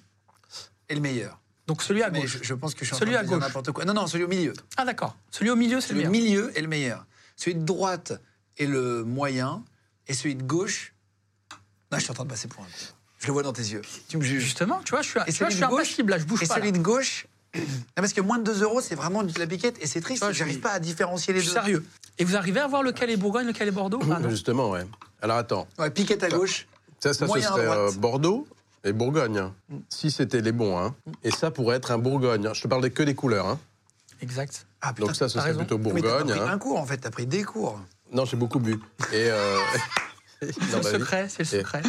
est 0.90 0.96
le 0.96 1.02
meilleur. 1.02 1.40
Donc 1.68 1.84
celui 1.84 2.02
à 2.04 2.10
Mais 2.10 2.22
gauche. 2.22 2.40
je, 2.40 2.44
je 2.44 2.54
pense 2.54 2.74
que 2.74 2.80
je 2.82 2.86
suis 2.86 2.96
en 2.96 3.00
Celui 3.00 3.12
train 3.14 3.20
à 3.20 3.24
de 3.24 3.28
dire 3.30 3.38
gauche. 3.38 3.48
n'importe 3.48 3.72
quoi. 3.72 3.86
Non, 3.86 3.94
non, 3.94 4.08
celui 4.08 4.24
au 4.24 4.28
milieu. 4.28 4.54
Ah 4.78 4.84
d'accord. 4.86 5.16
Celui 5.30 5.52
au 5.52 5.56
milieu, 5.56 5.80
c'est 5.80 5.90
Celui 5.90 6.04
le 6.04 6.10
milieu 6.10 6.58
est 6.58 6.62
le 6.62 6.68
meilleur. 6.68 7.06
Celui 7.36 7.56
de 7.56 7.64
droite 7.64 8.14
est 8.58 8.66
le 8.66 9.04
moyen. 9.04 9.64
Et 10.08 10.14
celui 10.14 10.36
de 10.36 10.44
gauche. 10.44 10.94
Non, 11.92 11.98
je 12.00 12.04
suis 12.04 12.12
en 12.12 12.16
train 12.16 12.24
de 12.26 12.30
passer 12.30 12.48
pour 12.48 12.64
un 12.64 12.68
con. 12.68 12.72
Je 13.22 13.28
le 13.28 13.34
vois 13.34 13.44
dans 13.44 13.54
tes 13.54 13.62
yeux. 13.62 13.82
Tu 14.10 14.18
me 14.18 14.24
juges. 14.24 14.42
Justement, 14.44 14.82
tu 14.84 14.92
vois, 14.92 15.02
je 15.04 15.10
suis, 15.10 15.20
Et 15.28 15.32
tu 15.32 15.40
vois, 15.40 15.50
celui 15.50 15.52
je 15.52 15.58
suis 15.58 15.66
gauche 15.68 15.80
impassible 15.80 16.12
là, 16.12 16.18
je 16.18 16.26
bouge 16.26 16.44
Et 16.44 16.48
pas. 16.48 16.56
celui 16.56 16.72
là. 16.72 16.78
de 16.78 16.84
gauche. 16.84 17.28
Non, 17.56 17.62
parce 17.98 18.14
que 18.14 18.22
moins 18.22 18.40
de 18.40 18.44
2 18.52 18.64
euros, 18.64 18.82
c'est 18.82 18.96
vraiment 18.96 19.24
de 19.24 19.38
la 19.38 19.46
piquette. 19.46 19.76
Et 19.82 19.86
c'est 19.88 20.02
triste, 20.02 20.24
Ouais, 20.24 20.34
j'arrive 20.34 20.60
pas 20.60 20.72
à 20.72 20.80
différencier 20.80 21.34
les 21.34 21.42
deux. 21.42 21.50
sérieux. 21.50 21.86
Et 22.18 22.24
vous 22.26 22.36
arrivez 22.36 22.60
à 22.62 22.68
voir 22.68 22.82
lequel 22.82 23.10
est 23.10 23.18
Bourgogne, 23.18 23.46
lequel 23.48 23.68
est 23.68 23.72
Bordeaux 23.72 24.00
Ah, 24.12 24.20
non. 24.20 24.30
Justement, 24.30 24.70
ouais. 24.72 24.86
Alors 25.22 25.38
attends, 25.38 25.68
Ouais, 25.78 25.92
piquette 25.92 26.24
à 26.24 26.30
gauche. 26.30 26.66
ça, 27.00 27.14
ça 27.14 27.28
ce 27.28 27.40
serait 27.42 27.68
euh, 27.68 27.92
Bordeaux 27.92 28.48
et 28.86 28.94
Bourgogne. 28.94 29.38
hein. 29.38 29.54
Si 29.90 30.10
c'était 30.12 30.42
les 30.42 30.52
bons, 30.54 30.80
hein. 30.80 30.96
Et 31.24 31.30
ça 31.32 31.52
pourrait 31.52 31.76
être 31.78 31.92
un 31.92 31.98
Bourgogne. 32.00 32.48
hein. 32.48 32.54
Je 32.54 32.62
te 32.64 32.68
parle 32.68 32.82
des- 32.84 32.92
que 32.92 33.04
des 33.04 33.14
couleurs. 33.16 33.48
Hein. 33.48 33.60
Exact. 34.22 34.66
Ah, 34.82 34.94
putain. 34.94 35.08
Donc 35.08 35.16
ça, 35.16 35.28
ce 35.28 35.34
serait 35.36 35.48
raison. 35.50 35.60
plutôt 35.60 35.78
Mais 35.78 35.84
t'as 35.84 35.92
pas 35.94 36.00
Bourgogne. 36.24 36.30
pris 36.30 36.40
hein. 36.40 36.54
un 36.54 36.58
cours, 36.58 36.80
en 36.80 36.86
fait. 36.86 36.98
T'as 36.98 37.12
pris 37.12 37.26
des 37.28 37.44
cours. 37.44 37.80
Non, 38.14 38.26
j'ai 38.26 38.38
beaucoup 38.38 38.60
bu. 38.60 38.80
Et 39.12 39.30
euh, 39.30 39.58
C'est 40.41 40.60
le 40.60 40.80
vie. 40.80 40.84
secret, 40.99 41.27
c'est 41.30 41.43
le 41.43 41.47
Et- 41.60 41.60
secret. 41.62 41.82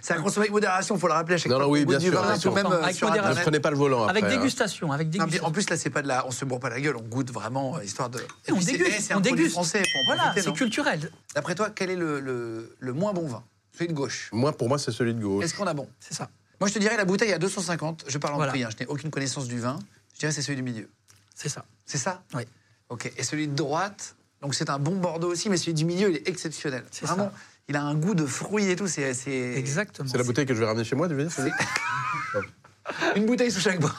C'est 0.00 0.14
à 0.14 0.18
consommer 0.18 0.44
avec 0.44 0.52
modération, 0.52 0.96
faut 0.96 1.08
le 1.08 1.12
rappeler 1.12 1.34
à 1.34 1.38
chaque 1.38 1.50
Non, 1.50 1.56
fois. 1.56 1.66
non, 1.66 1.72
oui, 1.72 1.84
bien 1.84 1.98
sûr, 1.98 2.12
vin, 2.12 2.22
bien 2.22 2.36
ou 2.36 2.40
sûr. 2.40 2.54
même 2.54 2.66
euh, 2.66 2.82
Avec 2.84 2.94
sur 2.94 3.08
modération. 3.08 3.36
Ne 3.38 3.42
prenez 3.42 3.58
pas 3.60 3.70
le 3.70 3.76
volant 3.76 4.04
après. 4.04 4.10
Avec 4.18 4.24
hein. 4.32 4.36
dégustation, 4.36 4.92
avec 4.92 5.06
Non, 5.08 5.12
dégustation. 5.12 5.44
en 5.46 5.50
plus, 5.50 5.68
là, 5.68 5.76
c'est 5.76 5.90
pas 5.90 6.02
de 6.02 6.08
la. 6.08 6.24
On 6.26 6.30
se 6.30 6.44
bourre 6.44 6.60
pas 6.60 6.68
la 6.70 6.80
gueule, 6.80 6.94
on 6.96 7.02
goûte 7.02 7.32
vraiment, 7.32 7.76
euh, 7.76 7.84
histoire 7.84 8.08
de. 8.08 8.20
Et 8.46 8.52
on 8.52 8.58
déguste, 8.60 9.00
c'est 9.00 9.14
on 9.14 9.20
déguste. 9.20 9.50
français, 9.52 9.82
Voilà, 10.06 10.22
profiter, 10.24 10.42
c'est 10.42 10.52
culturel. 10.52 11.10
D'après 11.34 11.56
toi, 11.56 11.70
quel 11.74 11.90
est 11.90 11.96
le, 11.96 12.20
le, 12.20 12.76
le 12.78 12.92
moins 12.92 13.12
bon 13.12 13.26
vin? 13.26 13.42
Celui 13.72 13.88
de 13.88 13.92
gauche. 13.92 14.30
Moi, 14.32 14.52
pour 14.56 14.68
moi, 14.68 14.78
c'est 14.78 14.92
celui 14.92 15.12
de 15.12 15.20
gauche. 15.20 15.44
Est-ce 15.44 15.54
qu'on 15.54 15.66
a 15.66 15.74
bon? 15.74 15.88
C'est 15.98 16.14
ça. 16.14 16.28
Moi, 16.60 16.68
je 16.68 16.74
te 16.74 16.78
dirais 16.78 16.96
la 16.96 17.04
bouteille 17.04 17.32
à 17.32 17.38
250. 17.38 18.04
Je 18.06 18.18
parle 18.18 18.34
en 18.34 18.36
Voilà. 18.36 18.52
prix, 18.52 18.62
hein, 18.62 18.68
je 18.72 18.82
n'ai 18.84 18.88
aucune 18.88 19.10
connaissance 19.10 19.48
du 19.48 19.58
vin. 19.58 19.78
Je 20.14 20.20
dirais 20.20 20.32
c'est 20.32 20.42
celui 20.42 20.56
du 20.56 20.62
milieu. 20.62 20.88
C'est 21.34 21.48
ça. 21.50 21.64
C'est 21.84 21.98
ça? 21.98 22.22
Oui. 22.34 22.44
Ok. 22.88 23.12
Et 23.18 23.22
celui 23.24 23.48
de 23.48 23.54
droite, 23.54 24.14
donc 24.40 24.54
c'est 24.54 24.70
un 24.70 24.78
bon 24.78 24.94
Bordeaux 24.96 25.28
aussi, 25.32 25.50
mais 25.50 25.56
celui 25.56 25.74
du 25.74 25.84
milieu, 25.84 26.08
il 26.08 26.16
est 26.16 26.28
exceptionnel. 26.28 26.84
C'est 26.92 27.04
Vraiment, 27.04 27.24
ça. 27.24 27.32
Il 27.68 27.76
a 27.76 27.82
un 27.82 27.94
goût 27.94 28.14
de 28.14 28.26
fruits 28.26 28.68
et 28.70 28.76
tout. 28.76 28.86
C'est 28.88 29.12
c'est- 29.14 29.54
Exactement. 29.56 30.08
C'est 30.08 30.18
la 30.18 30.24
bouteille 30.24 30.46
que 30.46 30.54
je 30.54 30.60
vais 30.60 30.66
ramener 30.66 30.84
chez 30.84 30.96
moi, 30.96 31.08
tu 31.08 31.14
veux 31.14 31.24
dire 31.24 31.32
une 33.16 33.26
bouteille 33.26 33.50
sous 33.50 33.60
chaque 33.60 33.80
bras. 33.80 33.94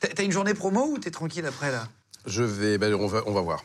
T'as 0.00 0.08
t'as 0.08 0.22
une 0.24 0.32
journée 0.32 0.54
promo 0.54 0.86
ou 0.90 0.98
t'es 0.98 1.10
tranquille 1.10 1.46
après 1.46 1.70
là? 1.70 1.86
Je 2.26 2.42
vais. 2.42 2.78
ben, 2.78 2.94
on, 2.94 3.06
va, 3.06 3.22
on 3.26 3.32
va 3.32 3.40
voir. 3.40 3.62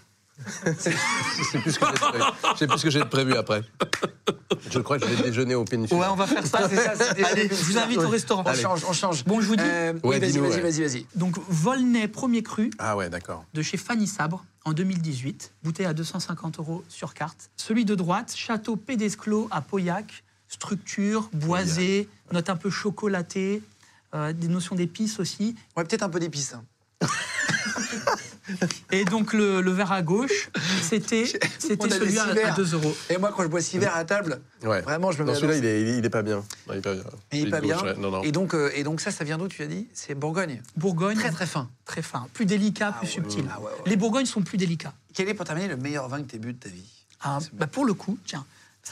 C'est 0.77 1.59
plus 1.61 1.71
ce 1.73 1.79
que 1.79 1.85
j'ai 1.85 1.93
prévu. 1.99 2.23
Je 2.53 2.57
sais 2.57 2.67
plus 2.67 2.77
ce 2.79 2.83
que 2.83 2.89
j'ai 2.89 2.99
de 2.99 3.03
prévu 3.05 3.35
après. 3.35 3.61
Je 4.69 4.79
crois 4.79 4.99
que 4.99 5.07
je 5.07 5.13
vais 5.13 5.23
déjeuner 5.23 5.55
au 5.55 5.65
péninsule. 5.65 5.97
Ouais, 5.97 6.07
on 6.09 6.15
va 6.15 6.27
faire 6.27 6.45
ça. 6.45 6.67
C'est 6.69 6.75
ça, 6.75 7.11
Allez, 7.27 7.47
je 7.49 7.55
vous 7.55 7.77
invite 7.77 7.97
au 7.99 8.09
restaurant. 8.09 8.43
On 8.45 8.53
change, 8.53 8.85
on 8.87 8.93
change. 8.93 9.25
Bon, 9.25 9.41
je 9.41 9.47
vous 9.47 9.55
dis. 9.55 9.63
Euh, 9.65 9.93
Ouais, 10.03 10.19
vas-y, 10.19 10.37
vas-y, 10.37 10.61
vas-y, 10.61 10.81
vas-y. 10.81 11.05
Donc, 11.15 11.35
Volnay 11.49 12.07
premier 12.07 12.43
cru 12.43 12.69
Ah 12.79 12.95
ouais, 12.97 13.09
d'accord. 13.09 13.45
de 13.53 13.61
chez 13.61 13.77
Fanny 13.77 14.07
Sabre 14.07 14.45
en 14.65 14.73
2018, 14.73 15.53
bouteille 15.63 15.85
à 15.85 15.93
250 15.93 16.59
euros 16.59 16.83
sur 16.89 17.13
carte. 17.13 17.49
Celui 17.57 17.85
de 17.85 17.95
droite, 17.95 18.33
Château 18.35 18.75
Pédesclos 18.75 19.47
à 19.51 19.61
Pauillac, 19.61 20.23
structure, 20.47 21.29
boisé, 21.33 22.07
note 22.31 22.49
un 22.49 22.55
peu 22.55 22.69
chocolatée, 22.69 23.61
euh, 24.15 24.33
des 24.33 24.47
notions 24.47 24.75
d'épices 24.75 25.19
aussi. 25.19 25.55
Ouais, 25.77 25.83
peut-être 25.83 26.03
un 26.03 26.09
peu 26.09 26.19
d'épices. 26.19 26.53
hein. 26.53 26.63
Et 28.91 29.05
donc 29.05 29.33
le, 29.33 29.61
le 29.61 29.71
verre 29.71 29.91
à 29.91 30.01
gauche, 30.01 30.49
c'était 30.81 31.25
c'était 31.59 31.89
celui 31.89 32.17
à, 32.17 32.23
à 32.23 32.51
2 32.55 32.73
euros. 32.73 32.95
Et 33.09 33.17
moi, 33.17 33.31
quand 33.35 33.43
je 33.43 33.47
bois 33.47 33.61
six 33.61 33.77
verres 33.77 33.95
à 33.95 34.05
table, 34.05 34.41
Ouais. 34.63 34.81
vraiment, 34.81 35.11
je 35.11 35.19
me 35.19 35.25
mets 35.27 35.33
Non, 35.33 35.39
celui-là, 35.39 35.57
il 35.57 35.65
est, 35.65 35.81
il 35.81 35.87
est- 35.87 35.97
il 35.99 36.05
est 36.05 36.09
pas 36.09 36.21
bien. 36.21 36.37
Non, 36.67 36.73
il 36.73 36.77
est 36.77 36.81
pas 36.81 36.93
bien. 36.93 37.03
Et 37.31 37.39
il 37.39 37.47
est 37.47 37.51
pas 37.51 37.61
bien. 37.61 37.79
ouais. 37.81 37.95
Non, 37.97 38.11
non. 38.11 38.23
Et 38.23 38.31
donc, 38.31 38.53
euh, 38.53 38.71
et 38.75 38.83
donc 38.83 38.99
ça, 39.01 39.11
ça 39.11 39.23
vient 39.23 39.37
d'où 39.37 39.47
tu 39.47 39.61
as 39.63 39.67
dit? 39.67 39.87
C'est 39.93 40.15
Bourgogne. 40.15 40.61
Bourgogne, 40.75 41.17
Très 41.17 41.31
très 41.31 41.45
fin. 41.47 41.69
très 41.85 42.01
fin, 42.01 42.27
plus 42.33 42.45
délicat, 42.45 42.91
plus 42.93 43.07
ouais, 43.07 43.13
subtil. 43.13 43.45
ah 43.53 43.59
ouais, 43.59 43.65
ouais. 43.67 43.71
Les 43.85 43.95
Bourgognes 43.95 44.25
sont 44.25 44.41
plus 44.41 44.57
délicats. 44.57 44.93
Quel 45.13 45.29
est 45.29 45.33
pour 45.33 45.45
terminer 45.45 45.67
le 45.67 45.77
meilleur 45.77 46.07
vin 46.09 46.21
que 46.23 46.29
tu 46.29 46.35
as 46.35 46.39
bu 46.39 46.53
de 46.53 46.57
ta 46.59 46.69
vie? 46.69 46.83
Ah, 47.21 47.39
bah, 47.53 47.67
pour 47.67 47.85
le 47.85 47.93
coup, 47.93 48.17
tiens, 48.25 48.45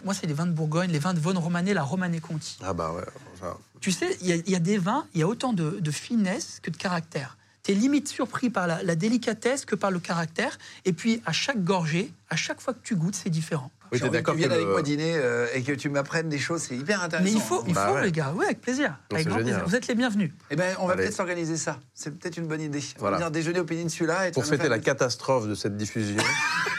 moi 0.05 0.13
c'est 0.13 0.27
les 0.27 0.33
vins 0.33 0.45
de 0.47 0.51
Bourgogne, 0.51 0.91
les 0.91 0.99
vins 0.99 1.13
de 1.13 1.19
Von 1.19 1.39
Romané, 1.39 1.73
la 1.73 1.83
Romanée 1.83 2.19
Conti. 2.19 2.57
Ah 2.63 2.73
bah 2.73 2.91
ouais. 2.93 3.03
ça. 3.39 3.57
Tu 3.81 3.91
sais, 3.91 4.17
il 4.21 4.27
y, 4.27 4.31
a- 4.31 4.35
il 4.35 4.49
y 4.49 4.55
a 4.55 4.59
des 4.59 4.77
vins, 4.77 5.05
il 5.13 5.19
y 5.19 5.23
a 5.23 5.27
autant 5.27 5.53
de, 5.53 5.79
de 5.79 5.91
finesse 5.91 6.59
que 6.61 6.69
de 6.71 6.77
caractère. 6.77 7.37
Tu 7.67 7.73
es 7.73 7.75
limite 7.75 8.07
surpris 8.07 8.49
par 8.49 8.65
la, 8.65 8.81
la 8.81 8.95
délicatesse 8.95 9.65
que 9.65 9.75
par 9.75 9.91
le 9.91 9.99
caractère. 9.99 10.57
Et 10.85 10.93
puis, 10.93 11.21
à 11.25 11.33
chaque 11.33 11.61
gorgée, 11.65 12.13
à 12.29 12.37
chaque 12.37 12.61
fois 12.61 12.73
que 12.73 12.79
tu 12.81 12.95
goûtes, 12.95 13.15
c'est 13.15 13.29
différent. 13.29 13.69
Oui, 13.91 13.99
t'es 13.99 14.07
que 14.07 14.11
d'accord 14.13 14.33
tu 14.35 14.39
viennes 14.39 14.51
avec 14.53 14.65
le- 14.65 14.71
moi 14.71 14.81
dîner 14.81 15.15
euh, 15.15 15.47
et 15.53 15.63
que 15.63 15.73
tu 15.73 15.89
m'apprennes 15.89 16.29
des 16.29 16.39
choses, 16.39 16.61
c'est 16.61 16.75
hyper 16.77 17.01
intéressant. 17.03 17.29
Mais 17.29 17.35
il 17.35 17.41
faut, 17.41 17.63
il 17.67 17.73
Bah 17.73 17.87
faut 17.89 17.95
ouais. 17.95 18.03
les 18.03 18.11
gars, 18.13 18.33
oui, 18.35 18.45
avec 18.45 18.61
plaisir. 18.61 18.97
Avec 19.11 19.27
grand 19.27 19.37
plaisir. 19.37 19.63
Vous 19.65 19.75
êtes 19.75 19.87
les 19.87 19.95
bienvenus. 19.95 20.31
Eh 20.49 20.55
ben, 20.55 20.75
on 20.79 20.87
va 20.87 20.95
peut-être 20.95 21.13
s'organiser 21.15 21.57
ça. 21.57 21.79
C'est 21.93 22.17
peut-être 22.17 22.37
une 22.37 22.47
bonne 22.47 22.61
idée. 22.61 22.81
On 22.99 23.03
va 23.03 23.11
venir 23.11 23.31
déjeuner 23.31 23.59
au 23.59 23.65
Péninsula 23.65 24.27
et 24.29 24.31
Pour 24.31 24.45
fêter 24.45 24.69
la 24.69 24.79
catastrophe 24.79 25.47
de 25.47 25.55
cette 25.55 25.75
diffusion. 25.77 26.23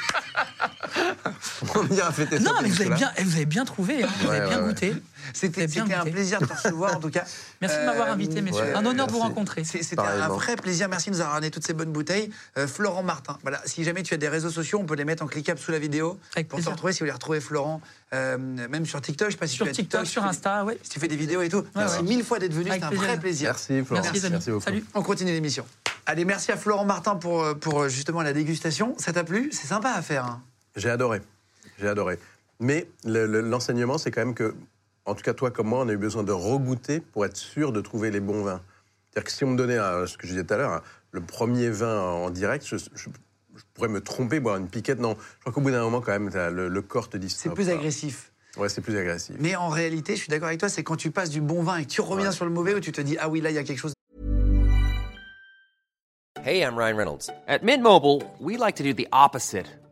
on 1.75 1.87
ira 1.95 2.13
fêter 2.13 2.39
ça. 2.39 2.43
Non, 2.45 2.53
mais 2.63 2.69
vous 2.69 2.81
avez 2.83 2.91
bien, 2.95 3.11
vous 3.23 3.35
avez 3.37 3.45
bien 3.47 3.65
trouvé, 3.65 4.03
hein, 4.03 4.09
vous 4.21 4.29
Ouais, 4.29 4.37
avez 4.41 4.49
bien 4.49 4.61
ouais, 4.63 4.69
goûté. 4.69 4.95
C'était 5.35 5.69
c'était 5.69 5.81
un 5.93 5.99
goûté. 6.01 6.11
plaisir 6.13 6.41
de 6.41 6.47
te 6.47 6.53
recevoir 6.55 6.97
en 6.97 7.01
tout 7.01 7.11
cas. 7.11 7.25
Merci 7.61 7.77
de 7.81 7.85
m'avoir 7.85 8.09
Euh, 8.09 8.13
invité, 8.13 8.41
messieurs. 8.41 8.63
ouais, 8.63 8.73
un 8.75 8.87
honneur 8.87 9.07
de 9.07 9.13
vous 9.13 9.19
merci. 9.19 9.29
rencontrer. 9.35 9.65
C'était 9.65 9.99
un 10.01 10.29
vrai 10.29 10.57
plaisir. 10.57 10.89
Merci 10.89 11.11
de 11.11 11.15
nous 11.17 11.21
avoir 11.21 11.35
ramené 11.35 11.51
toutes 11.51 11.67
ces 11.67 11.75
bonnes 11.75 11.93
bouteilles. 11.93 12.31
Euh, 12.57 12.67
Florent 12.67 13.03
Martin. 13.03 13.37
Voilà. 13.43 13.61
Si 13.67 13.85
jamais 13.85 14.03
tu 14.03 14.15
as 14.15 14.17
des 14.17 14.29
réseaux 14.29 14.49
sociaux, 14.51 14.79
on 14.81 14.87
peut 14.87 14.95
les 14.95 15.05
mettre 15.05 15.23
en 15.23 15.27
cliquable 15.27 15.59
sous 15.61 15.71
la 15.73 15.79
vidéo 15.79 16.19
Avec 16.35 16.49
pour 16.49 16.57
te 16.59 16.63
plaisir. 16.63 16.73
retrouver. 16.73 16.93
Si 16.93 17.01
vous 17.01 17.05
voulez 17.05 17.13
retrouver 17.13 17.41
Florent, 17.41 17.81
euh, 18.15 18.39
même 18.39 18.87
sur 18.87 19.01
TikTok, 19.03 19.29
je 19.29 19.33
sais 19.33 19.39
pas 19.39 19.47
si 19.47 19.57
Sur 19.57 19.67
tu 19.67 19.71
as 19.71 19.75
TikTok, 19.75 20.07
sur 20.07 20.23
tu 20.23 20.29
fais- 20.29 20.35
Insta, 20.35 20.65
oui. 20.65 20.75
Si 20.83 20.89
tu 20.91 21.01
fais 21.01 21.09
des 21.09 21.17
vidéos 21.17 21.43
et 21.43 21.49
tout. 21.51 21.65
merci 21.75 22.03
mille 22.05 22.25
fois 22.25 22.39
d'être 22.39 22.55
venu. 22.55 22.71
C'est 22.73 22.83
un 22.83 22.91
vrai 22.91 23.19
plaisir. 23.19 23.51
Merci, 23.51 23.83
Florent. 23.85 24.03
Merci, 24.03 24.27
amis. 24.27 24.39
beaucoup. 24.47 24.61
Salut. 24.61 24.85
On 24.95 25.03
continue 25.03 25.33
l'émission. 25.33 25.67
Allez, 26.07 26.25
merci 26.25 26.51
à 26.53 26.57
Florent 26.57 26.87
Martin 26.87 27.17
pour, 27.17 27.45
pour 27.59 27.87
justement 27.91 28.23
la 28.23 28.33
dégustation. 28.33 28.95
Ça 28.99 29.13
t'a 29.13 29.25
plu? 29.25 29.51
C'est 29.53 29.67
sympa 29.67 29.91
à 29.91 30.01
faire. 30.01 30.25
hein. 30.25 30.43
J'ai 30.79 30.91
adoré. 30.91 31.21
J'ai 31.79 31.89
adoré. 31.89 32.19
Mais 32.61 32.89
le- 33.05 33.27
le- 33.27 33.41
l'enseignement, 33.41 33.99
c'est 33.99 34.11
quand 34.11 34.21
même 34.25 34.35
que, 34.35 34.55
en 35.05 35.15
tout 35.15 35.23
cas, 35.23 35.35
toi 35.35 35.51
comme 35.51 35.69
moi, 35.69 35.81
on 35.85 35.89
a 35.89 35.93
eu 35.93 35.97
besoin 35.97 36.23
de 36.23 36.33
regoûter 36.33 37.01
pour 37.01 37.25
être 37.27 37.37
sûr 37.37 37.73
de 37.73 37.81
trouver 37.81 38.11
les 38.11 38.21
bons 38.21 38.43
vins. 38.43 38.63
C'est-à-dire 39.11 39.25
que 39.25 39.33
si 39.33 39.45
on 39.45 39.49
me 39.51 39.57
donnait, 39.57 39.79
un- 39.79 40.07
ce 40.07 40.17
que 40.17 40.27
je 40.27 40.33
disais 40.33 40.45
tout 40.45 40.55
à 40.55 40.57
l'heure, 40.57 40.73
un- 40.73 40.83
le 41.13 41.21
premier 41.21 41.71
vin 41.71 42.01
en 42.01 42.31
direct, 42.31 42.67
je, 42.67 42.77
je- 42.77 42.89
je 42.95 43.63
pourrais 43.75 43.89
me 43.89 44.01
tromper, 44.01 44.39
boire 44.41 44.57
une 44.57 44.69
piquette. 44.69 44.99
Non, 45.01 45.17
je 45.37 45.41
crois 45.41 45.53
qu'au 45.53 45.61
bout 45.61 45.71
d'un 45.71 45.83
moment, 45.83 46.01
quand 46.01 46.13
même, 46.13 46.31
le, 46.55 46.69
le 46.69 46.83
corps 46.83 47.09
te 47.09 47.17
dit 47.17 47.29
C'est 47.31 47.51
plus 47.51 47.65
quoi. 47.67 47.75
agressif. 47.75 48.33
Ouais, 48.57 48.69
c'est 48.69 48.81
plus 48.81 48.97
agressif. 48.97 49.37
Mais 49.39 49.57
en 49.57 49.69
réalité, 49.69 50.15
je 50.17 50.21
suis 50.23 50.29
d'accord 50.31 50.49
avec 50.49 50.59
toi, 50.61 50.69
c'est 50.69 50.83
quand 50.83 50.97
tu 50.97 51.11
passes 51.11 51.31
du 51.31 51.41
bon 51.41 51.63
vin 51.63 51.79
et 51.79 51.85
que 51.85 51.91
tu 51.91 52.01
reviens 52.01 52.27
Ouais. 52.29 52.33
sur 52.35 52.45
le 52.45 52.51
mauvais 52.51 52.75
où 52.75 52.81
tu 52.81 52.93
te 52.93 53.01
dis 53.01 53.17
ah 53.21 53.29
oui 53.29 53.41
là 53.41 53.51
il 53.51 53.55
y 53.55 53.59
a 53.59 53.63
quelque 53.65 53.79
chose. 53.79 53.93
Hey, 56.45 56.61
I'm 56.63 56.77
Ryan 56.77 56.97
Reynolds. 56.97 57.31
At 57.47 57.63
Mint 57.63 57.83
Mobile, 57.83 58.23
we 58.41 58.57
like 58.59 58.77
to 58.77 58.83
do 58.85 58.93
the 58.95 59.07
opposite 59.13 59.67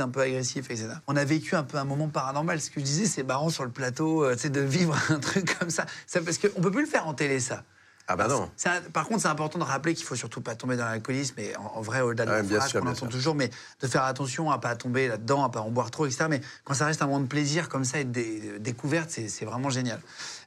un 0.00 0.08
peu 0.08 0.20
agressif, 0.20 0.70
etc. 0.70 0.88
On 1.06 1.16
a 1.16 1.24
vécu 1.24 1.54
un 1.54 1.62
peu 1.62 1.78
un 1.78 1.84
moment 1.84 2.08
paranormal. 2.08 2.60
Ce 2.60 2.70
que 2.70 2.80
je 2.80 2.84
disais, 2.84 3.06
c'est 3.06 3.22
marrant 3.22 3.50
sur 3.50 3.64
le 3.64 3.70
plateau, 3.70 4.24
euh, 4.24 4.34
tu 4.34 4.42
sais, 4.42 4.50
de 4.50 4.60
vivre 4.60 4.96
un 5.10 5.18
truc 5.18 5.58
comme 5.58 5.70
ça. 5.70 5.86
ça 6.06 6.20
parce 6.20 6.38
qu'on 6.38 6.60
peut 6.60 6.70
plus 6.70 6.82
le 6.82 6.88
faire 6.88 7.06
en 7.06 7.14
télé, 7.14 7.40
ça. 7.40 7.64
Ah 8.12 8.16
bah 8.16 8.26
non. 8.26 8.50
un- 8.66 8.80
par 8.92 9.06
contre, 9.06 9.20
c'est 9.20 9.28
important 9.28 9.60
de 9.60 9.64
rappeler 9.64 9.94
qu'il 9.94 10.04
faut 10.04 10.16
surtout 10.16 10.40
pas 10.40 10.56
tomber 10.56 10.76
dans 10.76 10.84
l'alcoolisme, 10.84 11.34
mais 11.36 11.54
en, 11.56 11.76
en 11.76 11.80
vrai, 11.80 12.00
au-delà 12.00 12.24
de 12.26 12.30
la 12.32 12.42
bien 12.42 12.60
sûr, 12.66 12.80
qu'on 12.80 12.86
bien 12.86 12.90
entend 12.92 13.06
sûr. 13.06 13.08
toujours, 13.08 13.34
mais 13.36 13.50
de 13.80 13.86
faire 13.86 14.02
attention 14.02 14.50
à 14.50 14.58
pas 14.58 14.74
tomber 14.74 15.06
là-dedans, 15.06 15.44
à 15.44 15.48
pas 15.48 15.60
en 15.60 15.70
boire 15.70 15.92
trop, 15.92 16.06
etc. 16.06 16.24
Mais 16.28 16.40
quand 16.64 16.74
ça 16.74 16.86
reste 16.86 17.02
un 17.02 17.06
moment 17.06 17.20
de 17.20 17.28
plaisir 17.28 17.68
comme 17.68 17.84
ça 17.84 18.00
et 18.00 18.04
de 18.04 18.10
dé- 18.10 18.58
découverte, 18.58 19.10
c'est 19.10 19.44
vraiment 19.44 19.70
génial. 19.70 20.00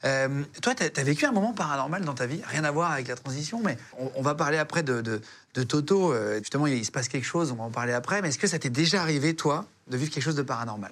Euh, 0.03 0.43
toi, 0.61 0.75
tu 0.75 0.83
as, 0.83 1.03
vécu 1.05 1.25
un 1.25 1.31
moment 1.31 1.53
paranormal 1.53 2.03
dans 2.03 2.13
ta 2.13 2.25
vie, 2.25 2.41
rien 2.45 2.65
à 2.65 2.71
voir 2.71 2.91
avec 2.91 3.07
la 3.07 3.15
transition, 3.15 3.61
mais 3.63 3.77
on, 3.97 4.11
on 4.15 4.21
va 4.21 4.35
parler 4.35 4.57
après 4.57 4.83
de, 4.83 4.99
de- 4.99 5.21
de 5.53 5.63
Toto. 5.63 6.11
Euh, 6.11 6.39
justement, 6.39 6.67
il, 6.67 6.83
se 6.83 6.91
passe 6.91 7.07
quelque 7.07 7.23
chose, 7.25 7.53
on 7.53 7.55
va 7.55 7.63
en 7.63 7.71
parler 7.71 7.93
après. 7.93 8.21
Mais 8.21 8.27
est-ce 8.27 8.39
que 8.39 8.47
ça 8.47 8.59
t'est 8.59 8.69
déjà 8.69 8.99
arrivé, 9.01 9.35
toi, 9.37 9.63
de 9.87 9.95
vivre 9.95 10.11
quelque 10.11 10.23
chose 10.23 10.35
de 10.35 10.41
paranormal? 10.41 10.91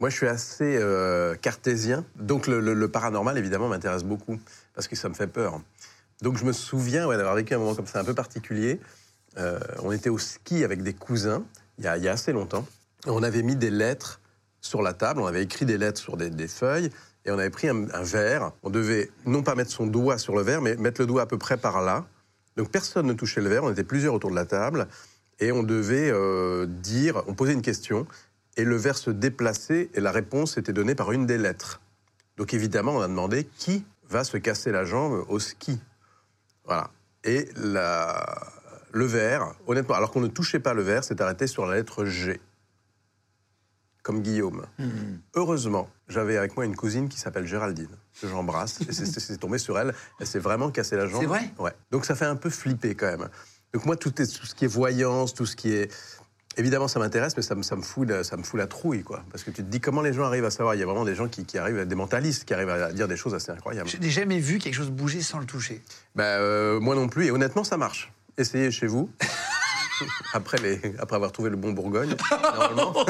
Moi, 0.00 0.10
je 0.10 0.16
suis 0.16 0.28
assez 0.28 0.76
euh, 0.76 1.36
cartésien, 1.36 2.04
donc 2.16 2.48
le, 2.48 2.58
le- 2.60 2.74
le 2.74 2.88
paranormal, 2.88 3.38
évidemment, 3.38 3.68
m'intéresse 3.68 4.02
beaucoup, 4.04 4.38
parce 4.74 4.86
que 4.88 4.94
ça 4.96 5.08
me 5.08 5.14
fait 5.14 5.26
peur. 5.28 5.60
Donc 6.22 6.36
je 6.36 6.44
me 6.44 6.52
souviens 6.52 7.08
d'avoir 7.08 7.34
vécu 7.34 7.54
un 7.54 7.58
moment 7.58 7.74
comme 7.74 7.86
ça 7.86 8.00
un 8.00 8.04
peu 8.04 8.14
particulier. 8.14 8.80
Euh, 9.36 9.58
on 9.82 9.92
était 9.92 10.10
au 10.10 10.18
ski 10.18 10.64
avec 10.64 10.82
des 10.82 10.94
cousins, 10.94 11.44
il 11.78 11.84
y 11.84 11.88
a, 11.88 12.12
assez 12.12 12.32
longtemps. 12.32 12.66
On 13.06 13.22
avait 13.22 13.42
mis 13.42 13.56
des 13.56 13.70
lettres 13.70 14.20
sur 14.60 14.82
la 14.82 14.94
table, 14.94 15.20
on 15.20 15.26
avait 15.26 15.42
écrit 15.42 15.64
des 15.64 15.78
lettres 15.78 16.00
sur 16.00 16.16
des, 16.16 16.48
feuilles, 16.48 16.90
et 17.24 17.30
on 17.30 17.38
avait 17.38 17.50
pris 17.50 17.68
un, 17.68 17.88
un 17.90 18.02
verre. 18.02 18.50
On 18.64 18.70
devait 18.70 19.10
non 19.26 19.42
pas 19.42 19.54
mettre 19.54 19.70
son 19.70 19.86
doigt 19.86 20.18
sur 20.18 20.34
le 20.34 20.42
verre, 20.42 20.60
mais 20.60 20.74
mettre 20.76 21.00
le 21.00 21.06
doigt 21.06 21.22
à 21.22 21.26
peu 21.26 21.38
près 21.38 21.56
par 21.56 21.82
là. 21.82 22.06
Donc 22.56 22.70
personne 22.70 23.06
ne 23.06 23.12
touchait 23.12 23.40
le 23.40 23.48
verre, 23.48 23.62
on 23.62 23.70
était 23.70 23.84
plusieurs 23.84 24.14
autour 24.14 24.30
de 24.30 24.34
la 24.34 24.44
table, 24.44 24.88
et 25.38 25.52
on 25.52 25.62
devait 25.62 26.10
euh, 26.10 26.66
dire, 26.66 27.22
on 27.28 27.34
posait 27.34 27.52
une 27.52 27.62
question, 27.62 28.06
et 28.56 28.64
le 28.64 28.76
verre 28.76 28.98
se 28.98 29.10
déplaçait, 29.10 29.88
et 29.94 30.00
la 30.00 30.10
réponse 30.10 30.58
était 30.58 30.72
donnée 30.72 30.96
par 30.96 31.12
une 31.12 31.26
des 31.26 31.38
lettres. 31.38 31.80
Donc 32.36 32.54
évidemment, 32.54 32.96
on 32.96 33.00
a 33.00 33.06
demandé 33.06 33.48
qui 33.58 33.84
va 34.08 34.24
se 34.24 34.36
casser 34.36 34.72
la 34.72 34.84
jambe 34.84 35.24
au 35.28 35.38
ski. 35.38 35.78
Voilà. 36.68 36.90
Et 37.24 37.48
la- 37.56 38.46
le 38.92 39.04
verre, 39.04 39.54
honnêtement, 39.66 39.96
alors 39.96 40.10
qu'on 40.12 40.20
ne 40.20 40.28
touchait 40.28 40.60
pas 40.60 40.72
le 40.74 40.82
verre, 40.82 41.02
s'est 41.02 41.20
arrêté 41.20 41.46
sur 41.48 41.66
la 41.66 41.74
lettre 41.76 42.04
G. 42.04 42.40
Comme 44.02 44.22
Guillaume. 44.22 44.64
Heureusement, 45.34 45.90
j'avais 46.08 46.38
avec 46.38 46.56
moi 46.56 46.64
une 46.64 46.76
cousine 46.76 47.08
qui 47.08 47.18
s'appelle 47.18 47.46
Géraldine, 47.46 47.90
que 48.20 48.28
j'embrasse. 48.28 48.80
et 48.88 48.92
c'est 48.92 49.36
tombé 49.36 49.58
sur 49.58 49.78
elle. 49.78 49.92
Elle 50.20 50.26
s'est 50.26 50.38
vraiment 50.38 50.70
cassé 50.70 50.96
la 50.96 51.06
jambe. 51.06 51.20
C'est 51.20 51.26
vrai? 51.26 51.50
Ouais. 51.58 51.72
Donc 51.90 52.04
ça 52.06 52.14
fait 52.14 52.24
un 52.24 52.36
peu 52.36 52.48
flipper 52.48 52.94
quand 52.94 53.06
même. 53.06 53.28
Donc 53.74 53.84
moi, 53.84 53.96
tout, 53.96 54.22
est- 54.22 54.38
tout 54.38 54.46
ce 54.46 54.54
qui 54.54 54.64
est 54.64 54.68
voyance, 54.68 55.34
tout 55.34 55.44
ce 55.44 55.56
qui 55.56 55.72
est. 55.72 55.92
Évidemment, 56.58 56.88
ça 56.88 56.98
m'intéresse, 56.98 57.36
mais 57.36 57.42
ça 57.42 57.54
me, 57.54 57.62
ça, 57.62 57.76
me 57.76 57.82
fout 57.82 58.08
la, 58.08 58.24
ça 58.24 58.36
me 58.36 58.42
fout 58.42 58.58
la 58.58 58.66
trouille, 58.66 59.04
quoi. 59.04 59.22
Parce 59.30 59.44
que 59.44 59.52
tu 59.52 59.62
te 59.62 59.70
dis 59.70 59.80
comment 59.80 60.02
les 60.02 60.12
gens 60.12 60.24
arrivent 60.24 60.44
à 60.44 60.50
savoir? 60.50 60.74
Il 60.74 60.80
y 60.80 60.82
a 60.82 60.86
vraiment 60.86 61.04
des 61.04 61.14
gens 61.14 61.28
qui, 61.28 61.44
qui 61.44 61.56
arrivent, 61.56 61.86
des 61.86 61.94
mentalistes, 61.94 62.44
qui 62.44 62.52
arrivent 62.52 62.68
à 62.68 62.92
dire 62.92 63.06
des 63.06 63.16
choses 63.16 63.32
assez 63.32 63.52
incroyables. 63.52 63.88
Je 63.88 63.96
n'ai 63.96 64.10
jamais 64.10 64.40
vu 64.40 64.58
quelque 64.58 64.74
chose 64.74 64.90
bouger 64.90 65.22
sans 65.22 65.38
le 65.38 65.46
toucher. 65.46 65.80
Bah, 66.16 66.24
euh, 66.24 66.80
moi 66.80 66.96
non 66.96 67.08
plus, 67.08 67.26
et 67.26 67.30
honnêtement, 67.30 67.62
ça 67.62 67.76
marche. 67.76 68.12
Essayez 68.38 68.72
chez 68.72 68.88
vous. 68.88 69.08
après, 70.32 70.58
les, 70.58 70.94
après 70.98 71.14
avoir 71.14 71.30
trouvé 71.30 71.50
le 71.50 71.56
bon 71.56 71.72
Bourgogne, 71.72 72.14
normalement. 72.30 72.92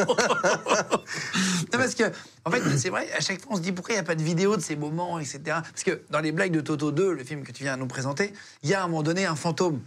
Non, 1.73 1.79
parce 1.79 1.95
que, 1.95 2.05
en 2.45 2.51
fait, 2.51 2.63
c'est 2.79 2.89
vrai, 2.89 3.09
à 3.17 3.21
chaque 3.21 3.43
fois, 3.43 3.53
on 3.53 3.57
se 3.57 3.61
dit 3.61 3.73
pourquoi 3.73 3.93
il 3.93 3.97
n'y 3.97 4.01
a 4.01 4.05
pas 4.05 4.15
de 4.15 4.23
vidéo 4.23 4.57
de 4.57 4.63
ces 4.63 4.77
moments, 4.77 5.19
etc. 5.19 5.41
Parce 5.45 5.85
que 5.85 6.01
dans 6.11 6.21
les 6.21 6.33
blagues 6.33 6.53
de 6.53 6.61
Toto 6.61 6.93
2, 6.93 7.13
le 7.13 7.25
film 7.25 7.43
que 7.43 7.53
tu 7.53 7.63
viens 7.63 7.77
de 7.77 7.81
nous 7.81 7.87
présenter, 7.87 8.33
il 8.63 8.71
y 8.71 8.75
a 8.75 8.81
à 8.81 8.85
un 8.85 8.89
moment 8.89 9.03
donné 9.03 9.27
un 9.27 9.37
fantôme. 9.37 9.81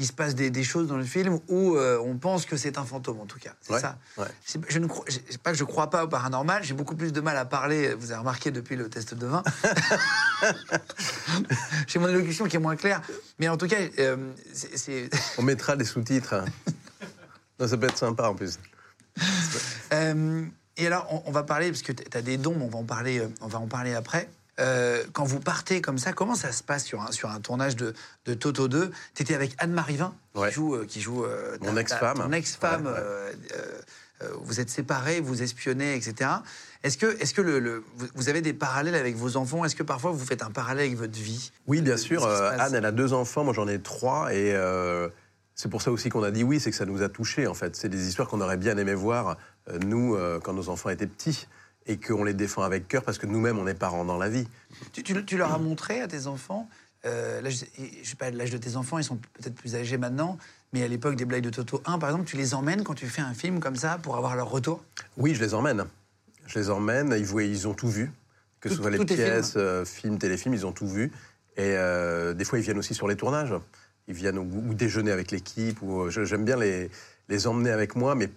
Il 0.00 0.06
se 0.06 0.12
passe 0.12 0.36
des, 0.36 0.50
des 0.50 0.62
choses 0.62 0.86
dans 0.86 0.96
le 0.96 1.02
film 1.04 1.40
où 1.48 1.74
euh, 1.74 1.98
on 2.04 2.16
pense 2.18 2.46
que 2.46 2.56
c'est 2.56 2.78
un 2.78 2.84
fantôme, 2.84 3.18
en 3.20 3.26
tout 3.26 3.40
cas. 3.40 3.50
C'est 3.60 3.72
Ouais, 3.72 3.80
ça. 3.80 3.98
ouais. 4.16 4.26
Je 4.68 4.78
ne 4.78 4.86
crois, 4.86 5.04
pas 5.42 5.50
que 5.50 5.58
je 5.58 5.64
crois 5.64 5.90
pas 5.90 6.04
au 6.04 6.08
paranormal, 6.08 6.62
j'ai 6.62 6.74
beaucoup 6.74 6.94
plus 6.94 7.12
de 7.12 7.20
mal 7.20 7.36
à 7.36 7.44
parler, 7.44 7.94
vous 7.94 8.12
avez 8.12 8.20
remarqué 8.20 8.52
depuis 8.52 8.76
le 8.76 8.88
test 8.88 9.14
de 9.14 9.26
vin. 9.26 9.42
j'ai 11.86 11.98
mon 11.98 12.08
élocution 12.08 12.46
qui 12.46 12.56
est 12.56 12.60
moins 12.60 12.76
claire. 12.76 13.02
Mais 13.38 13.48
en 13.48 13.56
tout 13.56 13.66
cas, 13.66 13.76
euh, 13.98 14.16
c'est-. 14.52 15.10
On 15.38 15.42
mettra 15.42 15.76
des 15.76 15.84
sous-titres. 15.84 16.34
hein. 16.34 16.44
Non, 17.60 17.66
ça 17.66 17.76
peut 17.76 17.86
être 17.86 17.98
sympa 17.98 18.28
en 18.28 18.36
plus. 18.36 18.56
Euh, 19.92 20.44
et 20.76 20.86
alors, 20.86 21.08
on, 21.12 21.24
on 21.26 21.32
va 21.32 21.42
parler, 21.42 21.70
parce 21.72 21.82
que 21.82 21.90
tu 21.90 22.16
as 22.16 22.22
des 22.22 22.36
dons, 22.36 22.54
mais 22.56 22.64
on 22.64 22.68
va 22.68 22.78
en 22.78 22.84
parler, 22.84 23.20
on 23.40 23.48
va 23.48 23.58
en 23.58 23.66
parler 23.66 23.94
après. 23.94 24.28
Euh, 24.58 25.04
quand 25.12 25.24
vous 25.24 25.40
partez 25.40 25.80
comme 25.80 25.98
ça, 25.98 26.12
comment 26.12 26.34
ça 26.34 26.50
se 26.52 26.62
passe 26.62 26.84
sur 26.84 27.00
un, 27.02 27.12
sur 27.12 27.30
un 27.30 27.40
tournage 27.40 27.76
de, 27.76 27.94
de 28.26 28.34
Toto 28.34 28.66
2 28.68 28.90
Tu 29.14 29.22
étais 29.22 29.34
avec 29.34 29.54
Anne-Marie 29.58 29.96
Vin, 29.96 30.14
Ouais. 30.34 30.48
qui 30.48 30.54
joue, 30.54 30.74
euh, 30.74 30.84
qui 30.86 31.00
joue 31.00 31.24
euh, 31.24 31.56
Mon 31.60 31.76
ex-femme. 31.76 32.32
ex-femme. 32.34 32.86
Ouais, 32.86 32.92
ouais. 32.92 32.98
euh, 34.22 34.28
vous 34.42 34.58
êtes 34.58 34.68
séparés, 34.70 35.20
vous 35.20 35.42
espionnez, 35.42 35.94
etc. 35.94 36.30
Est-ce 36.82 36.98
que, 36.98 37.06
est 37.06 37.32
que 37.32 37.40
le, 37.40 37.60
le- 37.60 37.84
vous, 38.16 38.28
avez 38.28 38.40
des 38.40 38.52
parallèles 38.52 38.96
avec 38.96 39.14
vos 39.16 39.36
enfants? 39.36 39.64
Est-ce 39.64 39.76
que 39.76 39.84
parfois 39.84 40.10
vous 40.10 40.24
faites 40.24 40.42
un 40.42 40.50
parallèle 40.50 40.86
avec 40.86 40.98
votre 40.98 41.16
vie? 41.18 41.52
Oui, 41.68 41.80
bien 41.80 41.94
De- 41.94 42.00
sûr. 42.00 42.26
Anne, 42.26 42.74
elle 42.74 42.84
a 42.84 42.90
deux 42.92 43.12
enfants, 43.12 43.44
moi 43.44 43.54
j'en 43.54 43.68
ai 43.68 43.78
trois, 43.80 44.34
et 44.34 44.56
c'est 45.54 45.68
pour 45.68 45.82
ça 45.82 45.92
aussi 45.92 46.08
qu'on 46.08 46.22
a 46.24 46.30
dit 46.32 46.42
oui, 46.42 46.58
c'est 46.58 46.70
que 46.72 46.76
ça 46.76 46.84
nous 46.86 47.02
a 47.02 47.08
touchés 47.08 47.46
en 47.46 47.54
fait. 47.54 47.76
C'est 47.76 47.88
des 47.88 48.08
histoires 48.08 48.26
qu'on 48.28 48.40
aurait 48.40 48.56
bien 48.56 48.76
aimé 48.76 48.94
voir, 48.94 49.36
nous, 49.84 50.16
quand 50.42 50.52
nos 50.52 50.68
enfants 50.68 50.90
étaient 50.90 51.06
petits, 51.06 51.46
et 51.88 51.96
qu'on 51.98 52.22
les 52.22 52.34
défend 52.34 52.62
avec 52.62 52.86
cœur 52.86 53.02
parce 53.02 53.18
que 53.18 53.26
nous-mêmes, 53.26 53.58
on 53.58 53.66
est 53.66 53.74
parents 53.74 54.04
dans 54.04 54.18
la 54.18 54.28
vie. 54.28 54.46
Tu, 54.92 55.02
tu- 55.02 55.24
tu 55.24 55.36
leur 55.36 55.52
as 55.52 55.58
montré 55.58 56.00
à 56.02 56.06
tes 56.08 56.26
enfants, 56.26 56.68
euh, 57.04 57.40
là, 57.40 57.48
je, 57.50 57.64
je 58.02 58.08
sais 58.08 58.16
pas 58.16 58.30
l'âge 58.30 58.50
de 58.50 58.58
tes 58.58 58.76
enfants, 58.76 58.98
ils 58.98 59.04
sont 59.04 59.16
peut-être 59.16 59.54
plus 59.54 59.74
âgés 59.74 59.96
maintenant, 59.96 60.36
mais 60.72 60.82
à 60.84 60.88
l'époque 60.88 61.16
des 61.16 61.24
blagues 61.24 61.42
de 61.44 61.50
Toto 61.50 61.82
1, 61.86 61.98
par 61.98 62.10
exemple, 62.10 62.26
tu 62.28 62.36
les 62.36 62.54
emmènes 62.54 62.84
quand 62.84 62.94
tu 62.94 63.06
fais 63.06 63.22
un 63.22 63.34
film 63.34 63.58
comme 63.60 63.76
ça 63.76 63.98
pour 64.02 64.16
avoir 64.16 64.36
leur 64.36 64.50
retour? 64.50 64.84
Oui, 65.16 65.34
je 65.34 65.42
les 65.42 65.54
emmène. 65.54 65.84
Je 66.46 66.58
les 66.58 66.70
emmène, 66.70 67.14
ils, 67.18 67.24
voient- 67.24 67.42
ils 67.42 67.66
ont 67.66 67.74
tout 67.74 67.88
vu. 67.88 68.10
Que 68.60 68.68
ce 68.68 68.74
soit 68.76 68.90
les 68.90 68.98
pièces, 69.04 69.54
euh, 69.56 69.84
films, 69.84 70.18
téléfilms, 70.18 70.52
ils 70.54 70.66
ont 70.66 70.72
tout 70.72 70.88
vu. 70.88 71.12
Et 71.56 71.74
euh, 71.76 72.34
des 72.34 72.44
fois, 72.44 72.58
ils 72.58 72.62
viennent 72.64 72.78
aussi 72.78 72.94
sur 72.94 73.06
les 73.08 73.16
tournages. 73.16 73.54
Ils 74.08 74.14
viennent 74.14 74.38
au- 74.38 74.42
ou 74.42 74.74
déjeuner 74.74 75.10
avec 75.12 75.30
l'équipe. 75.30 75.80
ou, 75.82 76.02
euh, 76.02 76.10
je- 76.10 76.24
J'aime 76.24 76.44
bien 76.44 76.56
les, 76.56 76.90
les 77.28 77.46
emmener 77.46 77.70
avec 77.70 77.94
moi, 77.94 78.14
mais 78.14 78.28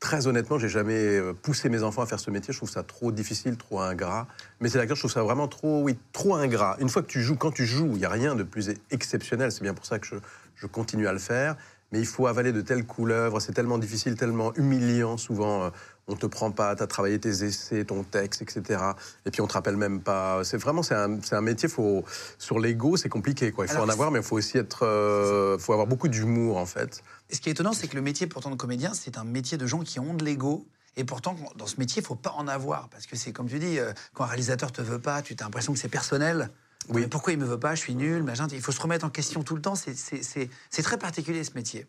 très 0.00 0.26
honnêtement, 0.26 0.58
j'ai 0.58 0.68
jamais 0.68 1.18
euh, 1.18 1.34
poussé 1.34 1.68
mes 1.68 1.82
enfants 1.82 2.02
à 2.02 2.06
faire 2.06 2.18
ce 2.18 2.30
métier. 2.30 2.52
Je 2.52 2.58
trouve 2.58 2.70
ça 2.70 2.82
trop 2.82 3.12
difficile, 3.12 3.56
trop 3.56 3.80
ingrat. 3.80 4.26
Mais 4.60 4.68
c'est 4.70 4.78
l'acteur, 4.78 4.96
je 4.96 5.02
trouve 5.02 5.12
ça 5.12 5.22
vraiment 5.22 5.46
trop, 5.46 5.82
oui, 5.82 5.98
trop 6.12 6.34
ingrat. 6.34 6.76
Une 6.80 6.88
fois 6.88 7.02
que 7.02 7.06
tu 7.06 7.20
joues, 7.20 7.36
quand 7.36 7.52
tu 7.52 7.66
joues, 7.66 7.90
il 7.92 7.98
n'y 7.98 8.04
a 8.06 8.08
rien 8.08 8.34
de 8.34 8.42
plus 8.42 8.72
exceptionnel. 8.90 9.52
C'est 9.52 9.62
bien 9.62 9.74
pour 9.74 9.84
ça 9.84 9.98
que 9.98 10.06
je, 10.06 10.16
je 10.56 10.66
continue 10.66 11.06
à 11.06 11.12
le 11.12 11.18
faire. 11.18 11.56
Mais 11.92 11.98
il 11.98 12.06
faut 12.06 12.26
avaler 12.26 12.52
de 12.52 12.60
telles 12.60 12.86
couleuvres. 12.86 13.40
C'est 13.40 13.52
tellement 13.52 13.78
difficile, 13.78 14.14
tellement 14.16 14.54
humiliant. 14.54 15.16
Souvent, 15.16 15.64
euh, 15.64 15.70
on 16.10 16.16
te 16.16 16.26
prend 16.26 16.50
pas. 16.50 16.74
Tu 16.76 16.82
as 16.82 16.86
travaillé 16.86 17.18
tes 17.18 17.44
essais, 17.44 17.84
ton 17.84 18.02
texte, 18.02 18.42
etc. 18.42 18.82
Et 19.24 19.30
puis 19.30 19.40
on 19.40 19.46
te 19.46 19.52
rappelle 19.52 19.76
même 19.76 20.00
pas. 20.00 20.42
C'est 20.44 20.56
vraiment, 20.56 20.82
c'est 20.82 20.94
un, 20.94 21.40
métier. 21.40 21.68
Faut 21.68 22.04
sur 22.38 22.58
l'ego, 22.58 22.96
c'est 22.96 23.08
compliqué. 23.08 23.52
Quoi. 23.52 23.66
Il 23.66 23.68
faut 23.68 23.76
Alors, 23.76 23.86
en 23.86 23.90
avoir, 23.90 24.10
mais 24.10 24.18
il 24.18 24.24
faut 24.24 24.36
aussi 24.36 24.58
être, 24.58 24.84
euh, 24.84 25.58
faut 25.58 25.72
avoir 25.72 25.86
beaucoup 25.86 26.08
d'humour 26.08 26.56
en 26.56 26.66
fait. 26.66 27.02
Ce 27.30 27.40
qui 27.40 27.48
est 27.48 27.52
étonnant, 27.52 27.72
c'est 27.72 27.86
que 27.86 27.96
le 27.96 28.02
métier 28.02 28.26
pourtant 28.26 28.50
de 28.50 28.56
comédien, 28.56 28.92
c'est 28.94 29.18
un 29.18 29.24
métier 29.24 29.56
de 29.56 29.66
gens 29.66 29.80
qui 29.80 30.00
ont 30.00 30.14
de 30.14 30.24
l'ego. 30.24 30.66
Et 30.96 31.04
pourtant, 31.04 31.36
dans 31.56 31.66
ce 31.66 31.76
métier, 31.78 32.02
il 32.02 32.04
faut 32.04 32.16
pas 32.16 32.34
en 32.36 32.48
avoir. 32.48 32.88
Parce 32.88 33.06
que 33.06 33.16
c'est 33.16 33.32
comme 33.32 33.48
tu 33.48 33.58
dis, 33.58 33.78
euh, 33.78 33.92
quand 34.12 34.24
un 34.24 34.28
réalisateur 34.28 34.72
te 34.72 34.82
veut 34.82 34.98
pas, 34.98 35.22
tu 35.22 35.36
as 35.38 35.44
l'impression 35.44 35.72
que 35.72 35.78
c'est 35.78 35.88
personnel. 35.88 36.50
Oui. 36.88 37.02
Mais 37.02 37.08
pourquoi 37.08 37.32
il 37.32 37.38
me 37.38 37.44
veut 37.44 37.60
pas 37.60 37.74
Je 37.74 37.80
suis 37.80 37.94
nul, 37.94 38.22
machin. 38.22 38.48
Il 38.50 38.60
faut 38.60 38.72
se 38.72 38.80
remettre 38.80 39.04
en 39.04 39.10
question 39.10 39.42
tout 39.42 39.54
le 39.54 39.62
temps. 39.62 39.74
C'est 39.76 40.82
très 40.82 40.98
particulier 40.98 41.44
ce 41.44 41.52
métier. 41.54 41.86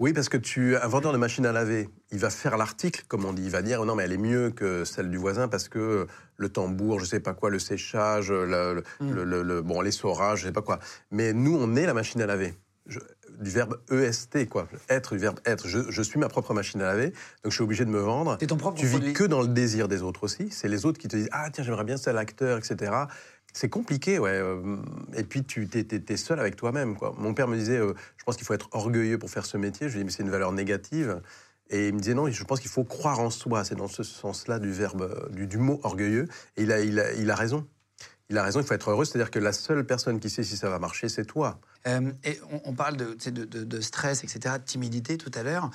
Oui, 0.00 0.14
parce 0.14 0.30
que 0.30 0.38
tu, 0.38 0.76
un 0.76 0.88
vendeur 0.88 1.12
de 1.12 1.18
machine 1.18 1.44
à 1.44 1.52
laver, 1.52 1.90
il 2.10 2.18
va 2.18 2.30
faire 2.30 2.56
l'article, 2.56 3.04
comme 3.06 3.26
on 3.26 3.34
dit, 3.34 3.42
il 3.44 3.50
va 3.50 3.60
dire 3.60 3.84
non 3.84 3.94
mais 3.94 4.04
elle 4.04 4.12
est 4.12 4.16
mieux 4.18 4.50
que 4.50 4.84
celle 4.86 5.10
du 5.10 5.18
voisin 5.18 5.46
parce 5.46 5.68
que 5.68 6.06
le 6.38 6.48
tambour, 6.48 6.98
je 7.00 7.04
sais 7.04 7.20
pas 7.20 7.34
quoi, 7.34 7.50
le 7.50 7.58
séchage, 7.58 8.30
le, 8.32 8.46
le- 8.46 8.82
le- 9.00 9.24
le- 9.24 9.42
le- 9.42 9.60
bon 9.62 9.82
l'essorage, 9.82 10.40
je 10.40 10.46
sais 10.46 10.52
pas 10.52 10.62
quoi. 10.62 10.78
Mais 11.10 11.34
nous, 11.34 11.54
on 11.54 11.76
est 11.76 11.84
la 11.84 11.92
machine 11.94 12.22
à 12.22 12.26
laver. 12.26 12.54
Je- 12.86 12.98
du 13.40 13.50
verbe 13.50 13.78
EST, 13.90 14.48
quoi. 14.48 14.68
Être, 14.88 15.14
du 15.14 15.20
verbe 15.20 15.38
être. 15.46 15.66
Je, 15.68 15.78
je 15.90 16.02
suis 16.02 16.18
ma 16.18 16.28
propre 16.28 16.52
machine 16.54 16.80
à 16.82 16.86
laver, 16.86 17.10
donc 17.42 17.50
je 17.50 17.50
suis 17.52 17.62
obligé 17.62 17.84
de 17.84 17.90
me 17.90 18.00
vendre. 18.00 18.36
Ton 18.38 18.56
propre 18.56 18.78
Tu 18.78 18.86
vis 18.86 18.92
produit. 18.96 19.12
que 19.12 19.24
dans 19.24 19.40
le 19.42 19.48
désir 19.48 19.86
des 19.86 20.02
autres 20.02 20.24
aussi. 20.24 20.48
C'est 20.50 20.68
les 20.68 20.84
autres 20.86 20.98
qui 20.98 21.08
te 21.08 21.16
disent 21.16 21.28
Ah, 21.32 21.48
tiens, 21.52 21.62
j'aimerais 21.64 21.84
bien 21.84 21.96
tel 21.96 22.16
acteur, 22.18 22.58
etc. 22.58 22.92
C'est 23.52 23.68
compliqué, 23.68 24.18
ouais. 24.18 24.30
euh, 24.30 24.76
Et 25.16 25.24
puis, 25.24 25.44
tu 25.44 25.66
t'es- 25.68 25.84
t'es 25.84 26.16
seul 26.16 26.38
avec 26.40 26.56
toi-même. 26.56 26.96
Mon 27.18 27.34
père 27.34 27.48
me 27.48 27.56
disait 27.56 27.78
euh, 27.78 27.94
Je 28.16 28.24
pense 28.24 28.36
qu'il 28.36 28.46
faut 28.46 28.54
être 28.54 28.68
orgueilleux 28.72 29.18
pour 29.18 29.30
faire 29.30 29.46
ce 29.46 29.56
métier. 29.56 29.88
Je 29.88 29.94
lui 29.94 30.00
dis 30.00 30.04
Mais 30.04 30.10
c'est 30.10 30.22
une 30.22 30.30
valeur 30.30 30.52
négative. 30.52 31.20
Et 31.68 31.88
il 31.88 31.94
me 31.94 32.00
disait 32.00 32.14
Non, 32.14 32.30
je 32.30 32.44
pense 32.44 32.60
qu'il 32.60 32.70
faut 32.70 32.84
croire 32.84 33.20
en 33.20 33.30
soi. 33.30 33.64
C'est 33.64 33.74
dans 33.74 33.88
ce 33.88 34.02
sens-là 34.02 34.58
du 34.58 34.70
verbe, 34.70 35.02
euh, 35.02 35.46
du, 35.46 35.58
mot 35.58 35.80
orgueilleux. 35.82 36.28
Et 36.56 36.62
il 36.62 36.72
a, 36.72 36.80
il, 36.80 37.30
a, 37.30 37.34
raison. 37.34 37.66
Il 38.28 38.38
a 38.38 38.44
raison, 38.44 38.60
il 38.60 38.66
faut 38.66 38.74
être 38.74 38.90
heureux. 38.90 39.04
C'est-à-dire 39.04 39.30
que 39.32 39.40
la 39.40 39.52
seule 39.52 39.84
personne 39.84 40.20
qui 40.20 40.30
sait 40.30 40.44
si 40.44 40.56
ça 40.56 40.70
va 40.70 40.78
marcher, 40.78 41.08
c'est 41.08 41.24
toi. 41.24 41.60
Et 41.86 42.38
on, 42.64 42.74
parle 42.74 42.96
de, 42.96 43.80
stress, 43.80 44.22
etc., 44.22 44.56
de 44.58 44.64
timidité 44.64 45.16
tout 45.16 45.30
à 45.34 45.42
l'heure. 45.42 45.70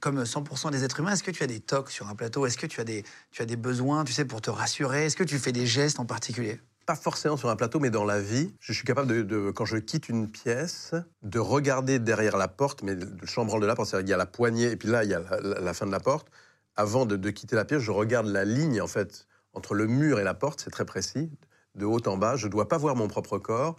Comme 0.00 0.22
100% 0.22 0.70
des 0.70 0.84
êtres 0.84 1.00
humains, 1.00 1.12
est-ce 1.12 1.24
que 1.24 1.32
tu 1.32 1.42
as 1.42 1.48
des 1.48 1.58
tocs 1.60 1.90
sur 1.90 2.08
un 2.08 2.14
plateau? 2.14 2.46
Est-ce 2.46 2.56
que 2.56 2.66
tu 2.66 2.80
as, 2.80 2.84
des, 2.84 3.04
tu 3.32 3.42
as 3.42 3.46
des 3.46 3.56
besoins, 3.56 4.04
tu 4.04 4.12
sais, 4.12 4.24
pour 4.24 4.40
te 4.40 4.50
rassurer? 4.50 5.06
Est-ce 5.06 5.16
que 5.16 5.24
tu 5.24 5.38
fais 5.38 5.52
des 5.52 5.66
gestes 5.66 5.98
en 5.98 6.06
particulier? 6.06 6.60
Pas 6.86 6.94
forcément 6.96 7.36
sur 7.36 7.48
un 7.48 7.56
plateau, 7.56 7.80
mais 7.80 7.90
dans 7.90 8.04
la 8.04 8.20
vie, 8.20 8.54
je 8.60 8.72
suis 8.72 8.84
capable 8.84 9.08
de, 9.08 9.22
de- 9.22 9.50
quand 9.50 9.64
je 9.64 9.76
quitte 9.76 10.08
une 10.08 10.30
pièce, 10.30 10.94
de 11.22 11.38
regarder 11.38 11.98
derrière 11.98 12.36
la 12.36 12.48
porte, 12.48 12.82
mais 12.82 12.94
le 12.94 13.26
chambranle 13.26 13.60
de 13.60 13.66
la 13.66 13.74
porte, 13.74 13.88
c'est-à-dire 13.90 14.04
qu'il 14.04 14.10
y 14.10 14.14
a 14.14 14.18
la 14.18 14.26
poignée, 14.26 14.70
et 14.70 14.76
puis 14.76 14.88
là, 14.88 15.04
il 15.04 15.10
y 15.10 15.14
a 15.14 15.20
la, 15.20 15.40
la- 15.40 15.60
la 15.60 15.74
fin 15.74 15.86
de 15.86 15.92
la 15.92 16.00
porte. 16.00 16.28
Avant 16.76 17.06
de, 17.06 17.16
de 17.16 17.30
quitter 17.30 17.54
la 17.56 17.64
pièce, 17.64 17.80
je 17.80 17.90
regarde 17.90 18.26
la 18.26 18.44
ligne, 18.44 18.80
en 18.80 18.86
fait, 18.86 19.26
entre 19.52 19.74
le 19.74 19.86
mur 19.86 20.18
et 20.20 20.24
la 20.24 20.34
porte, 20.34 20.60
c'est 20.64 20.70
très 20.70 20.84
précis, 20.86 21.30
de 21.74 21.84
haut 21.84 22.00
en 22.06 22.16
bas. 22.16 22.36
Je 22.36 22.46
ne 22.46 22.52
dois 22.52 22.68
pas 22.68 22.78
voir 22.78 22.96
mon 22.96 23.08
propre 23.08 23.38
corps. 23.38 23.76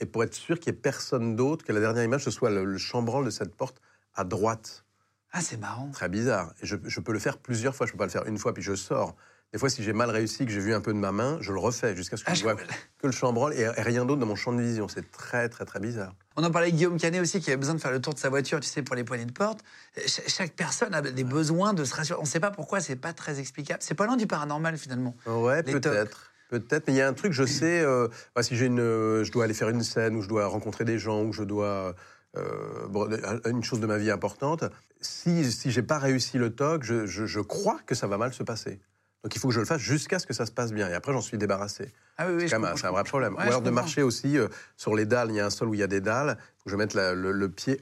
et 0.00 0.06
pour 0.06 0.22
être 0.22 0.34
sûr 0.34 0.60
qu'il 0.60 0.72
n'y 0.72 0.78
ait 0.78 0.80
personne 0.80 1.34
d'autre, 1.36 1.64
que 1.64 1.72
la 1.72 1.80
dernière 1.80 2.04
image, 2.04 2.24
ce 2.24 2.30
soit 2.30 2.50
le, 2.50 2.64
le 2.64 2.78
chambranle 2.78 3.24
de 3.24 3.30
cette 3.30 3.54
porte 3.56 3.80
à 4.14 4.24
droite. 4.24 4.84
Ah, 5.32 5.40
c'est 5.40 5.56
marrant. 5.58 5.90
Très 5.90 6.08
bizarre. 6.08 6.54
Et 6.62 6.66
je, 6.66 6.76
je 6.84 7.00
peux 7.00 7.12
le 7.12 7.18
faire 7.18 7.38
plusieurs 7.38 7.74
fois, 7.74 7.86
je 7.86 7.92
peux 7.92 7.98
pas 7.98 8.06
le 8.06 8.10
faire 8.10 8.26
une 8.26 8.38
fois, 8.38 8.54
puis 8.54 8.62
je 8.62 8.74
sors. 8.74 9.14
Des 9.52 9.58
fois, 9.58 9.70
si 9.70 9.82
j'ai 9.82 9.94
mal 9.94 10.10
réussi, 10.10 10.44
que 10.44 10.52
j'ai 10.52 10.60
vu 10.60 10.74
un 10.74 10.80
peu 10.82 10.92
de 10.92 10.98
ma 10.98 11.10
main, 11.10 11.38
je 11.40 11.52
le 11.52 11.58
refais 11.58 11.96
jusqu'à 11.96 12.18
ce 12.18 12.24
que 12.24 12.30
Ah, 12.30 12.34
je 12.34 12.42
vois 12.42 12.54
que 12.54 13.06
le 13.06 13.12
chambranle 13.12 13.54
et, 13.54 13.62
et 13.62 13.82
rien 13.82 14.04
d'autre 14.04 14.20
dans 14.20 14.26
mon 14.26 14.36
champ 14.36 14.52
de 14.52 14.60
vision. 14.60 14.88
C'est 14.88 15.10
très, 15.10 15.48
très, 15.48 15.64
très 15.64 15.80
bizarre. 15.80 16.14
On 16.36 16.44
en 16.44 16.50
parlait 16.50 16.66
avec 16.66 16.76
Guillaume 16.76 16.98
Canet 16.98 17.20
aussi, 17.22 17.40
qui 17.40 17.48
avait 17.50 17.56
besoin 17.56 17.74
de 17.74 17.80
faire 17.80 17.90
le 17.90 18.00
tour 18.00 18.12
de 18.12 18.18
sa 18.18 18.28
voiture, 18.28 18.60
tu 18.60 18.68
sais, 18.68 18.82
pour 18.82 18.94
les 18.94 19.04
poignées 19.04 19.24
de 19.24 19.32
porte. 19.32 19.60
Ch- 19.96 20.20
chaque 20.28 20.52
personne 20.52 20.92
a 20.94 21.00
des 21.00 21.24
besoins 21.24 21.72
de 21.72 21.84
se 21.84 21.94
rassurer. 21.94 22.18
On 22.18 22.24
ne 22.24 22.28
sait 22.28 22.40
pas 22.40 22.50
pourquoi, 22.50 22.80
c'est 22.80 22.96
pas 22.96 23.14
très 23.14 23.40
explicable. 23.40 23.78
C'est 23.82 23.94
pas 23.94 24.04
loin 24.04 24.16
du 24.18 24.26
paranormal, 24.26 24.76
finalement. 24.76 25.16
Ouais, 25.24 25.62
peut-être. 25.62 26.30
Peut-être, 26.50 26.86
mais 26.86 26.92
il 26.94 26.96
y 26.96 27.02
a 27.02 27.08
un 27.08 27.12
truc, 27.14 27.32
je 27.32 27.44
sais, 27.44 27.80
euh, 27.80 28.08
bah, 28.34 28.42
si 28.42 28.54
j'ai 28.56 28.66
une, 28.66 28.80
euh, 28.80 29.22
je 29.24 29.32
dois 29.32 29.44
aller 29.44 29.54
faire 29.54 29.68
une 29.70 29.82
scène, 29.82 30.14
ou 30.16 30.22
je 30.22 30.28
dois 30.28 30.46
rencontrer 30.46 30.84
des 30.84 30.98
gens, 30.98 31.22
ou 31.24 31.32
je 31.32 31.42
dois. 31.42 31.94
euh, 32.36 32.86
bon, 32.88 33.08
une 33.46 33.64
chose 33.64 33.80
de 33.80 33.86
ma 33.86 33.96
vie 33.98 34.10
importante, 34.10 34.64
si, 35.00 35.50
si 35.50 35.70
j'ai 35.70 35.82
pas 35.82 35.98
réussi 35.98 36.36
le 36.38 36.54
TOC, 36.54 36.82
je, 36.84 37.06
je- 37.06 37.24
je 37.26 37.40
crois 37.40 37.78
que 37.86 37.94
ça 37.94 38.06
va 38.06 38.16
mal 38.18 38.32
se 38.34 38.42
passer. 38.42 38.80
Donc 39.24 39.34
il 39.34 39.38
faut 39.40 39.48
que 39.48 39.54
je 39.54 39.60
le 39.60 39.66
fasse 39.66 39.80
jusqu'à 39.80 40.18
ce 40.18 40.26
que 40.26 40.32
ça 40.32 40.46
se 40.46 40.52
passe 40.52 40.72
bien. 40.72 40.88
Et 40.88 40.94
après, 40.94 41.12
j'en 41.12 41.20
suis 41.20 41.38
débarrassé. 41.38 41.92
Ah 42.18 42.26
oui, 42.28 42.34
oui, 42.36 42.48
C'est 42.48 42.54
un- 42.54 42.90
vrai 42.92 43.04
problème. 43.04 43.34
Ouais, 43.34 43.44
Ou 43.44 43.48
alors 43.48 43.62
de 43.62 43.70
marcher 43.70 44.02
aussi 44.02 44.38
euh, 44.38 44.48
sur 44.76 44.94
les 44.94 45.06
dalles, 45.06 45.30
il 45.30 45.36
y 45.36 45.40
a 45.40 45.46
un 45.46 45.50
sol 45.50 45.68
où 45.68 45.74
il 45.74 45.80
y 45.80 45.82
a 45.82 45.86
des 45.88 46.00
dalles, 46.00 46.36
il 46.38 46.42
faut 46.58 46.64
que 46.66 46.70
je 46.70 46.76
mette 46.76 46.94
la- 46.94 47.14
le, 47.14 47.32
le 47.32 47.48
pied 47.50 47.80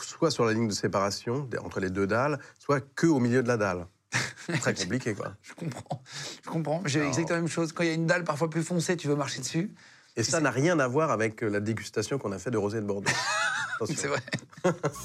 soit 0.00 0.30
sur 0.30 0.44
la 0.44 0.52
ligne 0.52 0.68
de 0.68 0.74
séparation 0.74 1.48
entre 1.64 1.80
les 1.80 1.88
deux 1.90 2.06
dalles, 2.06 2.38
soit 2.58 2.80
que 2.94 3.06
au 3.06 3.18
milieu 3.18 3.42
de 3.42 3.48
la 3.48 3.56
dalle. 3.56 3.86
Très 4.60 4.74
compliqué, 4.74 5.14
quoi. 5.14 5.34
Je 5.42 5.54
comprends. 5.54 6.02
Je 6.44 6.50
comprends. 6.50 6.82
J'ai 6.84 7.00
exactement 7.00 7.36
la 7.36 7.40
même 7.40 7.48
chose. 7.50 7.72
Quand 7.72 7.82
il 7.82 7.86
y 7.88 7.92
a 7.92 7.94
une 7.94 8.06
dalle 8.06 8.22
parfois 8.22 8.48
plus 8.50 8.62
foncée, 8.62 8.96
tu 8.96 9.08
veux 9.08 9.16
marcher 9.16 9.40
dessus. 9.40 9.74
Et 10.14 10.22
ça 10.22 10.40
n'a 10.40 10.50
rien 10.50 10.78
à 10.80 10.86
voir 10.88 11.10
avec 11.10 11.42
euh, 11.42 11.48
la 11.48 11.60
dégustation 11.60 12.18
qu'on 12.18 12.32
a 12.32 12.38
fait 12.38 12.50
de 12.50 12.58
rosé 12.58 12.80
de 12.80 12.86
Bordeaux. 12.86 13.10
C'est 13.86 14.06
vrai. 14.06 14.20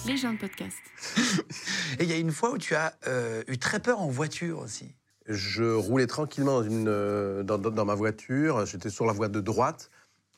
Les 0.05 0.15
gens 0.17 0.31
de 0.33 0.37
podcast. 0.39 0.77
Et 1.99 2.03
il 2.03 2.09
y 2.09 2.13
a 2.13 2.17
une 2.17 2.31
fois 2.31 2.51
où 2.51 2.57
tu 2.57 2.75
as 2.75 2.93
euh, 3.07 3.43
eu 3.47 3.57
très 3.57 3.79
peur 3.79 3.99
en 3.99 4.07
voiture 4.09 4.59
aussi. 4.59 4.93
Je 5.27 5.63
roulais 5.63 6.07
tranquillement 6.07 6.61
dans, 6.61 6.67
une, 6.67 6.87
euh, 6.87 7.43
dans, 7.43 7.85
ma 7.85 7.95
voiture, 7.95 8.65
j'étais 8.65 8.89
sur 8.89 9.05
la 9.05 9.13
voie 9.13 9.27
de 9.27 9.39
droite, 9.39 9.89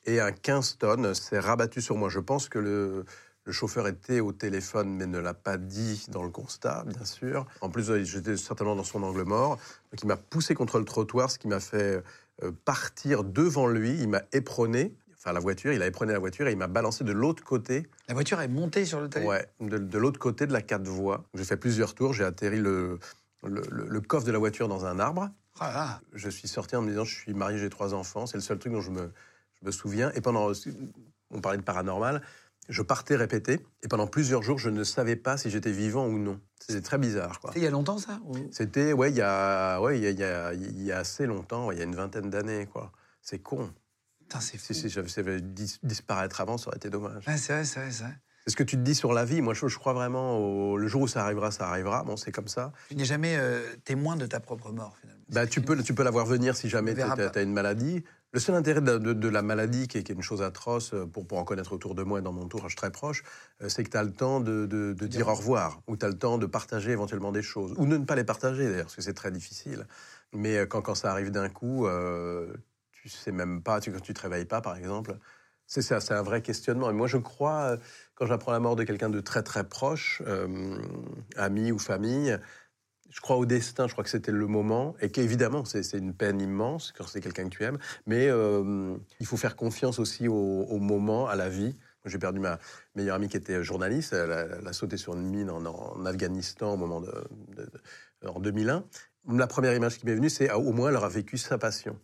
et 0.06 0.20
un 0.20 0.32
15 0.32 0.78
tonnes 0.78 1.14
s'est 1.14 1.40
rabattu 1.40 1.82
sur 1.82 1.96
moi. 1.96 2.10
Je 2.10 2.20
pense 2.20 2.50
que 2.50 2.60
le, 2.60 3.06
le 3.46 3.52
chauffeur 3.52 3.88
était 3.88 4.20
au 4.20 4.32
téléphone, 4.32 4.90
mais 4.96 5.06
ne 5.06 5.20
l'a 5.20 5.34
pas 5.34 5.58
dit 5.58 6.06
dans 6.10 6.24
le 6.24 6.30
constat, 6.30 6.84
bien 6.88 7.06
sûr. 7.06 7.46
En 7.62 7.70
plus, 7.70 7.90
euh, 7.90 8.04
j'étais 8.04 8.38
certainement 8.38 8.76
dans 8.76 8.84
son 8.84 9.04
angle 9.04 9.24
mort. 9.24 9.58
Donc 9.92 10.02
il 10.02 10.08
m'a 10.08 10.18
poussé 10.18 10.54
contre 10.56 10.80
le 10.80 10.86
trottoir, 10.86 11.30
ce 11.30 11.40
qui 11.40 11.48
m'a 11.48 11.60
fait 11.60 12.04
euh, 12.44 12.52
partir 12.66 13.24
devant 13.24 13.68
lui. 13.68 13.98
Il 14.00 14.10
m'a 14.10 14.24
éperonné, 14.32 14.94
enfin 15.18 15.34
la 15.34 15.40
voiture, 15.40 15.74
il 15.74 15.82
a 15.82 15.88
éperonné 15.88 16.14
la 16.14 16.20
voiture 16.20 16.48
et 16.48 16.52
il 16.52 16.58
m'a 16.58 16.68
balancé 16.68 17.04
de 17.04 17.12
l'autre 17.12 17.44
côté 17.44 17.88
La 18.08 18.14
voiture 18.14 18.40
est 18.42 18.48
montée 18.48 18.86
sur 18.86 19.02
le 19.02 19.10
talus. 19.10 19.28
Ouais, 19.28 19.48
de, 19.60 19.78
de 19.78 19.98
l'autre 19.98 20.20
côté 20.20 20.48
de 20.48 20.54
la 20.54 20.62
quatre 20.62 20.88
voies. 20.88 21.24
J'ai 21.34 21.44
fait 21.44 21.58
plusieurs 21.58 21.96
tours, 21.96 22.14
j'ai 22.14 22.24
atterri 22.24 22.60
le, 22.60 23.00
le, 23.44 23.62
le- 23.72 23.88
le 23.88 24.02
coffre 24.02 24.26
de 24.26 24.32
la 24.32 24.40
voiture 24.40 24.68
dans 24.68 24.86
un 24.86 25.00
arbre. 25.00 25.30
Ah 25.60 25.68
là 25.68 25.74
là. 25.74 26.02
Je 26.14 26.30
suis 26.30 26.48
sorti 26.48 26.76
en 26.76 26.82
me 26.82 26.90
disant 26.90 27.04
je 27.06 27.16
suis 27.16 27.34
marié, 27.34 27.58
j'ai 27.58 27.70
trois 27.70 27.94
enfants. 27.94 28.26
C'est 28.26 28.38
le 28.38 28.42
seul 28.42 28.60
truc 28.60 28.74
dont 28.74 28.82
je 28.82 28.92
me, 28.92 29.12
je 29.62 29.66
me 29.66 29.72
souviens. 29.72 30.12
Et 30.16 30.22
pendant, 30.22 30.52
on 31.30 31.42
parlait 31.42 31.58
de 31.58 31.64
paranormal, 31.64 32.22
je 32.70 32.82
partais 32.82 33.16
répéter. 33.16 33.60
Et 33.84 33.88
pendant 33.88 34.08
plusieurs 34.08 34.42
jours, 34.42 34.58
je 34.58 34.70
ne 34.70 34.84
savais 34.84 35.16
pas 35.16 35.38
si 35.38 35.50
j'étais 35.50 35.72
vivant 35.72 36.08
ou 36.08 36.18
non. 36.18 36.40
C'était 36.60 36.82
très 36.82 36.98
bizarre. 36.98 37.40
C'était 37.46 37.60
il 37.60 37.64
y 37.64 37.68
a 37.68 37.72
longtemps, 37.72 37.98
ça 37.98 38.20
ou- 38.26 38.36
C'était, 38.52 38.94
ouais, 38.94 39.12
il 39.12 39.18
y 39.18 39.22
a, 39.22 39.80
ouais, 39.82 40.00
il 40.00 40.04
y 40.04 40.08
a, 40.08 40.12
il 40.12 40.20
y 40.20 40.24
a- 40.24 40.54
il 40.54 40.84
y 40.84 40.92
a 40.92 40.98
assez 41.00 41.26
longtemps, 41.26 41.72
il 41.72 41.78
y 41.78 41.82
a 41.82 41.84
une 41.86 41.96
vingtaine 41.96 42.30
d'années, 42.30 42.66
quoi. 42.66 42.92
C'est 43.22 43.40
con. 43.40 43.72
Putain, 44.20 44.40
c'est 44.40 44.58
fou. 44.58 44.74
Si, 44.74 44.76
si 44.76 44.90
j'avais 44.90 45.08
j'avais 45.10 45.42
dis- 45.42 45.80
disparaître 45.84 46.40
avant, 46.42 46.58
ça 46.58 46.70
aurait 46.70 46.78
été 46.78 46.90
dommage. 46.90 47.28
Ouais, 47.28 47.38
c'est 47.38 47.54
vrai, 47.54 47.66
c'est 47.66 47.80
vrai, 47.82 47.92
c'est 47.92 48.04
vrai. 48.04 48.14
C'est 48.46 48.52
ce 48.52 48.56
que 48.58 48.64
tu 48.64 48.76
te 48.76 48.82
dis 48.82 48.96
sur 48.96 49.14
la 49.14 49.24
vie. 49.24 49.42
Moi, 49.42 49.54
je, 49.54 49.68
je 49.68 49.78
crois 49.80 49.94
vraiment 49.94 50.38
au 50.38 50.78
le 50.78 50.88
jour 50.88 51.04
où 51.04 51.08
ça 51.08 51.24
arrivera, 51.24 51.50
ça 51.52 51.70
arrivera. 51.70 52.04
Bon, 52.04 52.18
c'est 52.18 52.32
comme 52.32 52.50
ça. 52.50 52.74
Tu 52.90 52.96
n'es 52.96 53.06
jamais 53.06 53.38
euh, 53.38 53.62
témoin 53.86 54.18
de 54.18 54.26
ta 54.26 54.42
propre 54.42 54.72
mort, 54.74 54.98
finalement. 55.00 55.24
Bah, 55.30 55.48
tu 55.48 55.62
peux, 55.62 55.82
tu 55.82 55.94
peux 55.94 56.04
la 56.04 56.12
voir 56.12 56.26
venir 56.26 56.58
si 56.58 56.68
jamais 56.68 56.94
tu 56.94 57.02
as, 57.02 57.42
une 57.42 57.54
maladie. 57.54 58.04
Le 58.34 58.40
seul 58.40 58.56
intérêt 58.56 58.82
de, 58.82 58.98
de- 58.98 59.14
de 59.14 59.30
la 59.30 59.42
maladie, 59.42 59.88
qui 59.88 60.00
est, 60.00 60.04
qui 60.04 60.12
est 60.12 60.16
une 60.16 60.22
chose 60.22 60.42
atroce, 60.42 60.94
euh, 60.94 61.06
pour, 61.06 61.26
pour 61.26 61.38
en 61.38 61.46
connaître 61.46 61.72
autour 61.72 61.96
de 61.96 62.04
moi 62.04 62.20
et 62.20 62.22
dans 62.22 62.34
mon 62.34 62.42
entourage 62.44 62.76
très 62.76 62.92
proche, 62.92 63.24
euh, 63.62 63.70
c'est 63.70 63.84
que 63.84 63.90
tu 63.90 63.98
as 63.98 64.04
le 64.04 64.12
temps 64.12 64.42
de, 64.42 64.66
de- 64.66 64.94
dire 65.08 65.28
au 65.30 65.36
revoir, 65.36 65.82
ou 65.88 65.96
tu 65.96 66.06
as 66.06 66.10
le 66.10 66.18
temps 66.18 66.38
de 66.38 66.46
partager 66.46 66.92
éventuellement 66.92 67.32
des 67.32 67.44
choses, 67.44 67.74
ou 67.78 67.86
de 67.86 67.96
ne 67.98 68.04
pas 68.06 68.16
les 68.16 68.24
partager 68.26 68.66
d'ailleurs, 68.66 68.86
parce 68.86 68.96
que 68.96 69.02
c'est 69.02 69.14
très 69.14 69.32
difficile. 69.32 69.88
Mais 70.34 70.68
quand, 70.68 70.82
quand 70.82 70.96
ça 70.96 71.12
arrive 71.12 71.32
d'un 71.32 71.48
coup, 71.48 71.86
euh, 71.88 72.52
tu 72.92 73.08
sais 73.08 73.32
même 73.32 73.62
pas, 73.62 73.80
tu, 73.80 73.92
quand 73.92 74.02
tu 74.02 74.14
te 74.14 74.22
réveilles 74.22 74.46
pas 74.46 74.62
par 74.62 74.76
exemple, 74.76 75.18
c'est 75.68 76.12
un 76.12 76.22
vrai 76.22 76.42
questionnement. 76.42 76.90
Et 76.90 76.94
moi 76.94 77.08
je 77.08 77.18
crois, 77.18 77.78
quand 78.16 78.26
j'apprends 78.26 78.52
la 78.52 78.60
mort 78.60 78.76
de 78.76 78.84
quelqu'un 78.84 79.10
de 79.10 79.20
très 79.20 79.44
très 79.44 79.64
proche, 79.64 80.22
euh, 80.28 80.78
ami 81.36 81.72
ou 81.72 81.80
famille, 81.80 82.38
je 83.10 83.22
crois 83.22 83.38
au 83.38 83.46
destin, 83.46 83.88
je 83.88 83.94
crois 83.94 84.04
que 84.04 84.10
c'était 84.10 84.32
le 84.32 84.48
moment, 84.48 84.96
et 85.00 85.10
qu'évidemment, 85.10 85.66
c'est 85.66 85.94
une 85.94 86.14
peine 86.14 86.42
immense 86.42 86.92
quand 86.98 87.06
c'est 87.06 87.22
quelqu'un 87.22 87.44
que 87.46 87.56
tu 87.56 87.64
aimes, 87.64 87.78
mais 88.08 88.28
euh, 88.28 88.96
il 89.20 89.26
faut 89.26 89.38
faire 89.38 89.56
confiance 89.56 90.00
aussi 90.00 90.28
au, 90.28 90.80
moment, 90.80 91.28
à 91.28 91.36
la 91.36 91.50
vie. 91.50 91.76
J'ai 92.06 92.18
perdu 92.18 92.40
ma 92.40 92.60
meilleure 92.96 93.16
amie 93.16 93.30
qui 93.30 93.38
était 93.38 93.64
journaliste, 93.64 94.14
elle 94.14 94.68
a, 94.68 94.74
sauté 94.74 94.98
sur 94.98 95.14
une 95.14 95.30
mine 95.30 95.50
en, 95.50 96.06
Afghanistan 96.06 96.74
au 96.74 96.78
moment 96.78 97.02
en 98.26 98.40
2001. 98.40 98.84
La 99.30 99.48
première 99.48 99.74
image 99.74 100.00
qui 100.00 100.06
m'est 100.06 100.16
venue, 100.16 100.30
c'est 100.30 100.52
au 100.52 100.74
moins 100.74 100.90
elle 100.90 100.98
aura 100.98 101.08
vécu 101.08 101.38
sa 101.38 101.58
passion. 101.58 101.98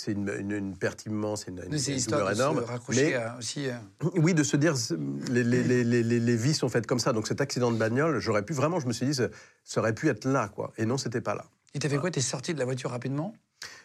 C'est 0.00 0.12
une, 0.12 0.32
une- 0.38 0.52
une 0.52 0.76
perte 0.76 1.06
immense, 1.06 1.46
une, 1.48 1.60
une, 1.66 1.76
C'est 1.76 1.96
une 1.96 2.04
douleur 2.04 2.30
énorme. 2.30 2.64
se 2.64 2.92
mais- 2.94 3.14
à- 3.14 3.36
aussi. 3.36 3.66
euh, 3.68 3.72
oui, 4.14 4.32
de 4.32 4.44
se 4.44 4.56
dire, 4.56 4.74
les, 5.28 5.42
les, 5.42 5.64
les, 5.64 5.82
les, 5.82 6.36
vies 6.36 6.54
sont 6.54 6.68
faites 6.68 6.86
comme 6.86 7.00
ça. 7.00 7.12
Donc 7.12 7.26
cet 7.26 7.40
accident 7.40 7.72
de 7.72 7.76
bagnole, 7.76 8.20
j'aurais 8.20 8.44
pu 8.44 8.52
vraiment, 8.52 8.78
je 8.78 8.86
me 8.86 8.92
suis 8.92 9.06
dit, 9.06 9.14
ça, 9.14 9.26
ça 9.64 9.80
aurait 9.80 9.94
pu 9.94 10.08
être 10.08 10.24
là, 10.24 10.46
quoi. 10.54 10.72
Et 10.78 10.86
non, 10.86 10.98
c'était 10.98 11.20
pas 11.20 11.34
là. 11.34 11.44
Il 11.74 11.80
t'a 11.80 11.88
fait 11.88 11.98
quoi? 11.98 12.12
T'es 12.12 12.20
sorti 12.20 12.54
de 12.54 12.60
la 12.60 12.64
voiture 12.64 12.90
rapidement? 12.90 13.34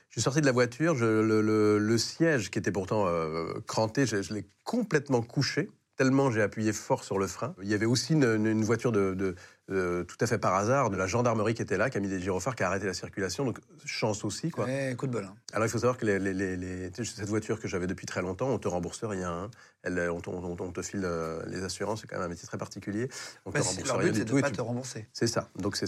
Je 0.09 0.19
suis 0.19 0.21
sorti 0.21 0.39
de 0.41 0.45
la 0.45 0.51
voiture, 0.51 0.93
je- 0.95 1.05
le, 1.05 1.41
le- 1.41 1.79
le 1.79 1.97
siège 1.97 2.51
qui 2.51 2.59
était 2.59 2.71
pourtant 2.71 3.07
euh, 3.07 3.51
cranté, 3.65 4.05
je, 4.05 4.21
je 4.21 4.35
l'ai 4.35 4.45
complètement 4.63 5.23
couché, 5.23 5.71
tellement 5.95 6.31
j'ai 6.31 6.41
appuyé 6.41 6.73
fort 6.73 7.03
sur 7.03 7.19
le 7.19 7.27
frein. 7.27 7.55
Il 7.61 7.67
y 7.69 7.73
avait 7.73 7.85
aussi 7.85 8.13
une, 8.13 8.63
voiture 8.63 8.91
de, 8.91 9.13
de- 9.13 9.35
de- 9.69 10.03
tout 10.07 10.17
à 10.19 10.27
fait 10.27 10.37
par 10.39 10.55
hasard 10.55 10.89
de 10.89 10.97
la 10.97 11.07
gendarmerie 11.07 11.53
qui 11.53 11.61
était 11.61 11.77
là, 11.77 11.89
qui 11.89 11.97
a 11.97 12.01
mis 12.01 12.09
des 12.09 12.19
gyrophares, 12.19 12.55
qui 12.55 12.63
a 12.63 12.67
arrêté 12.67 12.85
la 12.85 12.93
circulation, 12.93 13.45
donc 13.45 13.59
chance 13.85 14.25
aussi. 14.25 14.49
Quoi. 14.49 14.65
Ouais, 14.65 14.95
coup 14.97 15.07
de 15.07 15.11
bol. 15.11 15.23
hein. 15.23 15.35
Alors 15.53 15.65
il 15.67 15.69
faut 15.69 15.77
savoir 15.77 15.97
que 15.97 16.05
les- 16.05 16.19
les- 16.19 16.33
les- 16.57 16.91
cette 17.05 17.27
voiture 17.29 17.59
que 17.59 17.67
j'avais 17.67 17.87
depuis 17.87 18.05
très 18.05 18.21
longtemps, 18.21 18.49
on 18.49 18.57
te 18.59 18.67
rembourse 18.67 19.03
rien. 19.03 19.31
hein. 19.31 19.51
Elle, 19.83 19.99
on, 20.09 20.19
te- 20.21 20.29
on- 20.29 20.57
on 20.59 20.71
te 20.71 20.81
file 20.81 21.03
euh, 21.03 21.41
les 21.47 21.63
assurances, 21.63 22.01
c'est 22.01 22.07
quand 22.07 22.15
même 22.17 22.25
un 22.25 22.29
métier 22.29 22.47
très 22.47 22.57
particulier. 22.57 23.09
On 23.45 23.51
Bah, 23.51 23.59
te 23.61 23.65
rembourse 23.65 23.87
leur 23.87 23.97
rien 23.97 24.07
but, 24.07 24.13
du 24.13 24.19
de 24.25 24.29
tout. 24.29 24.37
et 24.37 24.41
pas 24.41 24.49
tu- 24.49 24.55
te 24.57 24.61
rembourser. 24.61 25.07
c'est 25.13 25.27
ça. 25.27 25.49
Donc 25.57 25.75
c'est- 25.77 25.85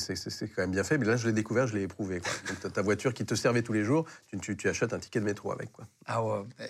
quand 0.55 0.61
même 0.61 0.71
bien 0.71 0.83
fait. 0.83 0.97
Mais 0.97 1.05
là, 1.05 1.15
je 1.17 1.25
l'ai 1.27 1.33
découvert, 1.33 1.67
je 1.67 1.75
l'ai 1.75 1.83
éprouvé. 1.83 2.19
Quoi. 2.19 2.31
Donc 2.63 2.73
ta- 2.73 2.81
voiture 2.81 3.13
qui 3.13 3.25
te 3.25 3.35
servait 3.35 3.61
tous 3.63 3.73
les 3.73 3.83
jours, 3.83 4.05
tu, 4.27 4.37
tu- 4.37 4.55
tu 4.57 4.69
achètes 4.69 4.93
un 4.93 4.99
ticket 4.99 5.19
de 5.19 5.25
métro 5.25 5.51
avec. 5.51 5.71
Quoi. 5.71 5.85
Ah 6.05 6.23
ouais. 6.23 6.43
Euh, 6.61 6.65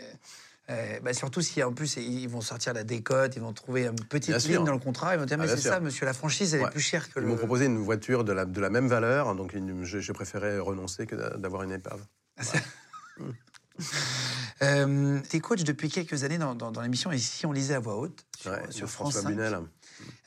euh, 0.69 0.99
bah 1.01 1.13
surtout 1.13 1.41
si 1.41 1.62
en 1.63 1.73
plus 1.73 1.97
ils 1.97 2.28
vont 2.28 2.41
sortir 2.41 2.73
la 2.73 2.84
décote, 2.84 3.36
ils 3.36 3.41
vont 3.41 3.54
trouver 3.54 3.86
une 3.86 3.95
petite 3.95 4.30
Bien 4.30 4.38
ligne 4.39 4.51
sûr. 4.58 4.63
dans 4.63 4.73
le 4.73 4.80
contrat, 4.80 5.15
ils 5.15 5.19
vont 5.19 5.25
dire 5.25 5.38
Ah, 5.39 5.43
mais 5.43 5.49
c'est 5.49 5.62
ça, 5.62 5.80
monsieur, 5.80 6.06
la 6.06 6.13
franchise 6.13 6.54
elle 6.56 6.62
est 6.62 6.69
plus 6.71 6.80
chère 6.82 7.08
que 7.12 7.19
Ils 7.19 7.23
le. 7.23 7.28
m'ont 7.30 7.38
proposé 7.38 7.65
une 7.65 7.78
voiture 7.78 8.23
de 8.23 8.34
la, 8.34 8.45
de 8.45 8.60
la 8.62 8.69
même 8.69 8.88
valeur, 8.88 9.36
donc 9.36 9.56
j'ai 9.84 10.01
j'ai 10.01 10.13
préféré 10.13 10.58
renoncer 10.60 11.06
que 11.06 11.15
d'a- 11.15 11.38
d'avoir 11.38 11.63
une 11.63 11.71
épave. 11.71 12.01
Euh, 14.62 15.19
T'es 15.30 15.41
coach 15.41 15.63
depuis 15.63 15.89
quelques 15.89 16.23
années 16.23 16.38
dans, 16.38 16.56
dans- 16.56 16.71
dans 16.71 16.82
l'émission 16.82 17.12
et 17.12 17.17
si 17.17 17.45
on 17.45 17.51
lisait 17.51 17.73
à 17.73 17.80
voix 17.80 17.97
haute 17.97 18.25
sur, 18.39 18.51
Ouais, 18.51 18.60
sur 18.69 18.88
France 18.89 19.12
François 19.15 19.21
5, 19.23 19.28
Bunel. 19.30 19.60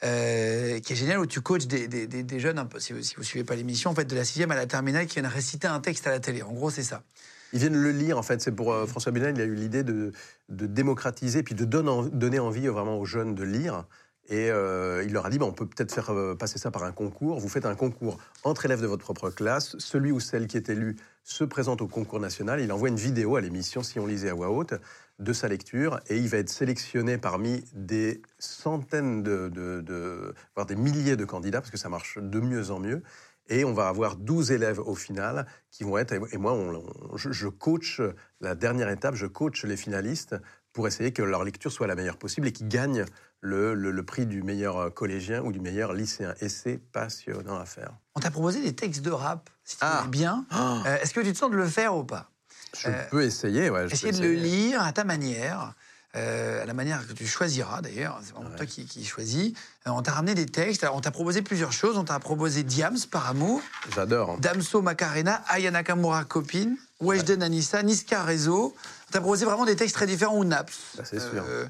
euh, 0.05 0.81
qui 0.81 0.92
est 0.92 0.96
génial 0.96 1.18
où 1.18 1.24
tu 1.27 1.40
coaches 1.40 1.66
des, 1.66 1.88
des- 1.88 2.07
des- 2.07 2.22
des 2.22 2.40
jeunes 2.40 2.59
un 2.59 2.66
peu. 2.66 2.79
Si, 2.79 2.92
vous- 2.92 3.03
si 3.03 3.14
vous 3.16 3.22
suivez 3.22 3.44
pas 3.44 3.55
l'émission, 3.57 3.90
en 3.90 3.94
fait 3.94 4.05
de 4.05 4.14
la 4.14 4.24
sixième 4.27 4.51
à 4.51 4.55
la 4.55 4.66
terminale 4.66 5.07
qui 5.07 5.14
viennent 5.14 5.27
réciter 5.33 5.66
un 5.66 5.81
texte 5.81 6.07
à 6.07 6.11
la 6.11 6.20
télé. 6.20 6.42
En 6.42 6.53
gros 6.53 6.68
c'est 6.70 6.83
ça. 6.83 7.03
Ils 7.52 7.58
viennent 7.61 7.80
le 7.80 7.90
lire, 7.90 8.18
en 8.18 8.22
fait. 8.22 8.40
C'est 8.40 8.52
pour 8.52 8.72
euh, 8.72 8.87
François 8.87 9.12
Bunel, 9.12 9.37
il 9.37 9.40
a 9.40 9.44
eu 9.44 9.54
l'idée 9.54 9.82
de, 9.82 10.12
démocratiser, 10.48 11.42
puis 11.42 11.54
de 11.54 11.64
donner, 11.64 11.90
en- 11.90 12.02
donner 12.04 12.38
envie 12.38 12.66
vraiment 12.66 12.98
aux 12.98 13.04
jeunes 13.04 13.34
de 13.34 13.44
lire. 13.44 13.84
Et 14.30 14.50
euh, 14.50 15.02
il 15.06 15.14
leur 15.14 15.24
a 15.24 15.30
dit, 15.30 15.38
on 15.40 15.52
peut 15.52 15.66
peut-être 15.66 15.90
faire 15.90 16.11
euh, 16.11 16.34
passer 16.34 16.58
ça 16.58 16.70
par 16.70 16.84
un 16.84 16.92
concours. 16.92 17.40
Vous 17.40 17.48
faites 17.48 17.64
un 17.64 17.74
concours 17.74 18.18
entre 18.44 18.66
élèves 18.66 18.82
de 18.82 18.87
votre 18.87 19.02
propre 19.02 19.30
classe. 19.30 19.76
Celui 19.78 20.12
ou 20.12 20.20
celle 20.20 20.46
qui 20.46 20.58
est 20.58 20.68
élu 20.68 20.96
se 21.24 21.44
présente 21.44 21.80
au 21.80 21.88
concours 21.88 22.20
national. 22.20 22.61
Il 22.61 22.70
envoie 22.70 22.90
une 22.90 22.96
vidéo 22.96 23.37
à 23.37 23.40
l'émission, 23.40 23.83
si 23.83 23.98
on 23.98 24.06
lisait 24.06 24.29
à 24.29 24.35
voix 24.35 24.50
haute, 24.50 24.75
de 25.18 25.33
sa 25.33 25.48
lecture. 25.48 26.00
Et 26.08 26.18
il 26.18 26.29
va 26.29 26.37
être 26.37 26.50
sélectionné 26.50 27.16
parmi 27.16 27.64
des 27.73 28.20
centaines 28.38 29.23
de- 29.23 30.35
voire 30.54 30.66
des 30.66 30.77
milliers 30.77 31.16
de 31.16 31.25
candidats, 31.25 31.62
parce 31.62 31.70
que 31.70 31.79
ça 31.79 31.88
marche 31.88 32.18
de 32.20 32.40
mieux 32.40 32.70
en 32.70 32.81
mieux. 32.81 33.02
Et 33.49 33.65
on 33.65 33.73
va 33.73 33.88
avoir 33.88 34.17
12 34.17 34.51
élèves 34.53 34.79
au 34.81 34.94
final 34.94 35.46
qui 35.71 35.85
vont 35.85 35.96
être. 35.99 36.13
Et 36.13 36.37
moi, 36.38 36.53
on- 36.53 36.85
on- 37.13 37.17
je, 37.17 37.33
je 37.33 37.49
coach 37.49 38.01
la 38.40 38.55
dernière 38.55 38.88
étape, 38.90 39.15
je 39.15 39.27
coach 39.27 39.65
les 39.65 39.77
finalistes 39.77 40.37
pour 40.73 40.87
essayer 40.87 41.13
que 41.13 41.23
leur 41.23 41.44
lecture 41.44 41.73
soit 41.73 41.87
la 41.87 41.94
meilleure 41.94 42.19
possible 42.19 42.46
et 42.46 42.53
qu'ils 42.53 42.69
gagnent 42.69 43.05
le, 43.40 43.75
le- 43.75 43.90
le 43.90 44.03
prix 44.05 44.27
du 44.27 44.42
meilleur 44.42 44.92
collégien 44.92 45.42
ou 45.42 45.53
du 45.53 45.61
meilleur 45.61 45.92
lycéen. 45.94 46.35
Et 46.40 46.49
c'est 46.49 46.77
passionnant 46.79 47.59
à 47.59 47.65
faire. 47.65 47.92
On 48.15 48.21
t'a 48.21 48.31
proposé 48.31 48.61
des 48.63 48.75
textes 48.75 49.03
de 49.03 49.11
rap, 49.11 49.49
si 49.65 49.77
tu 49.77 49.85
Ah. 49.85 50.03
veux 50.05 50.11
bien. 50.11 50.44
Oh, 50.53 50.79
Euh, 50.87 50.96
Est-ce 51.01 51.15
que 51.15 51.21
tu 51.21 51.33
te 51.33 51.38
sens 51.38 51.51
de 51.51 51.57
le 51.57 51.67
faire 51.67 51.96
ou 51.96 52.05
pas? 52.05 52.31
Je 52.79 52.88
Euh, 52.88 52.92
peux 53.11 53.23
essayer, 53.23 53.71
ouais. 53.71 53.88
je 53.88 53.94
Essayer 53.94 54.13
peux 54.13 54.19
de 54.19 54.23
le 54.25 54.35
essayer. 54.35 54.51
lire 54.69 54.83
à 54.83 54.92
ta 54.92 55.05
manière. 55.05 55.75
Euh, 56.17 56.63
à 56.63 56.67
la 56.67 56.73
manière 56.75 57.06
que 57.06 57.13
tu 57.13 57.27
choisiras 57.27 57.83
d'ailleurs. 57.83 58.19
C'est 58.25 58.33
vraiment 58.35 58.50
toi 58.56 58.67
qui, 58.67 58.87
qui 58.87 59.04
choisis. 59.04 59.52
Euh, 59.87 59.90
on 59.90 60.02
t'a 60.02 60.13
ramené 60.13 60.35
des 60.35 60.46
textes. 60.46 60.83
Alors, 60.85 60.96
on 60.96 61.00
t'a 61.00 61.11
proposé 61.11 61.42
plusieurs 61.42 61.73
choses. 61.73 61.96
On 61.98 62.04
t'a 62.04 62.19
proposé 62.19 62.63
Diams 62.63 62.98
par 63.11 63.29
amour, 63.29 63.61
J'adore. 63.94 64.31
hein. 64.31 64.38
Damso 64.40 64.81
Macarena, 64.83 65.42
Aya 65.48 65.71
Nakamura 65.71 66.25
copine, 66.25 66.77
Weshden 67.00 67.42
Anissa, 67.42 67.83
Niska 67.83 68.23
Rezo. 68.25 68.75
On 69.09 69.13
t'a 69.13 69.21
proposé 69.21 69.44
vraiment 69.44 69.65
des 69.67 69.77
textes 69.77 69.94
très 69.96 70.06
différents 70.06 70.37
ou 70.38 70.44
Naps. 70.44 70.75
Ça, 70.96 71.04
c'est 71.04 71.21
sûr. 71.21 71.44
Euh, 71.46 71.67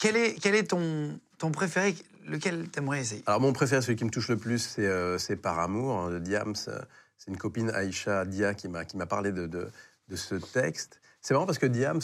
quel 0.00 0.16
est, 0.16 0.34
quel 0.40 0.54
est 0.54 0.64
ton, 0.64 1.18
ton 1.38 1.50
préféré? 1.50 1.96
Lequel 2.26 2.68
t'aimerais 2.68 3.00
essayer? 3.00 3.22
Alors 3.26 3.40
mon 3.40 3.54
préféré, 3.54 3.80
celui 3.80 3.96
qui 3.96 4.04
me 4.04 4.10
touche 4.10 4.28
le 4.28 4.36
plus, 4.36 4.58
c'est 4.58 5.18
c'est 5.18 5.36
Par 5.36 5.58
amour 5.60 5.98
hein, 5.98 6.10
de 6.10 6.18
Diams. 6.18 6.54
C'est 6.54 7.28
une 7.28 7.38
copine 7.38 7.70
Aïcha 7.70 8.26
Dia 8.26 8.52
qui 8.52 8.68
m'a 8.68 8.84
qui 8.84 8.98
m'a 8.98 9.06
parlé 9.06 9.32
de, 9.32 9.46
de, 9.46 9.70
de 10.10 10.16
ce 10.16 10.34
texte. 10.34 11.00
C'est 11.22 11.32
marrant 11.32 11.46
parce 11.46 11.56
que 11.56 11.64
Diams, 11.64 12.02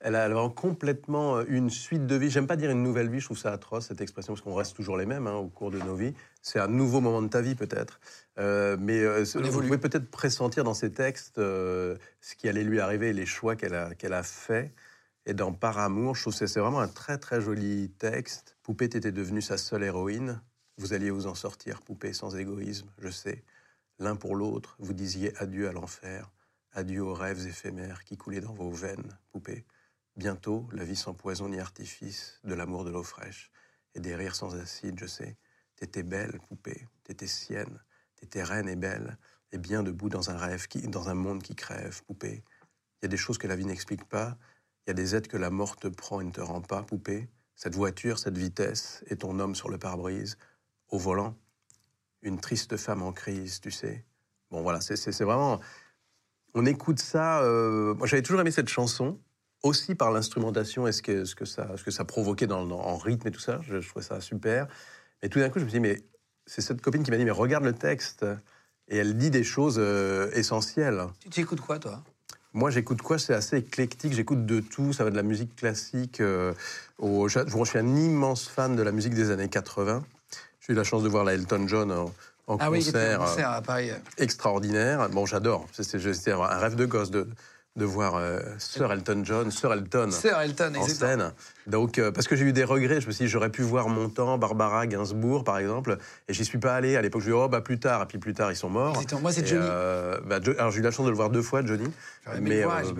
elle 0.00 0.14
a, 0.14 0.28
vraiment 0.28 0.50
complètement 0.50 1.38
euh, 1.38 1.44
une 1.48 1.70
suite 1.70 2.06
de 2.06 2.14
vie. 2.14 2.30
J'aime 2.30 2.46
pas 2.46 2.56
dire 2.56 2.70
une 2.70 2.82
nouvelle 2.82 3.10
vie, 3.10 3.20
je 3.20 3.24
trouve 3.24 3.38
ça 3.38 3.52
atroce 3.52 3.88
cette 3.88 4.00
expression 4.00 4.32
parce 4.34 4.42
qu'on 4.42 4.54
reste 4.54 4.76
toujours 4.76 4.96
les 4.96 5.06
mêmes 5.06 5.26
hein, 5.26 5.34
au 5.34 5.48
cours 5.48 5.70
de 5.70 5.78
nos 5.78 5.94
vies. 5.94 6.14
C'est 6.42 6.60
un 6.60 6.68
nouveau 6.68 7.00
moment 7.00 7.22
de 7.22 7.28
ta 7.28 7.40
vie 7.40 7.54
peut-être, 7.54 8.00
Euh, 8.38 8.76
mais 8.78 9.00
euh, 9.02 9.24
vous 9.34 9.60
pouvez 9.62 9.78
peut-être 9.78 10.10
pressentir 10.10 10.62
dans 10.62 10.74
ces 10.74 10.92
textes 10.92 11.38
euh, 11.38 11.96
ce 12.20 12.36
qui 12.36 12.48
allait 12.48 12.62
lui 12.62 12.78
arriver, 12.80 13.08
et 13.08 13.12
les 13.12 13.26
choix 13.26 13.56
qu'elle 13.56 13.74
a 13.74 13.94
qu'elle 13.94 14.12
a 14.12 14.22
fait. 14.22 14.72
Et 15.26 15.34
dans 15.34 15.52
Par 15.52 15.78
amour, 15.78 16.14
je 16.14 16.22
trouve 16.22 16.38
que 16.38 16.46
c'est 16.46 16.60
vraiment 16.60 16.80
un 16.80 16.88
très 16.88 17.18
très 17.18 17.40
joli 17.40 17.90
texte. 17.98 18.56
Poupée, 18.62 18.88
t'étais 18.88 19.12
devenue 19.12 19.42
sa 19.42 19.58
seule 19.58 19.82
héroïne. 19.82 20.40
Vous 20.78 20.92
alliez 20.94 21.10
vous 21.10 21.26
en 21.26 21.34
sortir, 21.34 21.82
poupée, 21.82 22.12
sans 22.12 22.36
égoïsme, 22.36 22.88
je 22.98 23.10
sais. 23.10 23.42
L'un 23.98 24.14
pour 24.16 24.36
l'autre, 24.36 24.76
vous 24.78 24.92
disiez 24.92 25.36
adieu 25.38 25.68
à 25.68 25.72
l'enfer, 25.72 26.30
adieu 26.72 27.02
aux 27.02 27.14
rêves 27.14 27.46
éphémères 27.48 28.04
qui 28.04 28.16
coulaient 28.16 28.40
dans 28.40 28.54
vos 28.54 28.70
veines, 28.70 29.18
poupée. 29.32 29.64
Bientôt, 30.18 30.66
la 30.72 30.82
vie 30.82 30.96
sans 30.96 31.14
poison 31.14 31.48
ni 31.48 31.60
artifice, 31.60 32.40
de 32.42 32.52
l'amour 32.52 32.84
de 32.84 32.90
l'eau 32.90 33.04
fraîche 33.04 33.52
et 33.94 34.00
des 34.00 34.16
rires 34.16 34.34
sans 34.34 34.56
acide, 34.56 34.98
je 34.98 35.06
sais. 35.06 35.36
T'étais 35.76 36.02
belle, 36.02 36.40
poupée, 36.48 36.88
t'étais 37.04 37.28
sienne, 37.28 37.80
t'étais 38.16 38.42
reine 38.42 38.68
et 38.68 38.74
belle, 38.74 39.16
et 39.52 39.58
bien 39.58 39.84
debout 39.84 40.08
dans 40.08 40.28
un 40.30 40.36
rêve, 40.36 40.66
qui, 40.66 40.80
dans 40.82 41.08
un 41.08 41.14
monde 41.14 41.40
qui 41.40 41.54
crève, 41.54 42.02
poupée. 42.02 42.42
Il 43.00 43.04
y 43.04 43.06
a 43.06 43.08
des 43.08 43.16
choses 43.16 43.38
que 43.38 43.46
la 43.46 43.54
vie 43.54 43.64
n'explique 43.64 44.08
pas, 44.08 44.36
il 44.84 44.90
y 44.90 44.90
a 44.90 44.94
des 44.94 45.14
aides 45.14 45.28
que 45.28 45.36
la 45.36 45.50
mort 45.50 45.76
te 45.76 45.86
prend 45.86 46.20
et 46.20 46.24
ne 46.24 46.32
te 46.32 46.40
rend 46.40 46.62
pas, 46.62 46.82
poupée. 46.82 47.28
Cette 47.54 47.76
voiture, 47.76 48.18
cette 48.18 48.36
vitesse, 48.36 49.04
et 49.06 49.14
ton 49.14 49.38
homme 49.38 49.54
sur 49.54 49.68
le 49.68 49.78
pare-brise, 49.78 50.36
au 50.88 50.98
volant, 50.98 51.36
une 52.22 52.40
triste 52.40 52.76
femme 52.76 53.02
en 53.02 53.12
crise, 53.12 53.60
tu 53.60 53.70
sais. 53.70 54.04
Bon, 54.50 54.62
voilà, 54.62 54.80
c'est- 54.80 55.22
vraiment. 55.22 55.60
On 56.54 56.66
écoute 56.66 56.98
ça. 56.98 57.40
euh, 57.42 57.94
Moi, 57.94 58.08
j'avais 58.08 58.22
toujours 58.22 58.40
aimé 58.40 58.50
cette 58.50 58.68
chanson, 58.68 59.20
aussi 59.62 59.94
par 59.94 60.10
l'instrumentation 60.12 60.86
et 60.86 60.92
ce 60.92 61.02
que, 61.02 61.24
ce, 61.24 61.34
que 61.34 61.44
ça, 61.44 61.68
ce 61.76 61.82
que 61.84 61.90
ça 61.90 62.04
provoquait 62.04 62.46
dans, 62.46 62.64
dans- 62.66 62.80
en 62.80 62.96
rythme 62.96 63.28
et 63.28 63.30
tout 63.30 63.40
ça. 63.40 63.60
Je, 63.62 63.80
je 63.80 63.88
trouvais 63.88 64.04
ça 64.04 64.20
super. 64.20 64.66
Mais 65.22 65.28
tout 65.28 65.38
d'un 65.40 65.48
coup, 65.50 65.58
je 65.58 65.64
me 65.64 65.68
suis 65.70 65.80
dit, 65.80 65.86
mais 65.88 66.00
c'est 66.46 66.60
cette 66.60 66.80
copine 66.80 67.02
qui 67.02 67.10
m'a 67.10 67.16
dit, 67.16 67.24
mais 67.24 67.30
regarde 67.30 67.64
le 67.64 67.72
texte. 67.72 68.24
Et 68.88 68.96
elle 68.96 69.16
dit 69.18 69.30
des 69.30 69.44
choses 69.44 69.76
euh, 69.78 70.30
essentielles. 70.32 71.02
Tu 71.30 71.40
écoutes 71.40 71.60
quoi, 71.60 71.78
toi? 71.78 72.02
Moi, 72.54 72.70
j'écoute 72.70 73.02
quoi? 73.02 73.18
C'est 73.18 73.34
assez 73.34 73.58
éclectique. 73.58 74.14
J'écoute 74.14 74.46
de 74.46 74.60
tout. 74.60 74.92
Ça 74.94 75.04
va 75.04 75.10
de 75.10 75.16
la 75.16 75.22
musique 75.22 75.54
classique 75.56 76.20
euh, 76.20 76.54
au. 76.98 77.28
Je, 77.28 77.40
je 77.46 77.64
suis 77.64 77.78
un 77.78 77.96
immense 77.96 78.48
fan 78.48 78.76
de 78.76 78.82
la 78.82 78.92
musique 78.92 79.12
des 79.14 79.30
années 79.30 79.48
80. 79.48 80.02
J'ai 80.60 80.72
eu 80.72 80.76
la 80.76 80.84
chance 80.84 81.02
de 81.02 81.08
voir 81.08 81.24
la 81.24 81.34
Elton 81.34 81.66
John 81.68 81.92
en, 81.92 82.14
en 82.46 82.56
Ah 82.58 82.70
oui, 82.70 82.80
qui 82.80 82.88
était 82.88 82.98
concert. 82.98 83.20
en 83.20 83.24
euh, 83.24 83.26
concert 83.26 83.50
à 83.50 83.60
Paris. 83.60 83.90
extraordinaire. 84.16 85.08
Bon, 85.10 85.26
j'adore. 85.26 85.66
C'était 85.72 86.32
un 86.32 86.46
rêve 86.46 86.74
de 86.76 86.86
gosse 86.86 87.10
de, 87.10 87.28
de 87.78 87.84
voir 87.84 88.16
euh, 88.16 88.40
Sir 88.58 88.92
Elton 88.92 89.22
John, 89.24 89.50
Sir 89.50 89.72
Elton. 89.72 90.10
Sir 90.10 90.38
Elton, 90.38 90.74
en 90.76 90.86
scène. 90.86 91.32
Donc, 91.66 91.98
euh, 91.98 92.10
parce 92.10 92.26
que 92.26 92.34
j'ai 92.36 92.44
eu 92.44 92.52
des 92.52 92.64
regrets, 92.64 93.00
je 93.00 93.06
me 93.06 93.12
suis 93.12 93.24
dit, 93.24 93.30
j'aurais 93.30 93.50
pu 93.50 93.62
voir 93.62 93.88
Montand, 93.88 94.36
Barbara, 94.36 94.86
Gainsbourg, 94.86 95.44
par 95.44 95.58
exemple, 95.58 95.98
et 96.28 96.34
j'y 96.34 96.44
suis 96.44 96.58
pas 96.58 96.74
allé. 96.74 96.96
À 96.96 97.02
l'époque, 97.02 97.22
je 97.22 97.28
me 97.28 97.32
suis 97.32 97.38
dit, 97.38 97.44
oh, 97.44 97.48
bah, 97.48 97.60
plus 97.60 97.78
tard, 97.78 98.02
et 98.02 98.06
puis 98.06 98.18
plus 98.18 98.34
tard, 98.34 98.50
ils 98.50 98.56
sont 98.56 98.68
morts. 98.68 99.00
Moi, 99.20 99.32
c'est 99.32 99.46
Johnny. 99.46 99.64
euh, 99.64 100.18
bah, 100.26 100.40
alors, 100.58 100.70
j'ai 100.70 100.80
eu 100.80 100.82
la 100.82 100.90
chance 100.90 101.06
de 101.06 101.10
le 101.10 101.16
voir 101.16 101.30
deux 101.30 101.42
fois, 101.42 101.64
Johnny. 101.64 101.88
Voir, 102.26 102.84
vu. 102.84 102.92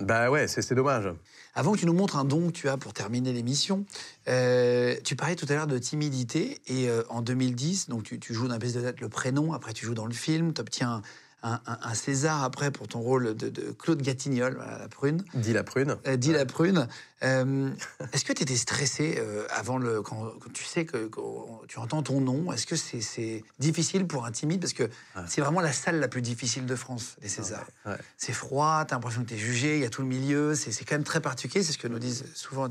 bah 0.00 0.30
ouais, 0.30 0.48
c'est 0.48 0.74
dommage. 0.74 1.08
Avant 1.54 1.72
que 1.72 1.78
tu 1.78 1.86
nous 1.86 1.92
montres 1.92 2.16
un 2.16 2.24
don 2.24 2.48
que 2.48 2.52
tu 2.52 2.68
as 2.68 2.76
pour 2.76 2.92
terminer 2.92 3.32
l'émission, 3.32 3.84
tu 4.26 5.16
parlais 5.16 5.36
tout 5.36 5.46
à 5.48 5.54
l'heure 5.54 5.68
de 5.68 5.78
timidité 5.78 6.60
et 6.66 6.88
en 7.08 7.22
2010, 7.22 7.88
donc 7.88 8.02
tu, 8.02 8.18
tu 8.18 8.34
joues 8.34 8.48
dans 8.48 8.54
la 8.54 8.58
pièce 8.58 8.74
de 8.74 8.80
tête 8.80 9.00
le 9.00 9.08
prénom, 9.08 9.52
après 9.52 9.72
tu 9.72 9.86
joues 9.86 9.94
dans 9.94 10.06
le 10.06 10.12
film, 10.12 10.52
tu 10.52 10.60
obtiens 10.60 11.02
un, 11.44 11.60
un- 11.66 11.78
un 11.82 11.94
César 11.94 12.42
après 12.42 12.70
pour 12.70 12.88
ton 12.88 12.98
rôle 13.00 13.36
de, 13.36 13.48
de 13.50 13.70
Claude 13.72 14.02
Gatignol, 14.02 14.54
voilà, 14.56 14.78
la 14.78 14.88
prune, 14.88 15.22
Dit 15.34 15.52
la 15.52 15.62
prune. 15.62 15.96
euh, 16.08 16.16
dit 16.16 16.32
la 16.32 16.46
prune. 16.46 16.88
Euh, 17.22 17.70
Est-ce 18.12 18.24
que 18.24 18.32
tu 18.32 18.42
étais 18.42 18.56
stressé 18.56 19.16
euh, 19.18 19.46
avant 19.50 19.78
le 19.78 20.02
quand, 20.02 20.32
quand 20.40 20.52
tu 20.52 20.64
sais 20.64 20.84
que 20.84 21.06
quand 21.06 21.60
tu 21.68 21.78
entends 21.78 22.02
ton 22.02 22.20
nom 22.20 22.52
Est-ce 22.52 22.66
que 22.66 22.76
c'est 22.76 23.44
difficile 23.58 24.06
pour 24.06 24.24
un 24.26 24.32
timide? 24.32 24.60
Parce 24.60 24.72
que 24.72 24.88
c'est 25.26 25.40
vraiment 25.42 25.60
la 25.60 25.72
salle 25.72 26.00
la 26.00 26.08
plus 26.08 26.22
difficile 26.22 26.66
de 26.66 26.74
France, 26.76 27.16
les 27.22 27.28
Césars. 27.28 27.66
Ouais. 27.86 27.96
C'est 28.16 28.32
froid, 28.32 28.84
t'as 28.88 28.96
l'impression 28.96 29.22
que 29.22 29.28
t'es 29.28 29.38
jugé, 29.38 29.76
il 29.76 29.82
y 29.82 29.86
a 29.86 29.90
tout 29.90 30.02
le 30.02 30.08
milieu, 30.08 30.54
c'est 30.54 30.72
quand 30.84 30.94
même 30.96 31.04
très 31.04 31.20
particulier, 31.20 31.62
c'est 31.62 31.72
ce 31.72 31.78
que 31.78 31.88
nous 31.88 31.98
disent 31.98 32.24
souvent 32.34 32.68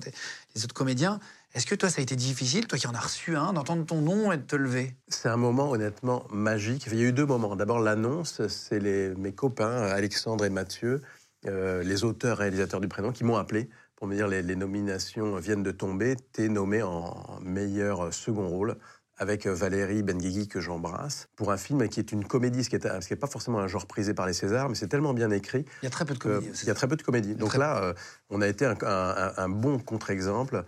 les 0.55 0.63
autres 0.63 0.73
comédiens. 0.75 1.19
Est-ce 1.53 1.67
que 1.67 1.75
toi, 1.75 1.89
ça 1.89 1.99
a 1.99 2.01
été 2.01 2.15
difficile, 2.15 2.65
toi 2.65 2.79
qui 2.79 2.87
en 2.87 2.95
as 2.95 2.99
reçu 2.99 3.35
un, 3.35 3.53
d'entendre 3.53 3.85
ton 3.85 4.01
nom 4.01 4.31
et 4.31 4.37
de 4.37 4.41
te 4.41 4.55
lever? 4.55 4.95
C'est 5.07 5.29
un 5.29 5.37
moment 5.37 5.69
honnêtement 5.69 6.25
magique. 6.31 6.87
Il 6.91 6.97
y 6.99 7.03
a 7.03 7.07
eu 7.09 7.13
deux 7.13 7.27
moments. 7.27 7.55
D'abord, 7.55 7.79
l'annonce, 7.79 8.47
c'est 8.47 8.79
mes 8.79 9.33
copains, 9.33 9.83
Alexandre 9.83 10.45
et 10.45 10.49
Mathieu, 10.49 11.03
euh, 11.45 11.83
les 11.83 12.03
auteurs 12.03 12.39
réalisateurs 12.39 12.79
du 12.79 12.87
prénom, 12.87 13.11
qui 13.11 13.23
m'ont 13.23 13.35
appelé 13.35 13.69
pour 13.95 14.07
me 14.07 14.15
dire 14.15 14.27
les, 14.27 14.41
les 14.41 14.55
nominations 14.55 15.35
viennent 15.35 15.61
de 15.61 15.69
tomber. 15.71 16.15
T'es 16.31 16.49
nommé 16.49 16.81
en 16.81 17.39
meilleur 17.43 18.11
second 18.11 18.47
rôle 18.47 18.75
avec 19.17 19.45
Valérie 19.45 20.01
Benguigui 20.01 20.47
que 20.47 20.59
j'embrasse, 20.59 21.27
pour 21.35 21.51
un 21.51 21.57
film 21.57 21.87
qui 21.87 21.99
est 21.99 22.11
une 22.11 22.25
comédie, 22.25 22.63
ce 22.63 22.69
qui 22.71 22.77
n'est 22.77 23.15
pas 23.15 23.27
forcément 23.27 23.59
un 23.59 23.67
genre 23.67 23.85
prisé 23.85 24.15
par 24.15 24.25
les 24.25 24.33
Césars, 24.33 24.69
mais 24.69 24.75
c'est 24.75 24.87
tellement 24.87 25.13
bien 25.13 25.29
écrit 25.29 25.65
Il 25.83 25.85
y 25.85 25.87
a 25.87 25.91
très 25.91 26.03
peu 26.03 26.15
de 26.15 26.19
que- 26.19 26.39
comédies. 26.39 26.59
il 26.63 26.67
y 26.67 26.71
a 26.71 26.73
très 26.73 26.87
peu 26.87 26.95
de 26.95 27.03
comédie. 27.03 27.35
Donc 27.35 27.55
là, 27.55 27.83
euh, 27.83 27.93
on 28.31 28.41
a 28.41 28.47
été 28.47 28.65
un, 28.65 28.75
un- 28.81 28.85
un- 28.87 29.33
un 29.37 29.49
bon 29.49 29.77
contre-exemple. 29.77 30.65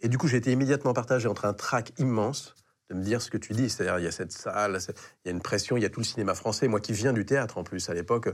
Et 0.00 0.08
du 0.08 0.18
coup, 0.18 0.28
j'ai 0.28 0.36
été 0.36 0.52
immédiatement 0.52 0.92
partagé 0.92 1.28
entre 1.28 1.44
un 1.44 1.54
trac 1.54 1.92
immense 1.98 2.54
de 2.90 2.94
me 2.94 3.02
dire 3.02 3.20
ce 3.20 3.30
que 3.30 3.38
tu 3.38 3.52
dis. 3.52 3.68
C'est-à-dire, 3.68 3.98
il 3.98 4.04
y 4.04 4.08
a 4.08 4.12
cette 4.12 4.32
salle, 4.32 4.78
il 5.24 5.28
y 5.28 5.28
a 5.28 5.32
une 5.32 5.42
pression, 5.42 5.76
il 5.76 5.82
y 5.82 5.86
a 5.86 5.90
tout 5.90 6.00
le 6.00 6.06
cinéma 6.06 6.34
français. 6.34 6.68
Moi 6.68 6.80
qui 6.80 6.92
viens 6.92 7.12
du 7.12 7.26
théâtre 7.26 7.58
en 7.58 7.64
plus, 7.64 7.88
à 7.90 7.94
l'époque, 7.94 8.28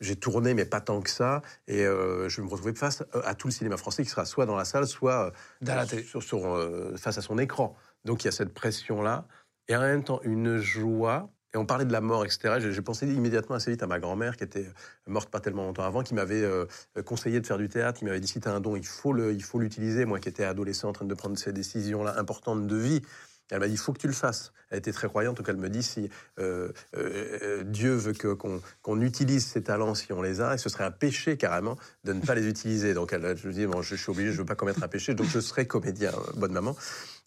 j'ai 0.00 0.16
tourné, 0.16 0.54
mais 0.54 0.64
pas 0.64 0.80
tant 0.80 1.00
que 1.00 1.10
ça. 1.10 1.42
Et 1.68 1.84
euh, 1.84 2.28
je 2.28 2.40
me 2.40 2.48
retrouvais 2.48 2.74
face 2.74 3.04
à 3.24 3.34
tout 3.34 3.48
le 3.48 3.52
cinéma 3.52 3.76
français 3.76 4.02
qui 4.02 4.10
sera 4.10 4.24
soit 4.24 4.46
dans 4.46 4.56
la 4.56 4.64
salle, 4.64 4.86
soit 4.86 5.26
euh, 5.26 5.30
Dans 5.60 5.76
la 5.76 5.86
télé. 5.86 6.02
sur, 6.02 6.22
sur, 6.22 6.46
euh, 6.46 6.96
face 6.96 7.18
à 7.18 7.22
son 7.22 7.38
écran. 7.38 7.76
Donc 8.04 8.24
il 8.24 8.26
y 8.26 8.28
a 8.28 8.32
cette 8.32 8.54
pression-là. 8.54 9.26
Et 9.68 9.76
en 9.76 9.80
même 9.80 10.02
temps, 10.02 10.20
une 10.22 10.58
joie. 10.58 11.30
Et 11.52 11.56
on 11.56 11.66
parlait 11.66 11.84
de 11.84 11.92
la 11.92 12.00
mort, 12.00 12.24
etc. 12.24 12.70
J'ai 12.70 12.82
pensé 12.82 13.06
immédiatement 13.06 13.56
assez 13.56 13.70
vite 13.72 13.82
à 13.82 13.86
ma 13.86 13.98
grand-mère, 13.98 14.36
qui 14.36 14.44
était 14.44 14.66
morte 15.06 15.30
pas 15.30 15.40
tellement 15.40 15.64
longtemps 15.64 15.84
avant, 15.84 16.02
qui 16.02 16.14
m'avait 16.14 16.42
euh, 16.42 16.66
conseillé 17.04 17.40
de 17.40 17.46
faire 17.46 17.58
du 17.58 17.68
théâtre. 17.68 17.98
Qui 17.98 18.04
m'avait 18.04 18.20
dit 18.20 18.28
si 18.28 18.40
tu 18.40 18.48
as 18.48 18.52
un 18.52 18.60
don, 18.60 18.76
il 18.76 18.86
faut 18.86 19.12
le- 19.12 19.32
il 19.32 19.42
faut 19.42 19.58
l'utiliser. 19.58 20.04
Moi 20.04 20.20
qui 20.20 20.28
étais 20.28 20.44
adolescent 20.44 20.88
en 20.88 20.92
train 20.92 21.06
de 21.06 21.14
prendre 21.14 21.36
ces 21.36 21.52
décisions-là 21.52 22.18
importantes 22.18 22.66
de 22.66 22.76
vie. 22.76 23.02
Elle 23.50 23.58
m'a 23.58 23.66
dit, 23.66 23.74
il 23.74 23.78
faut 23.78 23.92
que 23.92 23.98
tu 23.98 24.06
le 24.06 24.12
fasses. 24.12 24.52
Elle 24.70 24.78
était 24.78 24.92
très 24.92 25.08
croyante, 25.08 25.36
donc 25.36 25.48
elle 25.48 25.56
me 25.56 25.68
dit, 25.68 25.82
si 25.82 26.08
euh, 26.38 26.68
euh, 26.96 27.64
Dieu 27.64 27.94
veut 27.94 28.14
qu'on 28.14 28.60
qu'on 28.82 29.00
utilise 29.00 29.44
ces 29.44 29.62
talents 29.62 29.96
si 29.96 30.12
on 30.12 30.22
les 30.22 30.40
a, 30.40 30.54
et 30.54 30.58
ce 30.58 30.68
serait 30.68 30.84
un 30.84 30.92
péché 30.92 31.36
carrément 31.36 31.76
de 32.04 32.12
ne 32.12 32.20
pas 32.20 32.36
les 32.36 32.46
utiliser. 32.46 32.94
Donc 32.94 33.12
elle, 33.12 33.36
je 33.36 33.48
me 33.48 33.52
dis, 33.52 33.66
bon, 33.66 33.82
je, 33.82 33.96
suis 33.96 34.10
obligé, 34.10 34.28
je 34.28 34.34
ne 34.34 34.38
veux 34.38 34.44
pas 34.44 34.54
commettre 34.54 34.84
un 34.84 34.88
péché, 34.88 35.14
donc 35.14 35.26
je 35.26 35.40
serai 35.40 35.66
comédien, 35.66 36.12
euh, 36.12 36.32
bonne 36.36 36.52
maman. 36.52 36.76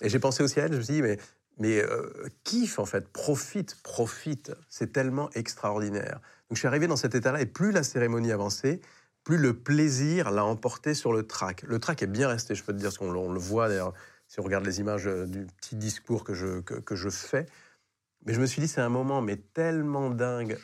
Et 0.02 0.08
j'ai 0.08 0.20
pensé 0.20 0.44
aussi 0.44 0.62
à 0.62 0.64
elle, 0.64 0.72
je 0.72 0.78
me 0.78 0.82
suis 0.82 0.94
dit, 0.94 1.02
mais, 1.02 1.18
mais 1.58 1.82
euh, 1.82 2.28
kiffe 2.44 2.80
en 2.80 2.86
fait, 2.86 3.08
profite, 3.10 3.82
profite, 3.84 4.52
c'est 4.70 4.92
tellement 4.92 5.30
extraordinaire. 5.32 6.20
Donc 6.50 6.56
je 6.56 6.60
suis 6.60 6.68
arrivé 6.68 6.88
dans 6.88 6.96
cet 6.96 7.16
état-là, 7.16 7.42
et 7.42 7.46
plus 7.46 7.72
la 7.72 7.84
cérémonie 7.84 8.32
avançait, 8.32 8.82
plus 9.24 9.38
le 9.38 9.54
plaisir 9.54 10.32
l'a 10.32 10.46
emporté 10.46 10.94
sur 10.94 11.14
le 11.14 11.24
track. 11.26 11.64
Le 11.64 11.80
track 11.80 12.04
est 12.04 12.08
bien 12.08 12.28
resté, 12.28 12.56
je 12.56 12.64
peux 12.64 12.74
te 12.74 12.78
dire, 12.78 12.88
parce 12.90 12.98
qu'on 12.98 13.12
le- 13.12 13.40
voit 13.40 13.70
d'ailleurs, 13.70 13.94
si 14.28 14.40
on 14.40 14.44
regarde 14.44 14.66
les 14.66 14.80
images 14.80 15.08
euh, 15.08 15.26
du 15.26 15.46
petit 15.46 15.76
discours 15.76 16.24
que 16.24 16.34
je, 16.34 16.62
que 16.62 16.96
je 16.96 17.10
fais. 17.10 17.46
Mais 18.26 18.34
je 18.34 18.42
me 18.42 18.46
suis 18.46 18.62
dit, 18.62 18.68
c'est 18.68 18.82
un 18.82 18.90
moment, 18.90 19.22
mais 19.22 19.38
tellement 19.38 20.10
dingue, 20.10 20.58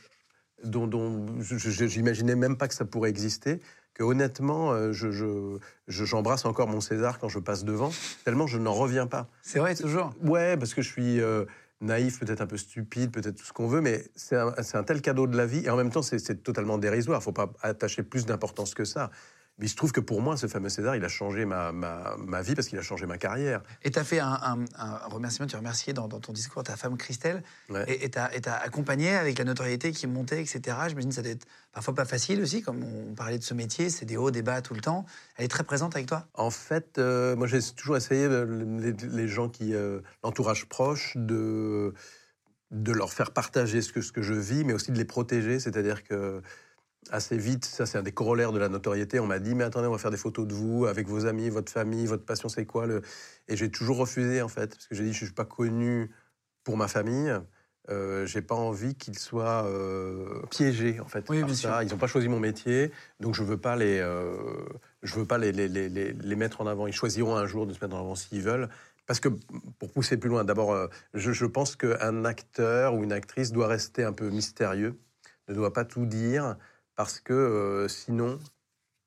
dont, 0.63 0.89
j'imaginais 1.39 2.35
même 2.35 2.57
pas 2.57 2.67
que 2.67 2.73
ça 2.73 2.85
pourrait 2.85 3.09
exister, 3.09 3.59
que 3.93 4.03
honnêtement, 4.03 4.71
euh, 4.71 4.91
je- 4.93 5.11
je- 5.11 5.57
je- 5.87 6.05
j'embrasse 6.05 6.45
encore 6.45 6.67
mon 6.67 6.81
César 6.81 7.19
quand 7.19 7.29
je 7.29 7.39
passe 7.39 7.65
devant, 7.65 7.91
tellement 8.23 8.47
je 8.47 8.57
n'en 8.57 8.73
reviens 8.73 9.07
pas. 9.07 9.27
C'est 9.41 9.59
vrai, 9.59 9.75
toujours. 9.75 10.13
Ouais, 10.21 10.55
parce 10.57 10.73
que 10.73 10.81
je 10.81 10.89
suis 10.89 11.19
euh, 11.19 11.45
naïf, 11.81 12.19
peut-être 12.19 12.41
un 12.41 12.47
peu 12.47 12.57
stupide, 12.57 13.11
peut-être 13.11 13.35
tout 13.35 13.45
ce 13.45 13.53
qu'on 13.53 13.67
veut, 13.67 13.81
mais 13.81 14.05
c'est 14.15 14.35
un, 14.37 14.83
tel 14.83 15.01
cadeau 15.01 15.27
de 15.27 15.35
la 15.35 15.45
vie, 15.45 15.65
et 15.65 15.69
en 15.69 15.77
même 15.77 15.91
temps, 15.91 16.01
c'est 16.01 16.19
c'est 16.19 16.43
totalement 16.43 16.77
dérisoire. 16.77 17.17
Il 17.19 17.21
ne 17.21 17.23
faut 17.25 17.31
pas 17.31 17.51
attacher 17.61 18.03
plus 18.03 18.25
d'importance 18.25 18.73
que 18.73 18.85
ça. 18.85 19.11
Mais 19.59 19.65
il 19.65 19.69
se 19.69 19.75
trouve 19.75 19.91
que 19.91 19.99
pour 19.99 20.21
moi, 20.21 20.37
ce 20.37 20.47
fameux 20.47 20.69
César, 20.69 20.95
il 20.95 21.03
a 21.03 21.09
changé 21.09 21.43
ma, 21.45 21.71
ma, 21.73 22.15
ma 22.17 22.41
vie 22.41 22.55
parce 22.55 22.67
qu'il 22.67 22.79
a 22.79 22.81
changé 22.81 23.05
ma 23.05 23.17
carrière. 23.17 23.61
Et 23.83 23.91
tu 23.91 23.99
as 23.99 24.03
fait 24.05 24.19
un, 24.19 24.31
un- 24.41 24.65
un 24.77 24.97
remerciement, 25.09 25.47
tu 25.47 25.55
as 25.55 25.59
remercié 25.59 25.91
dans, 25.93 26.07
dans 26.07 26.19
ton 26.21 26.31
discours 26.31 26.63
ta 26.63 26.77
femme 26.77 26.97
Christelle, 26.97 27.43
Ouais. 27.69 27.83
et 27.91 28.05
et 28.05 28.09
t'as 28.09 28.55
accompagné 28.55 29.15
avec 29.15 29.37
la 29.37 29.43
notoriété 29.45 29.91
qui 29.91 30.07
montait, 30.07 30.41
etc. 30.41 30.77
J'imagine 30.87 31.09
que 31.09 31.15
ça 31.15 31.21
doit 31.21 31.31
être 31.31 31.45
parfois 31.73 31.93
pas 31.93 32.05
facile 32.05 32.41
aussi, 32.41 32.61
comme 32.61 32.83
on 32.83 33.13
parlait 33.13 33.37
de 33.37 33.43
ce 33.43 33.53
métier, 33.53 33.89
c'est 33.89 34.05
des 34.05 34.17
hauts, 34.17 34.31
des 34.31 34.41
bas 34.41 34.61
tout 34.61 34.73
le 34.73 34.81
temps. 34.81 35.05
Elle 35.37 35.45
est 35.45 35.49
très 35.49 35.63
présente 35.63 35.93
avec 35.95 36.07
toi 36.07 36.25
En 36.33 36.49
fait, 36.51 36.97
euh, 36.97 37.35
moi 37.35 37.45
j'ai 37.47 37.59
toujours 37.75 37.97
essayé, 37.97 38.23
euh, 38.25 38.45
les, 38.79 38.93
les 38.93 39.27
gens 39.27 39.49
qui, 39.49 39.73
euh, 39.75 39.99
l'entourage 40.23 40.65
proche, 40.69 41.13
de, 41.17 41.93
de 42.71 42.91
leur 42.91 43.11
faire 43.11 43.31
partager 43.31 43.81
ce 43.81 43.91
que, 43.91 44.01
ce 44.01 44.11
que 44.11 44.21
je 44.21 44.33
vis, 44.33 44.63
mais 44.63 44.73
aussi 44.73 44.91
de 44.91 44.97
les 44.97 45.05
protéger. 45.05 45.59
C'est-à-dire 45.59 46.03
que 46.03 46.41
assez 47.11 47.37
vite, 47.37 47.65
ça 47.65 47.85
c'est 47.85 47.97
un 47.97 48.03
des 48.03 48.11
corollaires 48.11 48.51
de 48.51 48.59
la 48.59 48.69
notoriété, 48.69 49.19
on 49.19 49.25
m'a 49.27 49.39
dit, 49.39 49.55
mais 49.55 49.63
attendez, 49.63 49.87
on 49.87 49.91
va 49.91 49.97
faire 49.97 50.11
des 50.11 50.17
photos 50.17 50.45
de 50.47 50.53
vous 50.53 50.85
avec 50.85 51.07
vos 51.07 51.25
amis, 51.25 51.49
votre 51.49 51.71
famille, 51.71 52.05
votre 52.05 52.25
passion, 52.25 52.49
c'est 52.49 52.65
quoi 52.65 52.85
le... 52.85 53.01
Et 53.47 53.55
j'ai 53.55 53.71
toujours 53.71 53.97
refusé 53.97 54.41
en 54.41 54.47
fait, 54.47 54.71
parce 54.75 54.87
que 54.87 54.95
j'ai 54.95 55.03
dit, 55.03 55.13
je 55.13 55.21
ne 55.21 55.25
suis 55.27 55.33
pas 55.33 55.45
connu 55.45 56.11
pour 56.63 56.77
ma 56.77 56.87
famille. 56.87 57.33
Euh, 57.89 58.27
j'ai 58.27 58.43
pas 58.43 58.53
envie 58.53 58.93
qu'ils 58.93 59.17
soient 59.17 59.65
euh, 59.65 60.43
piégés 60.51 60.99
en 60.99 61.07
fait 61.07 61.25
Oui, 61.27 61.39
par 61.41 61.49
ça. 61.49 61.55
sûr. 61.55 61.81
Ils 61.81 61.89
n'ont 61.89 61.97
pas 61.97 62.05
choisi 62.05 62.27
mon 62.27 62.39
métier, 62.39 62.91
donc 63.19 63.33
je 63.33 63.41
veux 63.41 63.57
pas 63.57 63.75
les, 63.75 63.97
euh, 63.99 64.35
je 65.01 65.15
veux 65.15 65.25
pas 65.25 65.39
les, 65.39 65.51
les, 65.51 65.67
les, 65.67 65.89
les- 65.89 66.13
les 66.13 66.35
mettre 66.35 66.61
en 66.61 66.67
avant. 66.67 66.85
Ils 66.85 66.93
choisiront 66.93 67.35
un 67.35 67.47
jour 67.47 67.65
de 67.65 67.73
se 67.73 67.79
mettre 67.83 67.95
en 67.95 68.01
avant 68.01 68.13
s'ils 68.13 68.43
veulent. 68.43 68.69
Parce 69.07 69.19
que 69.19 69.29
pour 69.79 69.91
pousser 69.91 70.17
plus 70.17 70.29
loin, 70.29 70.43
d'abord, 70.43 70.71
euh, 70.71 70.85
je, 71.15 71.31
je 71.31 71.45
pense 71.47 71.75
qu'un 71.75 72.25
acteur 72.25 72.93
ou 72.93 73.03
une 73.03 73.13
actrice 73.13 73.51
doit 73.51 73.65
rester 73.67 74.03
un 74.03 74.13
peu 74.13 74.29
mystérieux, 74.29 74.99
ne 75.47 75.55
doit 75.55 75.73
pas 75.73 75.83
tout 75.85 76.05
dire, 76.05 76.57
parce 76.99 77.21
que 77.21 77.31
euh, 77.31 77.87
sinon, 77.87 78.39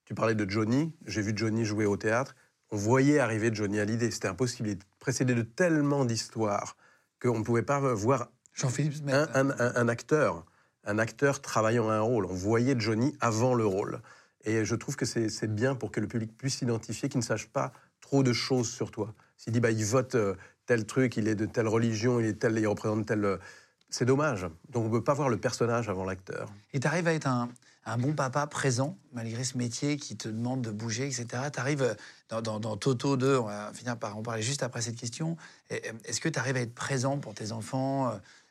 tu 0.07 0.15
parlais 0.15 0.35
de 0.35 0.49
Johnny, 0.49 0.95
j'ai 1.05 1.21
vu 1.21 1.35
Johnny 1.37 1.67
jouer 1.67 1.85
au 1.85 1.99
théâtre, 1.99 2.35
on 2.71 2.77
voyait 2.79 3.19
arriver 3.19 3.51
Johnny 3.53 3.81
Hallyday, 3.81 4.11
c'était 4.11 4.29
impossible, 4.29 4.71
il 4.71 4.73
est 4.79 4.83
précédé 4.99 5.35
de 5.35 5.43
tellement 5.43 6.07
d'histoires 6.07 6.79
qu'on 7.21 7.39
ne 7.41 7.45
pouvait 7.45 7.63
pas 7.63 7.81
voir 7.93 8.31
Jean-Philippe 8.55 8.95
un, 9.09 9.29
un- 9.35 9.51
un- 9.51 9.73
un 9.77 9.89
acteur, 9.89 10.47
un 10.85 10.99
acteur 10.99 11.43
travaillant 11.43 11.91
un 11.91 12.01
rôle. 12.01 12.25
On 12.25 12.33
voyait 12.35 12.75
Johnny 12.79 13.15
avant 13.21 13.53
le 13.53 13.67
rôle. 13.67 14.01
Et 14.45 14.65
je 14.65 14.75
trouve 14.75 14.97
que 14.97 15.05
c'est 15.05 15.29
c'est 15.29 15.55
bien 15.55 15.75
pour 15.75 15.91
que 15.91 16.01
le 16.01 16.09
public 16.09 16.35
puisse 16.39 16.61
s'identifier, 16.61 17.11
qu'il 17.11 17.19
ne 17.19 17.25
sache 17.25 17.49
pas 17.49 17.75
trop 18.01 18.23
de 18.23 18.33
choses 18.33 18.71
sur 18.71 18.91
toi. 18.91 19.13
S'il 19.37 19.53
dit, 19.53 19.61
bah, 19.61 19.71
il 19.71 19.85
vote 19.85 20.15
euh, 20.15 20.35
tel 20.65 20.87
truc, 20.87 21.19
il 21.19 21.29
est 21.29 21.35
de 21.35 21.45
telle 21.45 21.69
religion, 21.69 22.21
il, 22.21 22.25
est 22.25 22.39
tel, 22.41 22.57
il 22.57 22.67
représente 22.67 23.05
tel... 23.05 23.23
euh, 23.23 23.37
C'est 23.91 24.07
dommage. 24.07 24.47
Donc 24.71 24.85
on 24.85 24.89
ne 24.89 24.93
peut 24.93 25.05
pas 25.05 25.13
voir 25.13 25.29
le 25.29 25.37
personnage 25.37 25.91
avant 25.91 26.07
l'acteur. 26.07 26.49
Et 26.73 26.81
tu 26.81 26.87
arrives 26.87 27.07
à 27.07 27.13
être 27.13 27.27
un, 27.27 27.51
un 27.85 27.99
bon 27.99 28.13
papa 28.15 28.47
présent, 28.47 28.97
malgré 29.13 29.45
ce 29.45 29.59
métier 29.59 29.97
qui 29.97 30.17
te 30.17 30.29
demande 30.29 30.63
de 30.63 30.71
bouger, 30.71 31.07
etc. 31.07 31.27
Tu 31.53 31.61
arrives 31.61 31.97
dans, 32.29 32.41
dans- 32.41 32.77
Toto 32.77 33.17
2, 33.17 33.39
on 33.39 33.47
va 33.47 33.73
finir 33.75 33.97
par 33.99 34.17
en 34.17 34.23
parler 34.23 34.43
juste 34.43 34.63
après 34.63 34.83
cette 34.83 34.97
question. 34.97 35.37
Euh, 35.73 35.79
Est-ce 36.05 36.21
que 36.21 36.29
tu 36.29 36.39
arrives 36.39 36.57
à 36.57 36.61
être 36.61 36.75
présent 36.75 37.19
pour 37.19 37.35
tes 37.35 37.53
enfants 37.53 38.11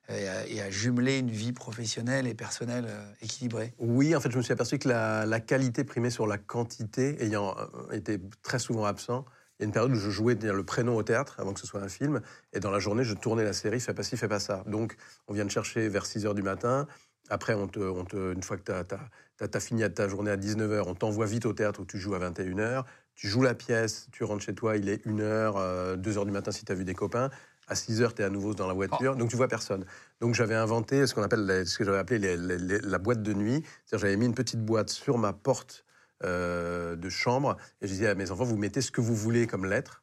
euh, 0.09 0.45
et 0.47 0.61
à, 0.61 0.69
jumeler 0.69 1.19
une 1.19 1.32
vie 1.32 1.53
professionnelle 1.53 2.27
et 2.27 2.34
personnelle 2.34 2.86
euh, 2.88 3.13
équilibrée? 3.21 3.73
Oui, 3.79 4.15
en 4.15 4.19
fait, 4.19 4.32
je 4.32 4.38
me 4.38 4.41
suis 4.41 4.51
aperçu 4.53 4.77
que 4.77 4.89
la, 4.89 5.25
la 5.25 5.39
qualité 5.39 5.84
primait 5.84 6.09
sur 6.09 6.27
la 6.27 6.38
quantité, 6.38 7.23
ayant 7.23 7.55
euh, 7.57 7.91
été 7.93 8.19
très 8.41 8.59
souvent 8.59 8.84
absent. 8.86 9.25
Il 9.59 9.63
y 9.63 9.65
a 9.65 9.67
une 9.67 9.71
période 9.73 9.91
où 9.91 9.95
je 9.95 10.09
jouais 10.09 10.34
le 10.36 10.63
prénom 10.63 10.95
au 10.95 11.03
théâtre 11.03 11.36
avant 11.39 11.53
que 11.53 11.59
ce 11.59 11.67
soit 11.67 11.82
un 11.82 11.88
film, 11.88 12.21
et 12.51 12.59
dans 12.59 12.71
la 12.71 12.79
journée, 12.79 13.03
je 13.03 13.13
tournais 13.13 13.43
la 13.43 13.53
série, 13.53 13.79
fais 13.79 13.93
pas 13.93 14.03
ci, 14.03 14.17
fais 14.17 14.27
pas 14.27 14.39
ça. 14.39 14.63
Donc, 14.65 14.97
on 15.27 15.34
vient 15.34 15.45
te 15.45 15.51
chercher 15.51 15.88
vers 15.88 16.05
6 16.05 16.25
h 16.25 16.34
du 16.34 16.41
matin. 16.41 16.88
Après, 17.32 17.53
on 17.53 17.67
te, 17.67 17.79
on 17.79 18.03
te- 18.03 18.34
une 18.34 18.43
fois 18.43 18.57
que 18.57 18.63
tu 18.63 18.71
as, 18.71 19.59
fini 19.61 19.89
ta 19.93 20.09
journée 20.09 20.32
à 20.32 20.36
19 20.36 20.69
h, 20.69 20.84
on 20.86 20.95
t'envoie 20.95 21.25
vite 21.25 21.45
au 21.45 21.53
théâtre 21.53 21.79
où 21.79 21.86
tu 21.86 21.97
joues 21.97 22.13
à 22.13 22.19
21 22.19 22.57
h. 22.57 22.84
Tu 23.15 23.27
joues 23.29 23.41
la 23.41 23.53
pièce, 23.55 24.07
tu 24.11 24.25
rentres 24.25 24.43
chez 24.43 24.53
toi, 24.53 24.75
il 24.75 24.89
est 24.89 25.07
1 25.07 25.15
h, 25.17 25.95
2 25.95 26.11
h 26.11 26.25
du 26.25 26.32
matin 26.32 26.51
si 26.51 26.65
tu 26.65 26.71
as 26.73 26.75
vu 26.75 26.84
des 26.84 26.93
copains. 26.93 27.29
À 27.67 27.75
6 27.75 28.01
h, 28.01 28.13
tu 28.13 28.21
es 28.21 28.25
à 28.25 28.29
nouveau 28.29 28.53
dans 28.53 28.67
la 28.67 28.73
voiture, 28.73 29.15
donc 29.15 29.29
tu 29.29 29.38
vois 29.38 29.47
personne. 29.47 29.86
Donc 30.19 30.34
j'avais 30.36 30.55
inventé 30.55 31.07
ce 31.07 31.15
qu'on 31.15 31.23
appelle, 31.23 31.65
ce 31.65 31.77
que 31.77 31.86
j'avais 31.86 31.99
appelé 31.99 32.19
les- 32.19 32.36
les- 32.36 32.57
les- 32.57 32.79
la 32.82 32.97
boîte 32.97 33.23
de 33.23 33.32
nuit. 33.34 33.63
C'est-à-dire 33.86 34.07
j'avais 34.07 34.17
mis 34.17 34.25
une 34.25 34.34
petite 34.34 34.65
boîte 34.65 34.89
sur 34.89 35.17
ma 35.17 35.32
porte 35.32 35.86
euh, 36.23 36.95
de 36.97 37.09
chambre 37.09 37.55
et 37.82 37.88
je 37.88 37.93
disais 37.93 38.07
à 38.07 38.13
mes 38.15 38.29
enfants, 38.29 38.43
vous 38.43 38.57
mettez 38.57 38.82
ce 38.82 38.91
que 38.91 39.01
vous 39.01 39.15
voulez 39.15 39.47
comme 39.47 39.65
lettre 39.65 40.01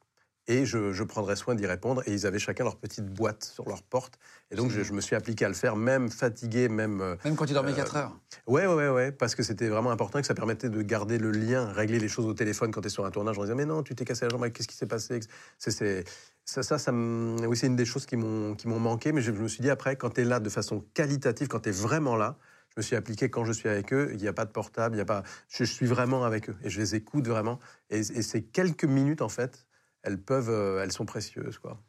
et 0.49 0.65
je, 0.65 0.91
je 0.91 1.03
prendrai 1.03 1.35
soin 1.37 1.55
d'y 1.55 1.65
répondre. 1.65 2.01
Et 2.07 2.11
ils 2.11 2.25
avaient 2.25 2.39
chacun 2.39 2.65
leur 2.65 2.75
petite 2.75 3.05
boîte 3.05 3.43
sur 3.45 3.69
leur 3.69 3.83
porte. 3.83 4.19
Et 4.51 4.55
donc 4.55 4.71
je, 4.71 4.81
je 4.83 4.91
me 4.93 4.99
suis 4.99 5.15
appliqué 5.15 5.45
à 5.45 5.47
le 5.47 5.53
faire, 5.53 5.75
même 5.77 6.09
fatigué, 6.09 6.67
même... 6.67 6.99
euh, 7.01 7.15
Même 7.23 7.35
quand 7.35 7.45
tu 7.45 7.53
dormais 7.53 7.71
Euh, 7.71 7.75
4 7.75 7.95
heures 7.95 8.19
Ouais, 8.47 8.65
ouais, 8.65 8.73
ouais, 8.73 8.89
ouais, 8.89 9.11
parce 9.13 9.35
que 9.35 9.43
c'était 9.43 9.67
vraiment 9.69 9.91
important 9.91 10.19
et 10.19 10.21
que 10.21 10.27
ça 10.27 10.33
permettait 10.33 10.69
de 10.69 10.81
garder 10.81 11.17
le 11.19 11.31
lien, 11.31 11.71
régler 11.71 11.99
les 11.99 12.07
choses 12.09 12.25
au 12.25 12.33
téléphone 12.33 12.71
quand 12.71 12.81
tu 12.81 12.87
es 12.87 12.89
sur 12.89 13.05
un 13.05 13.11
tournage. 13.11 13.37
On 13.37 13.43
disait, 13.43 13.55
mais 13.55 13.65
non, 13.65 13.83
tu 13.83 13.95
t'es 13.95 14.05
cassé 14.05 14.25
la 14.25 14.29
jambe, 14.29 14.49
qu'est-ce 14.49 14.67
qui 14.67 14.75
s'est 14.75 14.87
passé? 14.87 15.19
C'est, 15.59 16.03
ça, 16.45 16.63
ça, 16.63 16.91
oui, 16.91 17.55
c'est 17.55 17.67
une 17.67 17.75
des 17.75 17.85
choses 17.85 18.07
qui 18.07 18.15
m'ont, 18.17 18.55
qui 18.55 18.67
m'ont 18.67 18.79
manqué, 18.79 19.11
mais 19.11 19.21
je, 19.21 19.31
je 19.31 19.39
me 19.41 19.47
suis 19.47 19.61
dit 19.61 19.69
après, 19.69 19.95
quand 19.95 20.09
tu 20.15 20.21
es 20.21 20.23
là 20.25 20.39
de 20.39 20.49
façon 20.49 20.83
qualitative, 20.95 21.47
quand 21.47 21.59
tu 21.59 21.69
es 21.69 21.71
vraiment 21.71 22.15
là, 22.15 22.37
je 22.75 22.75
me 22.77 22.81
suis 22.81 22.95
appliqué 22.95 23.29
quand 23.29 23.45
je 23.45 23.51
suis 23.51 23.69
avec 23.69 23.93
eux, 23.93 24.09
il 24.13 24.17
n'y 24.21 24.27
a 24.27 24.33
pas 24.33 24.45
de 24.45 24.51
portable, 24.51 24.95
il 24.95 24.99
y 24.99 25.01
a 25.01 25.05
pas, 25.05 25.21
je, 25.47 25.63
je 25.63 25.71
suis 25.71 25.85
vraiment 25.85 26.23
avec 26.23 26.49
eux 26.49 26.55
et 26.63 26.69
je 26.71 26.79
les 26.79 26.95
écoute 26.95 27.27
vraiment. 27.27 27.59
Et, 27.91 27.99
et 27.99 28.21
ces 28.23 28.41
quelques 28.43 28.85
minutes, 28.85 29.21
en 29.21 29.29
fait, 29.29 29.67
elles 30.03 30.17
peuvent, 30.21 30.49
euh, 30.49 30.81
elles 30.83 30.91
sont 30.91 31.05
précieuses, 31.05 31.57
quoi. 31.59 31.81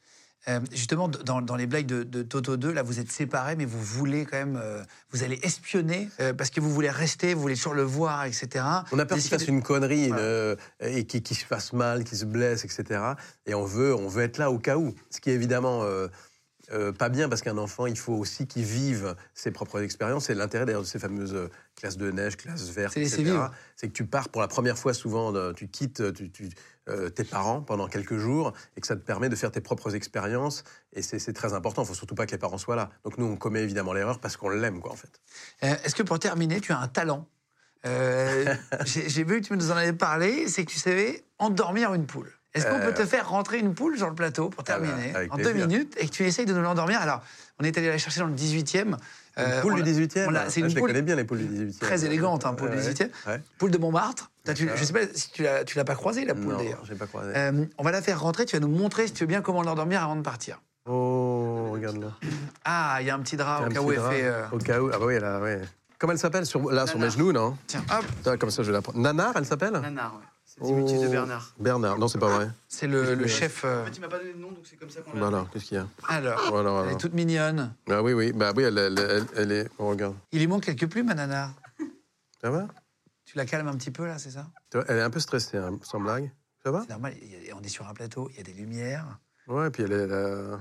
Euh, 0.49 0.59
justement, 0.73 1.07
dans, 1.07 1.43
dans 1.43 1.55
les 1.57 1.67
blagues 1.67 1.85
de, 1.85 2.03
de 2.03 2.23
Toto 2.23 2.57
2, 2.57 2.73
là, 2.73 2.83
vous 2.83 2.99
êtes 2.99 3.13
séparés, 3.13 3.57
mais 3.57 3.67
vous 3.67 3.83
voulez 3.83 4.25
quand 4.25 4.39
même. 4.39 4.59
euh, 4.63 4.83
vous 5.11 5.23
allez 5.23 5.39
espionner 5.43 6.09
euh, 6.19 6.33
parce 6.33 6.49
que 6.49 6.63
vous 6.63 6.71
voulez 6.73 6.89
rester, 6.89 7.35
vous 7.35 7.43
voulez 7.43 7.57
toujours 7.57 7.75
le 7.75 7.83
voir, 7.83 8.25
etc. 8.25 8.49
On 8.91 8.99
a 8.99 9.05
peur 9.05 9.19
qu'il 9.19 9.29
fasse 9.29 9.47
une 9.49 9.63
connerie 9.63 10.09
Voilà. 10.09 10.57
et 10.81 11.05
qu'il 11.05 11.37
se 11.37 11.45
fasse 11.45 11.75
mal, 11.75 12.05
qu'il 12.05 12.17
se 12.17 12.25
blesse, 12.25 12.65
etc. 12.65 13.01
Et 13.45 13.53
on 13.55 13.65
veut, 13.67 13.95
on 13.95 14.09
veut 14.09 14.23
être 14.23 14.39
là 14.39 14.51
au 14.51 14.59
cas 14.59 14.79
où. 14.79 14.95
Ce 15.11 15.21
qui 15.21 15.29
est 15.29 15.35
évidemment 15.35 15.85
pas 16.99 17.09
bien 17.09 17.29
parce 17.29 17.43
qu'un 17.43 17.59
enfant, 17.59 17.87
il 17.87 17.99
faut 17.99 18.15
aussi 18.15 18.47
qu'il 18.47 18.63
vive 18.63 19.17
ses 19.35 19.51
propres 19.51 19.83
expériences. 19.83 20.27
C'est 20.27 20.35
l'intérêt 20.35 20.65
d'ailleurs 20.67 20.83
de 20.83 20.87
ces 20.87 21.01
fameuses 21.01 21.37
classes 21.75 21.97
de 21.97 22.11
neige, 22.13 22.37
classes 22.37 22.69
vertes, 22.71 22.97
etc. 22.97 23.25
C'est 23.77 23.89
que 23.89 23.93
tu 23.93 24.07
pars 24.07 24.29
pour 24.29 24.41
la 24.41 24.47
première 24.49 24.79
fois 24.79 24.95
souvent, 24.95 25.53
tu 25.53 25.67
quittes 25.69 26.15
tu- 26.15 26.31
tu- 26.31 26.49
tes 27.15 27.25
parents 27.25 27.61
pendant 27.63 27.87
quelques 27.89 28.17
jours 28.17 28.53
et 28.77 28.81
que 28.81 28.87
ça 28.87 28.97
te 28.97 29.01
permet 29.03 29.29
de 29.29 29.37
faire 29.37 29.51
tes 29.51 29.61
propres 29.61 29.95
expériences. 29.95 30.65
Et 30.93 31.03
c'est 31.03 31.33
très 31.33 31.53
important. 31.53 31.83
Il 31.83 31.87
faut 31.89 31.95
surtout 31.95 32.15
pas 32.15 32.27
que 32.27 32.33
les 32.33 32.39
parents 32.39 32.59
soient 32.59 32.77
là. 32.77 32.91
Donc 33.05 33.19
nous, 33.19 33.27
on 33.27 33.37
commet 33.37 33.63
évidemment 33.63 33.93
l'erreur 33.93 34.19
parce 34.19 34.37
qu'on 34.37 34.49
l'aime, 34.51 34.81
quoi, 34.81 34.93
en 34.93 34.97
fait. 34.97 35.21
Euh, 35.65 35.75
Est-ce 35.85 35.95
que 35.95 36.03
pour 36.03 36.19
terminer, 36.19 36.61
tu 36.61 36.73
as 36.73 36.79
un 36.79 36.89
talent? 36.89 37.27
Euh, 37.87 38.55
J'ai 38.85 39.25
vu 39.25 39.41
que 39.41 39.47
tu 39.47 39.53
nous 39.57 39.71
en 39.71 39.77
avais 39.77 39.93
parlé, 39.93 40.49
c'est 40.49 40.65
que 40.65 40.71
tu 40.71 40.79
savais 40.79 41.25
endormir 41.39 41.95
une 41.95 42.07
poule. 42.07 42.31
Est-ce 42.53 42.67
qu'on 42.67 42.75
Euh, 42.81 42.87
peut 42.87 42.95
te 42.95 43.07
faire 43.07 43.29
rentrer 43.29 43.59
une 43.59 43.75
poule 43.75 43.97
sur 43.97 44.09
le 44.09 44.15
plateau 44.15 44.49
pour 44.49 44.65
Ah 44.67 44.79
bah, 44.79 44.87
terminer 44.87 45.31
en 45.31 45.37
deux 45.37 45.53
minutes 45.53 45.95
et 45.99 46.07
que 46.07 46.11
tu 46.13 46.25
essayes 46.25 46.47
de 46.47 46.53
nous 46.53 46.63
l'endormir? 46.63 47.01
Alors, 47.01 47.23
on 47.61 47.65
est 47.65 47.79
allé 47.79 47.89
la 47.89 47.97
chercher 47.99 48.21
dans 48.21 48.27
le 48.27 48.35
18e. 48.35 48.97
Euh, 49.41 49.61
poule 49.63 49.75
du 49.75 49.81
l'a- 49.81 49.87
18e. 49.87 50.29
on 50.29 50.31
l'a- 50.31 50.51
C'est 50.51 50.61
Ah, 50.61 50.65
une 50.65 50.71
je 50.71 50.75
les 50.75 50.81
poule 50.81 50.91
connais 50.91 51.03
bien, 51.03 51.17
les 51.17 51.25
poules 51.25 51.39
du 51.39 51.45
18e. 51.47 51.79
très 51.81 52.05
élégante, 52.05 52.45
hein, 52.47 52.55
poule 52.55 52.71
du 52.71 52.77
Ouais, 52.77 52.83
18e. 52.83 53.11
ouais. 53.27 53.41
Poule 53.59 53.71
de 53.71 53.79
Montmartre. 53.79 54.31
Tu- 54.55 54.69
je 54.75 54.85
sais 54.85 54.93
pas 54.93 55.01
si 55.15 55.31
tu 55.31 55.43
l'as 55.43 55.65
tu 55.65 55.77
l'as 55.77 55.85
pas 55.85 55.95
croisée, 55.95 56.25
la 56.25 56.35
poule 56.35 56.53
Non, 56.53 56.59
d'ailleurs. 56.59 56.83
j'ai 56.85 56.95
pas 56.95 57.07
croisé. 57.07 57.33
Euh, 57.37 57.65
on 57.79 57.83
va 57.85 57.91
la 57.93 58.03
faire 58.03 58.21
rentrer, 58.21 58.45
tu 58.47 58.57
vas 58.57 58.61
nous 58.61 58.73
montrer, 58.75 59.07
si 59.07 59.13
tu 59.13 59.25
veux 59.25 59.29
bien, 59.29 59.43
comment 59.43 59.63
l'endormir 59.63 60.03
avant 60.03 60.17
de 60.17 60.23
partir. 60.23 60.61
Oh, 60.89 61.69
regarde 61.73 61.99
là. 61.99 62.09
Ah, 62.65 62.97
il 63.01 63.07
y 63.07 63.11
a 63.11 63.15
un 63.15 63.21
petit 63.21 63.37
drap 63.37 63.65
au 63.67 63.69
cas 63.71 63.81
où 63.81 63.93
elle 63.93 64.01
fait... 64.01 64.25
euh, 64.25 64.43
Au 64.51 64.59
cas 64.59 64.81
où. 64.81 64.91
Ah 64.93 64.99
bah 64.99 65.05
oui, 65.07 65.21
là, 65.21 65.39
ouais. 65.41 65.61
Comment 65.99 66.15
elle 66.15 66.19
s'appelle 66.19 66.47
sur, 66.47 66.71
Là, 66.73 66.87
sur 66.87 66.99
mes 66.99 67.11
genoux, 67.11 67.31
non? 67.33 67.57
Tiens, 67.67 67.85
hop, 67.91 68.05
Putain, 68.07 68.37
Comme 68.39 68.51
ça, 68.51 68.63
je 68.63 68.69
vais 68.69 68.73
la 68.73 68.81
prendre. 68.83 68.99
Nanar, 68.99 69.35
elle 69.37 69.45
s'appelle? 69.45 69.73
Nanar, 69.73 70.15
ouais. 70.15 70.27
C'est 70.63 70.69
le 70.69 70.83
diminutif 70.83 71.01
de 71.01 71.07
Oh. 71.07 71.11
Bernard. 71.11 71.55
Bernard. 71.59 71.99
Non, 71.99 72.09
c'est 72.09 72.19
pas 72.19 72.29
vrai. 72.37 72.51
c'est 72.69 72.87
le, 72.87 73.15
le 73.15 73.27
chef... 73.27 73.65
euh, 73.65 73.83
En 73.83 73.87
fait, 73.87 73.93
il 73.97 74.01
m'a 74.01 74.09
pas 74.09 74.19
donné 74.19 74.33
de 74.35 74.39
nom, 74.39 74.53
donc 74.53 74.65
c'est 74.67 74.77
comme 74.77 74.91
ça 74.91 75.01
qu'on 75.01 75.13
l'a. 75.15 75.19
Voilà, 75.21 75.47
qu'est-ce 75.53 75.65
qu'il 75.65 75.77
y 75.79 75.81
a? 75.81 75.87
Alors, 76.09 76.41
Voilà, 76.51 76.85
elle 76.87 76.93
est 76.95 76.99
toute 76.99 77.15
mignonne. 77.15 77.75
Ah 77.89 78.03
oui, 78.03 78.13
oui. 78.13 78.33
Bah 78.33 78.53
oui, 78.55 78.65
elle, 78.65 78.77
elle, 78.79 78.99
elle- 78.99 79.27
elle 79.37 79.53
est. 79.53 79.69
Oh, 79.79 79.89
regarde. 79.89 80.17
Il 80.33 80.39
lui 80.41 80.47
manque 80.47 80.65
quelques 80.65 80.89
plumes, 80.89 81.09
à 81.11 81.15
Nana. 81.15 81.53
Ça 82.43 82.51
va? 82.51 82.69
Tu 83.25 83.37
la 83.37 83.47
calmes 83.47 83.69
un 83.69 83.77
petit 83.77 83.91
peu, 83.91 84.07
là, 84.07 84.19
c'est 84.19 84.31
ça? 84.31 84.47
Elle 84.89 84.99
est 84.99 85.03
un 85.03 85.11
peu 85.11 85.21
stressée, 85.21 85.57
hein, 85.57 85.79
sans 85.83 86.01
blague. 86.01 86.31
Ça 86.63 86.71
va? 86.71 86.83
C'est 86.83 86.91
normal, 86.91 87.15
on 87.57 87.63
est 87.63 87.69
sur 87.69 87.89
un 87.89 87.95
plateau, 87.95 88.29
il 88.33 88.37
y 88.37 88.41
a 88.41 88.43
des 88.43 88.53
lumières. 88.53 89.19
Ouais, 89.49 89.69
et 89.69 89.71
puis 89.71 89.83
elle 89.85 89.93
est 89.93 90.07
là. 90.07 90.61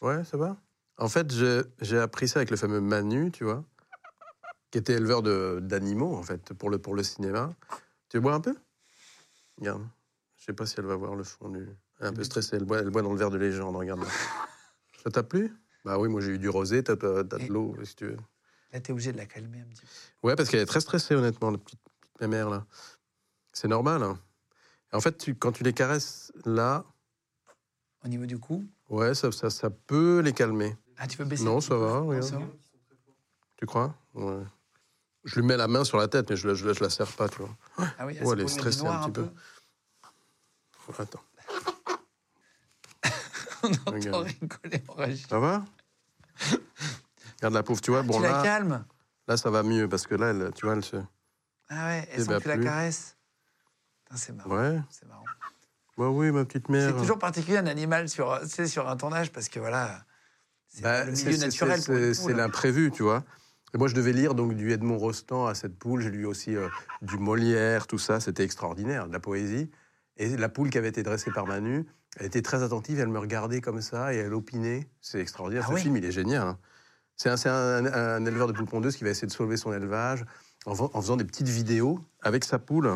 Ouais, 0.00 0.24
ça 0.24 0.36
va? 0.36 0.56
En 0.96 1.08
fait, 1.08 1.30
j'ai 1.80 1.98
appris 1.98 2.28
ça 2.28 2.38
avec 2.38 2.50
le 2.50 2.56
fameux 2.56 2.80
Manu, 2.80 3.30
tu 3.30 3.44
vois, 3.44 3.62
qui 4.70 4.78
était 4.78 4.94
éleveur 4.94 5.22
d'animaux, 5.22 6.16
en 6.16 6.22
fait, 6.22 6.52
pour 6.54 6.70
le, 6.70 6.78
pour 6.78 6.94
le 6.94 7.02
cinéma. 7.02 7.52
Tu 8.08 8.16
veux 8.16 8.20
boire 8.22 8.34
un 8.36 8.40
peu? 8.40 8.54
Regarde. 9.58 9.86
Je 10.36 10.44
sais 10.44 10.52
pas 10.52 10.66
si 10.66 10.76
elle 10.78 10.86
va 10.86 10.94
voir 10.96 11.14
le 11.14 11.24
fond 11.24 11.48
du. 11.48 11.68
Elle 12.00 12.06
est 12.06 12.08
un 12.08 12.12
peu 12.12 12.22
stressée, 12.24 12.56
elle 12.56 12.64
boit, 12.64 12.78
elle 12.78 12.90
boit 12.90 13.02
dans 13.02 13.12
le 13.12 13.18
verre 13.18 13.30
de 13.30 13.38
légende, 13.38 13.74
regarde. 13.76 14.04
Ça 15.02 15.10
t'a 15.10 15.22
plu? 15.22 15.52
Bah 15.84 15.98
oui, 15.98 16.08
moi 16.08 16.20
j'ai 16.20 16.32
eu 16.32 16.38
du 16.38 16.48
rosé, 16.48 16.82
t'as 16.84 16.94
de 16.96 17.46
l'eau, 17.48 17.76
si 17.84 17.96
tu 17.96 18.06
veux. 18.06 18.16
Là, 18.72 18.80
t'es 18.80 18.92
obligé 18.92 19.12
de 19.12 19.16
la 19.16 19.26
calmer 19.26 19.60
un 19.60 19.64
petit 19.64 19.82
peu. 19.86 20.26
Ouais, 20.28 20.36
parce 20.36 20.48
qu'elle 20.50 20.60
est 20.60 20.66
très 20.66 20.80
stressée, 20.80 21.14
honnêtement, 21.14 21.50
la 21.50 21.58
petite, 21.58 21.80
petite 22.14 22.28
mère 22.28 22.50
là. 22.50 22.66
C'est 23.52 23.68
normal. 23.68 24.02
hein. 24.02 24.20
En 24.92 25.00
fait, 25.00 25.16
tu- 25.18 25.34
quand 25.34 25.52
tu 25.52 25.64
les 25.64 25.72
caresses 25.72 26.32
là, 26.44 26.84
Au 28.04 28.08
niveau 28.08 28.26
du 28.26 28.38
cou? 28.38 28.64
ouais, 28.90 29.14
ça, 29.14 29.32
ça, 29.32 29.50
ça 29.50 29.70
peut 29.70 30.20
les 30.20 30.32
calmer. 30.32 30.76
Ah, 30.98 31.06
tu 31.06 31.16
peux 31.16 31.24
baisser 31.24 31.44
Non, 31.44 31.60
ça 31.60 31.76
va, 31.76 31.98
regarde. 32.00 32.48
Tu 33.56 33.66
crois? 33.66 33.94
Ouais. 34.14 34.44
Je 35.28 35.40
lui 35.40 35.46
mets 35.46 35.56
la 35.56 35.68
main 35.68 35.84
sur 35.84 35.98
la 35.98 36.08
tête, 36.08 36.30
mais 36.30 36.36
je, 36.36 36.48
la- 36.48 36.54
je, 36.54 36.66
la- 36.66 36.72
je 36.72 36.80
la 36.82 36.90
serre 36.90 37.12
pas, 37.12 37.28
tu 37.28 37.38
vois. 37.38 37.50
Ah 37.98 38.06
oui, 38.06 38.18
Ouais, 38.18 38.24
ça 38.24 38.32
elle 38.32 38.40
est 38.40 38.48
stressée 38.48 38.86
un 38.86 39.00
petit 39.04 39.10
peu. 39.12 39.26
Attends. 40.98 41.20
On 43.62 43.68
entend 43.70 43.92
Regarde. 43.92 44.26
rigoler 44.26 44.82
régie. 44.96 45.26
Ça 45.28 45.38
va? 45.38 45.64
Regarde 47.36 47.54
la 47.54 47.62
pauvre, 47.62 47.80
tu 47.80 47.90
vois. 47.90 48.02
Bon, 48.02 48.16
tu 48.16 48.22
la 48.22 48.32
là, 48.32 48.42
calmes? 48.42 48.84
là, 49.26 49.36
ça 49.36 49.50
va 49.50 49.62
mieux 49.62 49.88
parce 49.88 50.06
que 50.06 50.14
là, 50.14 50.28
elle, 50.30 50.50
tu 50.54 50.64
vois, 50.66 50.74
elle 50.76 50.84
se. 50.84 50.96
Ah 51.68 51.86
ouais, 51.88 52.08
elle 52.12 52.24
sent 52.24 52.30
la 52.32 52.40
plus. 52.40 52.64
caresses. 52.64 53.16
Putain, 54.04 54.16
C'est 54.16 54.32
marrant. 54.32 54.50
Ouais. 54.56 54.80
C'est 54.90 55.06
marrant. 55.06 55.24
Bah 55.98 56.08
oui, 56.08 56.30
ma 56.30 56.44
petite 56.46 56.68
mère. 56.70 56.90
C'est 56.92 56.96
toujours 57.00 57.18
particulier 57.18 57.58
un 57.58 57.66
animal 57.66 58.08
sur, 58.08 58.40
sur 58.66 58.88
un 58.88 58.96
tournage 58.96 59.30
parce 59.32 59.48
que 59.48 59.58
voilà, 59.60 60.04
c'est 60.68 60.82
Bah, 60.82 61.04
le 61.04 61.12
milieu 61.12 61.36
naturel. 61.36 61.82
c'est- 61.82 62.32
l'imprévu, 62.32 62.90
tu 62.92 63.02
vois. 63.02 63.24
Et 63.74 63.78
moi, 63.78 63.88
je 63.88 63.94
devais 63.94 64.12
lire 64.12 64.34
donc 64.34 64.54
du 64.54 64.72
Edmond 64.72 64.98
Rostand 64.98 65.46
à 65.46 65.54
cette 65.54 65.78
poule. 65.78 66.00
J'ai 66.00 66.10
lu 66.10 66.24
aussi 66.26 66.56
euh, 66.56 66.68
du 67.02 67.18
Molière, 67.18 67.86
tout 67.86 67.98
ça. 67.98 68.18
C'était 68.20 68.44
extraordinaire, 68.44 69.06
de 69.08 69.12
la 69.12 69.20
poésie. 69.20 69.70
Et 70.16 70.36
la 70.36 70.48
poule 70.48 70.70
qui 70.70 70.78
avait 70.78 70.88
été 70.88 71.02
dressée 71.02 71.30
par 71.30 71.46
Manu, 71.46 71.86
elle 72.18 72.26
était 72.26 72.42
très 72.42 72.62
attentive. 72.62 72.98
Elle 72.98 73.08
me 73.08 73.18
regardait 73.18 73.60
comme 73.60 73.80
ça 73.82 74.14
et 74.14 74.16
elle 74.18 74.34
opinait. 74.34 74.88
C'est 75.00 75.20
extraordinaire. 75.20 75.64
Ah 75.66 75.68
Ce 75.70 75.74
oui 75.74 75.80
film, 75.82 75.96
il 75.96 76.04
est 76.04 76.12
génial. 76.12 76.46
hein. 76.46 76.58
C'est 77.16 77.28
un, 77.30 77.36
c'est 77.36 77.48
un- 77.48 77.84
un 77.86 78.24
éleveur 78.24 78.46
de 78.46 78.52
poules 78.52 78.66
pondeuses 78.66 78.96
qui 78.96 79.04
va 79.04 79.10
essayer 79.10 79.26
de 79.26 79.32
sauver 79.32 79.56
son 79.56 79.72
élevage 79.72 80.24
en, 80.66 80.74
fa- 80.74 80.88
en 80.92 81.00
faisant 81.02 81.16
des 81.16 81.24
petites 81.24 81.48
vidéos 81.48 82.00
avec 82.22 82.44
sa 82.44 82.58
poule. 82.58 82.90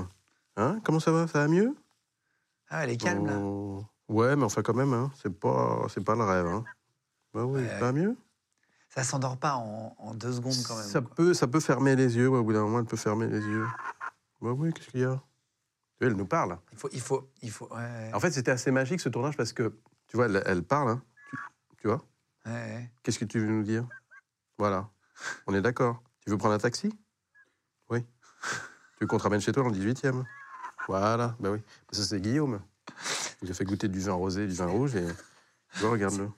Hein? 0.56 0.80
Comment 0.84 1.00
ça 1.00 1.10
va? 1.12 1.26
Ça 1.26 1.40
va 1.40 1.48
mieux? 1.48 1.74
Ah, 2.70 2.84
elle 2.84 2.90
est 2.90 2.96
calme 2.96 3.26
là. 3.26 3.38
Oh. 3.38 3.84
Ouais, 4.08 4.36
mais 4.36 4.44
enfin 4.44 4.62
quand 4.62 4.74
même, 4.74 4.92
hein, 4.92 5.10
c'est 5.22 5.32
pas, 5.38 5.86
pas 6.04 6.14
le 6.14 6.22
rêve. 6.24 6.46
Hein. 6.46 6.64
Bah 7.34 7.44
oui, 7.44 7.62
Ouais. 7.62 7.68
ça 7.68 7.78
va 7.80 7.92
mieux? 7.92 8.16
Ça 8.94 9.04
s'endort 9.04 9.38
pas 9.38 9.54
en, 9.54 9.94
en 9.98 10.14
deux 10.14 10.32
secondes 10.32 10.54
quand 10.66 10.76
même. 10.76 10.84
ça 10.86 11.00
quoi. 11.00 11.14
peut, 11.14 11.32
ça 11.34 11.46
peut 11.46 11.60
fermer 11.60 11.96
les 11.96 12.16
yeux. 12.16 12.28
ouais, 12.28 12.38
au 12.38 12.44
bout 12.44 12.52
d'un 12.52 12.62
moment, 12.62 12.78
elle 12.80 12.84
peut 12.84 12.96
fermer 12.98 13.26
les 13.26 13.40
yeux. 13.40 13.66
Bah 14.42 14.50
oui, 14.52 14.72
qu'est-ce 14.74 14.88
qu'il 14.90 15.00
y 15.00 15.04
a? 15.04 15.20
Elle 16.00 16.12
nous 16.14 16.26
parle. 16.26 16.58
Il 16.72 16.78
faut, 16.78 16.88
il 16.92 17.00
faut, 17.00 17.30
il 17.42 17.50
faut. 17.50 17.68
Ouais, 17.72 17.76
ouais, 17.80 18.10
En 18.12 18.20
fait, 18.20 18.32
c'était 18.32 18.50
assez 18.50 18.70
magique 18.70 19.00
ce 19.00 19.08
tournage 19.08 19.36
parce 19.36 19.52
que, 19.52 19.72
tu 20.08 20.16
vois, 20.16 20.26
elle, 20.26 20.42
elle 20.46 20.62
parle. 20.62 20.90
hein. 20.90 21.02
Tu, 21.30 21.36
tu 21.78 21.86
vois? 21.86 22.04
Ouais, 22.44 22.52
ouais. 22.52 22.90
Qu'est-ce 23.02 23.18
que 23.18 23.24
tu 23.24 23.38
veux 23.40 23.46
nous 23.46 23.62
dire? 23.62 23.86
Voilà. 24.58 24.90
On 25.46 25.54
est 25.54 25.62
d'accord. 25.62 26.02
Tu 26.24 26.30
veux 26.30 26.36
prendre 26.36 26.54
un 26.54 26.58
taxi? 26.58 26.92
Oui. 27.88 28.04
Tu 28.04 28.98
veux 29.02 29.06
qu'on 29.06 29.16
te 29.18 29.22
ramène 29.22 29.40
chez 29.40 29.52
toi 29.52 29.62
dans 29.62 29.68
le 29.70 29.76
18e 29.76 30.24
Voilà. 30.88 31.36
Bah 31.40 31.50
oui. 31.52 31.60
Ça, 31.92 32.02
c'est 32.02 32.20
Guillaume. 32.20 32.60
Il 33.42 33.50
a 33.50 33.54
fait 33.54 33.64
goûter 33.64 33.88
du 33.88 34.00
vin 34.00 34.12
rosé, 34.12 34.46
du 34.46 34.54
vin 34.54 34.66
rouge 34.66 34.96
et. 34.96 35.06
Regarde-le. 35.80 36.28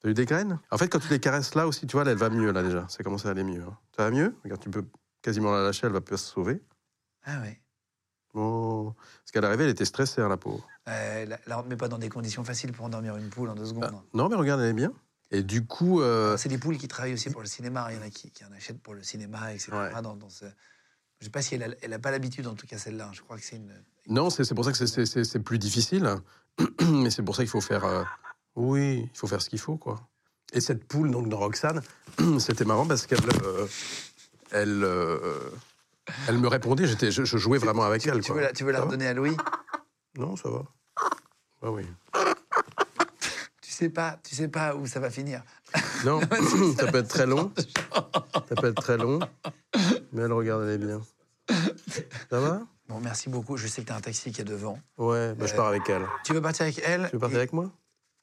T'as 0.00 0.08
eu 0.08 0.14
des 0.14 0.24
graines? 0.24 0.58
En 0.70 0.78
fait, 0.78 0.88
quand 0.88 0.98
tu 0.98 1.08
les 1.08 1.20
caresses 1.20 1.54
là 1.54 1.66
aussi, 1.66 1.86
tu 1.86 1.92
vois, 1.96 2.04
là, 2.04 2.12
elle 2.12 2.16
va 2.16 2.30
mieux, 2.30 2.50
là, 2.52 2.62
déjà. 2.62 2.86
Ça 2.88 3.02
commence 3.04 3.26
à 3.26 3.30
aller 3.30 3.44
mieux. 3.44 3.62
hein. 3.62 3.76
Ça 3.96 4.04
va 4.04 4.10
mieux? 4.10 4.34
Regarde, 4.44 4.60
tu 4.62 4.70
peux 4.70 4.84
quasiment 5.22 5.52
la 5.52 5.62
lâcher, 5.62 5.86
elle 5.86 5.92
va 5.92 6.00
pas 6.00 6.16
se 6.16 6.26
sauver. 6.26 6.62
Ah 7.24 7.40
ouais. 7.42 7.60
Bon. 8.32 8.92
Parce 8.92 9.30
qu'à 9.32 9.40
l'arrivée, 9.40 9.64
elle 9.64 9.70
était 9.70 9.84
stressée, 9.84 10.20
hein, 10.22 10.28
la 10.28 10.36
pauvre. 10.36 10.66
Euh, 10.88 11.26
on 11.50 11.62
ne 11.64 11.68
met 11.68 11.76
pas 11.76 11.88
dans 11.88 11.98
des 11.98 12.08
conditions 12.08 12.44
faciles 12.44 12.72
pour 12.72 12.84
endormir 12.86 13.16
une 13.16 13.28
poule 13.28 13.48
en 13.50 13.54
deux 13.54 13.66
secondes. 13.66 13.90
Ah, 13.92 14.02
non, 14.14 14.28
mais 14.28 14.36
regarde, 14.36 14.60
elle 14.60 14.68
est 14.70 14.72
bien. 14.72 14.92
Et 15.32 15.42
du 15.42 15.66
coup. 15.66 16.00
euh, 16.00 16.36
C'est 16.36 16.48
des 16.48 16.58
poules 16.58 16.78
qui 16.78 16.88
travaillent 16.88 17.14
aussi 17.14 17.30
pour 17.30 17.40
le 17.42 17.46
cinéma. 17.46 17.88
Il 17.90 17.96
y 17.96 18.00
en 18.00 18.02
a 18.02 18.10
qui, 18.10 18.30
qui 18.30 18.44
en 18.44 18.52
achètent 18.52 18.80
pour 18.82 18.94
le 18.94 19.02
cinéma, 19.02 19.52
etc. 19.52 19.72
Ouais. 19.72 20.02
Dans, 20.02 20.16
dans 20.16 20.30
ce... 20.30 20.44
Je 21.18 21.26
sais 21.26 21.30
pas 21.30 21.42
si 21.42 21.54
elle 21.56 21.62
a, 21.64 21.68
elle 21.82 21.92
a 21.92 21.98
pas 21.98 22.10
l'habitude, 22.10 22.46
en 22.46 22.54
tout 22.54 22.66
cas 22.66 22.78
celle-là. 22.78 23.08
hein. 23.08 23.12
Je 23.12 23.20
crois 23.20 23.36
que 23.36 23.44
c'est 23.44 23.56
une. 23.56 23.70
Non, 24.08 24.30
c'est 24.30 24.42
c'est 24.44 24.54
pour 24.54 24.64
ça 24.64 24.72
que 24.72 24.78
c'est- 24.78 24.86
c'est- 24.86 25.04
c'est 25.04 25.22
c'est 25.24 25.40
plus 25.40 25.58
difficile. 25.58 26.16
Mais 26.80 27.10
c'est 27.10 27.22
pour 27.22 27.36
ça 27.36 27.42
qu'il 27.42 27.50
faut 27.50 27.60
faire. 27.60 27.84
euh, 27.84 28.02
Oui, 28.56 29.08
il 29.12 29.16
faut 29.18 29.26
faire 29.26 29.40
ce 29.42 29.48
qu'il 29.50 29.58
faut, 29.60 29.76
quoi. 29.76 30.00
Et 30.52 30.60
cette 30.60 30.84
poule, 30.84 31.10
donc, 31.10 31.28
dans 31.28 31.38
Roxane, 31.38 31.82
c'était 32.38 32.64
marrant 32.64 32.86
parce 32.86 33.06
qu'elle. 33.06 33.20
euh, 33.44 33.66
elle. 34.50 34.82
euh, 34.84 35.38
elle 36.26 36.38
me 36.38 36.48
répondait, 36.48 36.86
j'étais, 36.86 37.12
je, 37.12 37.24
je 37.24 37.38
jouais 37.38 37.58
vraiment 37.58 37.84
avec 37.84 38.02
Tu, 38.02 38.08
elle. 38.08 38.20
tu 38.20 38.32
quoi. 38.32 38.40
veux 38.40 38.46
la, 38.46 38.52
tu 38.52 38.64
veux 38.64 38.72
la 38.72 38.78
Ça 38.80 38.84
redonner 38.86 39.06
à 39.06 39.14
Louis? 39.14 39.36
Non, 40.18 40.34
ça 40.36 40.48
va. 40.50 40.64
Ah 41.62 41.70
oui. 41.70 41.84
Tu 43.62 43.70
sais 43.70 43.90
pas, 43.90 44.18
tu 44.24 44.34
sais 44.34 44.48
pas 44.48 44.74
où 44.74 44.86
ça 44.86 44.98
va 45.00 45.10
finir. 45.10 45.42
Non, 46.04 46.20
ça 46.78 46.90
peut 46.90 46.98
être 46.98 47.08
très 47.08 47.26
long. 47.26 47.52
Ça 48.48 48.56
peut 48.56 48.68
être 48.68 48.82
très 48.82 48.96
long. 48.96 49.20
Mais 50.12 50.22
elle 50.22 50.32
regarde, 50.32 50.62
elle 50.64 50.82
est 50.82 50.86
bien. 50.86 51.00
Ça 52.30 52.40
va? 52.40 52.62
Bon, 52.88 52.98
merci 53.00 53.28
beaucoup. 53.28 53.56
Je 53.56 53.66
sais 53.68 53.82
que 53.82 53.86
tu 53.86 53.92
as 53.92 53.96
un 53.96 54.00
taxi 54.00 54.32
qui 54.32 54.40
est 54.40 54.44
devant. 54.44 54.78
Ouais, 54.98 55.34
bah, 55.34 55.46
je 55.46 55.54
pars 55.54 55.66
avec 55.68 55.88
elle. 55.88 56.04
Tu 56.24 56.32
veux 56.32 56.40
partir 56.42 56.62
avec 56.64 56.80
elle? 56.84 57.06
Tu 57.10 57.12
veux 57.16 57.20
partir 57.20 57.36
et 57.36 57.40
avec 57.42 57.52
moi? 57.52 57.70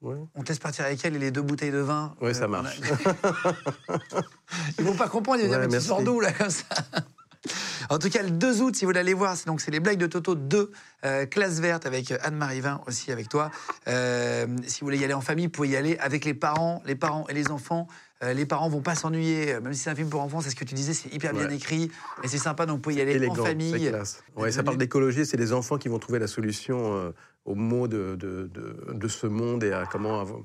Ouais. 0.02 0.16
On 0.36 0.44
te 0.44 0.50
laisse 0.50 0.60
partir 0.60 0.86
avec 0.86 1.04
elle 1.04 1.16
et 1.16 1.20
les 1.20 1.32
deux 1.32 1.42
bouteilles 1.42 1.72
de 1.72 1.80
vin. 1.80 2.16
Ouais, 2.22 2.34
ça 2.34 2.44
a- 2.44 2.48
marche. 2.48 2.80
Ils 4.80 4.86
vont 4.86 4.96
pas 4.96 5.08
comprendre, 5.10 5.40
ils 5.42 5.46
vont 5.46 5.50
dire, 5.50 5.60
Ouais, 5.60 5.68
mais 5.68 5.80
tu 5.80 5.86
sors 5.86 6.02
d'où, 6.04 6.20
là, 6.20 6.32
comme 6.32 6.50
ça 6.50 6.66
En 7.90 7.98
tout 8.00 8.10
cas, 8.10 8.22
le 8.24 8.32
2 8.32 8.62
août, 8.62 8.76
si 8.76 8.84
vous 8.84 8.90
voulez 8.90 9.00
aller 9.00 9.14
voir, 9.14 9.38
c'est 9.38 9.46
donc 9.48 9.62
c'est 9.62 9.72
les 9.72 9.80
blagues 9.80 9.98
de 10.00 10.08
Toto 10.08 10.36
2, 10.36 10.72
euh, 11.06 11.26
classe 11.26 11.60
verte 11.60 11.86
avec 11.86 12.12
euh, 12.12 12.18
Anne-Marie 12.22 12.60
Vin 12.60 12.82
aussi 12.88 13.12
avec 13.12 13.30
toi. 13.30 13.50
Euh, 13.88 14.46
si 14.66 14.82
vous 14.82 14.88
voulez 14.88 14.98
y 14.98 15.04
aller 15.06 15.14
en 15.14 15.22
famille, 15.22 15.46
vous 15.46 15.52
pouvez 15.52 15.70
y 15.70 15.76
aller 15.78 15.98
avec 16.00 16.26
les 16.26 16.34
parents, 16.34 16.82
les 16.86 16.96
parents 16.96 17.26
et 17.30 17.34
les 17.34 17.50
enfants. 17.50 17.88
Euh, 18.24 18.34
les 18.34 18.46
parents 18.48 18.68
vont 18.68 18.82
pas 18.82 18.96
s'ennuyer, 18.96 19.54
euh, 19.54 19.62
même 19.62 19.74
si 19.74 19.80
c'est 19.82 19.92
un 19.92 19.96
film 19.96 20.10
pour 20.10 20.22
enfants, 20.22 20.42
c'est 20.42 20.50
ce 20.50 20.56
que 20.56 20.64
tu 20.66 20.74
disais, 20.74 20.94
c'est 20.94 21.14
hyper 21.14 21.34
bien 21.34 21.50
écrit 21.50 21.92
et 22.24 22.28
c'est 22.28 22.40
sympa, 22.40 22.66
donc 22.66 22.78
vous 22.78 22.82
pouvez 22.82 22.96
y 22.96 23.02
aller 23.02 23.12
élégant, 23.18 23.34
en 23.34 23.46
famille. 23.46 23.72
Ouais, 24.36 24.52
ça 24.52 24.64
parle 24.64 24.78
d'écologie, 24.78 25.26
c'est 25.26 25.38
les 25.38 25.54
enfants 25.54 25.78
qui 25.78 25.88
vont 25.88 26.00
trouver 26.00 26.18
la 26.18 26.26
solution 26.28 26.96
euh, 26.96 27.12
aux 27.46 27.54
maux 27.54 27.88
de, 27.88 28.16
de, 28.16 28.50
de- 28.52 28.94
de 28.94 29.08
ce 29.08 29.28
monde 29.28 29.64
et 29.64 29.72
à 29.72 29.86
comment 29.86 30.20
avoir, 30.20 30.40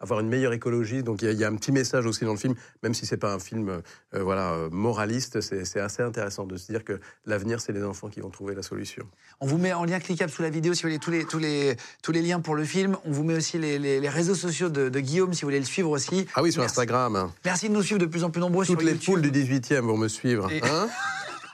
avoir 0.00 0.20
une 0.20 0.28
meilleure 0.28 0.52
écologie. 0.52 1.02
Donc 1.02 1.22
il 1.22 1.26
y, 1.26 1.28
a- 1.28 1.32
il 1.32 1.38
y 1.38 1.44
a 1.44 1.48
un 1.48 1.56
petit 1.56 1.72
message 1.72 2.06
aussi 2.06 2.24
dans 2.24 2.32
le 2.32 2.38
film, 2.38 2.54
même 2.82 2.94
si 2.94 3.06
c'est 3.06 3.16
pas 3.16 3.32
un 3.32 3.38
film 3.38 3.68
euh, 3.68 4.22
voilà, 4.22 4.52
euh, 4.52 4.68
moraliste, 4.70 5.40
c'est 5.40 5.80
assez 5.80 6.02
intéressant 6.02 6.44
de 6.46 6.56
se 6.56 6.66
dire 6.70 6.84
que 6.84 7.00
l'avenir, 7.24 7.60
c'est 7.60 7.72
les 7.72 7.82
enfants 7.82 8.08
qui 8.08 8.20
vont 8.20 8.30
trouver 8.30 8.54
la 8.54 8.62
solution. 8.62 9.04
On 9.40 9.46
vous 9.46 9.58
met 9.58 9.72
en 9.72 9.84
lien 9.84 9.98
cliquable 10.00 10.30
sous 10.30 10.42
la 10.42 10.50
vidéo 10.50 10.74
si 10.74 10.82
vous 10.82 10.88
voulez 10.88 10.98
tous 10.98 11.10
les, 11.10 11.24
tous 11.24 11.38
les, 11.38 11.76
tous 12.02 12.12
les 12.12 12.22
liens 12.22 12.40
pour 12.40 12.54
le 12.54 12.64
film. 12.64 12.96
On 13.04 13.10
vous 13.10 13.24
met 13.24 13.34
aussi 13.36 13.58
les, 13.58 13.78
les- 13.78 14.00
les 14.00 14.08
réseaux 14.08 14.34
sociaux 14.34 14.68
de, 14.68 14.88
de 14.88 15.00
Guillaume 15.00 15.32
si 15.34 15.42
vous 15.42 15.48
voulez 15.48 15.58
le 15.60 15.64
suivre 15.64 15.90
aussi. 15.90 16.26
Ah 16.34 16.42
oui, 16.42 16.52
sur 16.52 16.60
Merci. 16.62 16.72
Instagram. 16.74 17.16
hein. 17.16 17.32
Merci 17.44 17.68
de 17.68 17.74
nous 17.74 17.82
suivre 17.82 18.00
de 18.00 18.06
plus 18.06 18.24
en 18.24 18.30
plus 18.30 18.40
nombreux 18.40 18.64
Toutes 18.66 18.78
sur 18.80 18.86
les 18.86 18.92
YouTube. 18.94 19.14
poules 19.14 19.22
du 19.22 19.30
18e 19.30 19.80
vont 19.80 19.96
me 19.96 20.08
suivre. 20.08 20.50
Et- 20.50 20.60
Hein? 20.62 20.88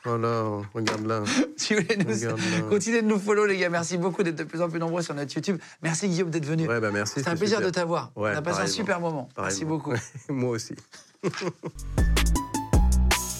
voilà, 0.04 0.62
regarde 0.74 1.06
là. 1.06 1.22
Si 1.56 1.74
vous 1.74 1.82
voulez 1.82 1.96
nous... 1.96 2.12
Regarde 2.12 2.38
là. 2.38 2.62
Continuez 2.68 3.02
de 3.02 3.06
nous 3.06 3.18
follow, 3.20 3.46
les 3.46 3.56
gars. 3.56 3.68
Merci 3.68 3.98
beaucoup 3.98 4.22
d'être 4.24 4.36
de 4.36 4.44
plus 4.44 4.60
en 4.60 4.68
plus 4.68 4.80
nombreux 4.80 5.02
sur 5.02 5.14
notre 5.14 5.32
YouTube. 5.34 5.60
Merci, 5.82 6.08
Guillaume, 6.08 6.30
d'être 6.30 6.46
venu. 6.46 6.66
Ouais, 6.66 6.80
bah 6.80 6.90
merci. 6.90 7.14
C'était 7.16 7.30
un 7.30 7.36
plaisir 7.36 7.58
super. 7.58 7.70
de 7.70 7.74
t'avoir. 7.74 8.10
Ouais, 8.16 8.32
On 8.34 8.38
a 8.38 8.42
passé 8.42 8.62
un 8.62 8.66
super 8.66 8.98
moment. 9.00 9.28
Merci 9.38 9.64
beaucoup. 9.64 9.94
Moi 10.28 10.50
aussi. 10.50 10.74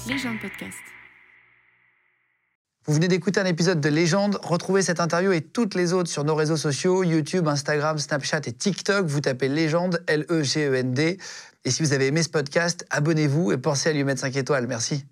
Légende 0.08 0.40
podcast. 0.40 0.78
Vous 2.86 2.94
venez 2.94 3.06
d'écouter 3.06 3.38
un 3.40 3.46
épisode 3.46 3.80
de 3.80 3.88
Légende. 3.88 4.38
Retrouvez 4.42 4.82
cette 4.82 4.98
interview 4.98 5.30
et 5.32 5.40
toutes 5.40 5.74
les 5.74 5.92
autres 5.92 6.10
sur 6.10 6.24
nos 6.24 6.34
réseaux 6.34 6.56
sociaux 6.56 7.04
YouTube, 7.04 7.46
Instagram, 7.46 7.98
Snapchat 7.98 8.40
et 8.46 8.52
TikTok. 8.52 9.06
Vous 9.06 9.20
tapez 9.20 9.48
Légende, 9.48 10.02
E 10.08 10.12
L-E-G-E-N-D. 10.12 11.18
Et 11.64 11.70
si 11.70 11.82
vous 11.82 11.92
avez 11.92 12.08
aimé 12.08 12.24
ce 12.24 12.28
podcast, 12.28 12.84
abonnez-vous 12.90 13.52
et 13.52 13.58
pensez 13.58 13.90
à 13.90 13.92
lui 13.92 14.02
mettre 14.02 14.20
5 14.20 14.34
étoiles. 14.34 14.66
Merci. 14.66 15.04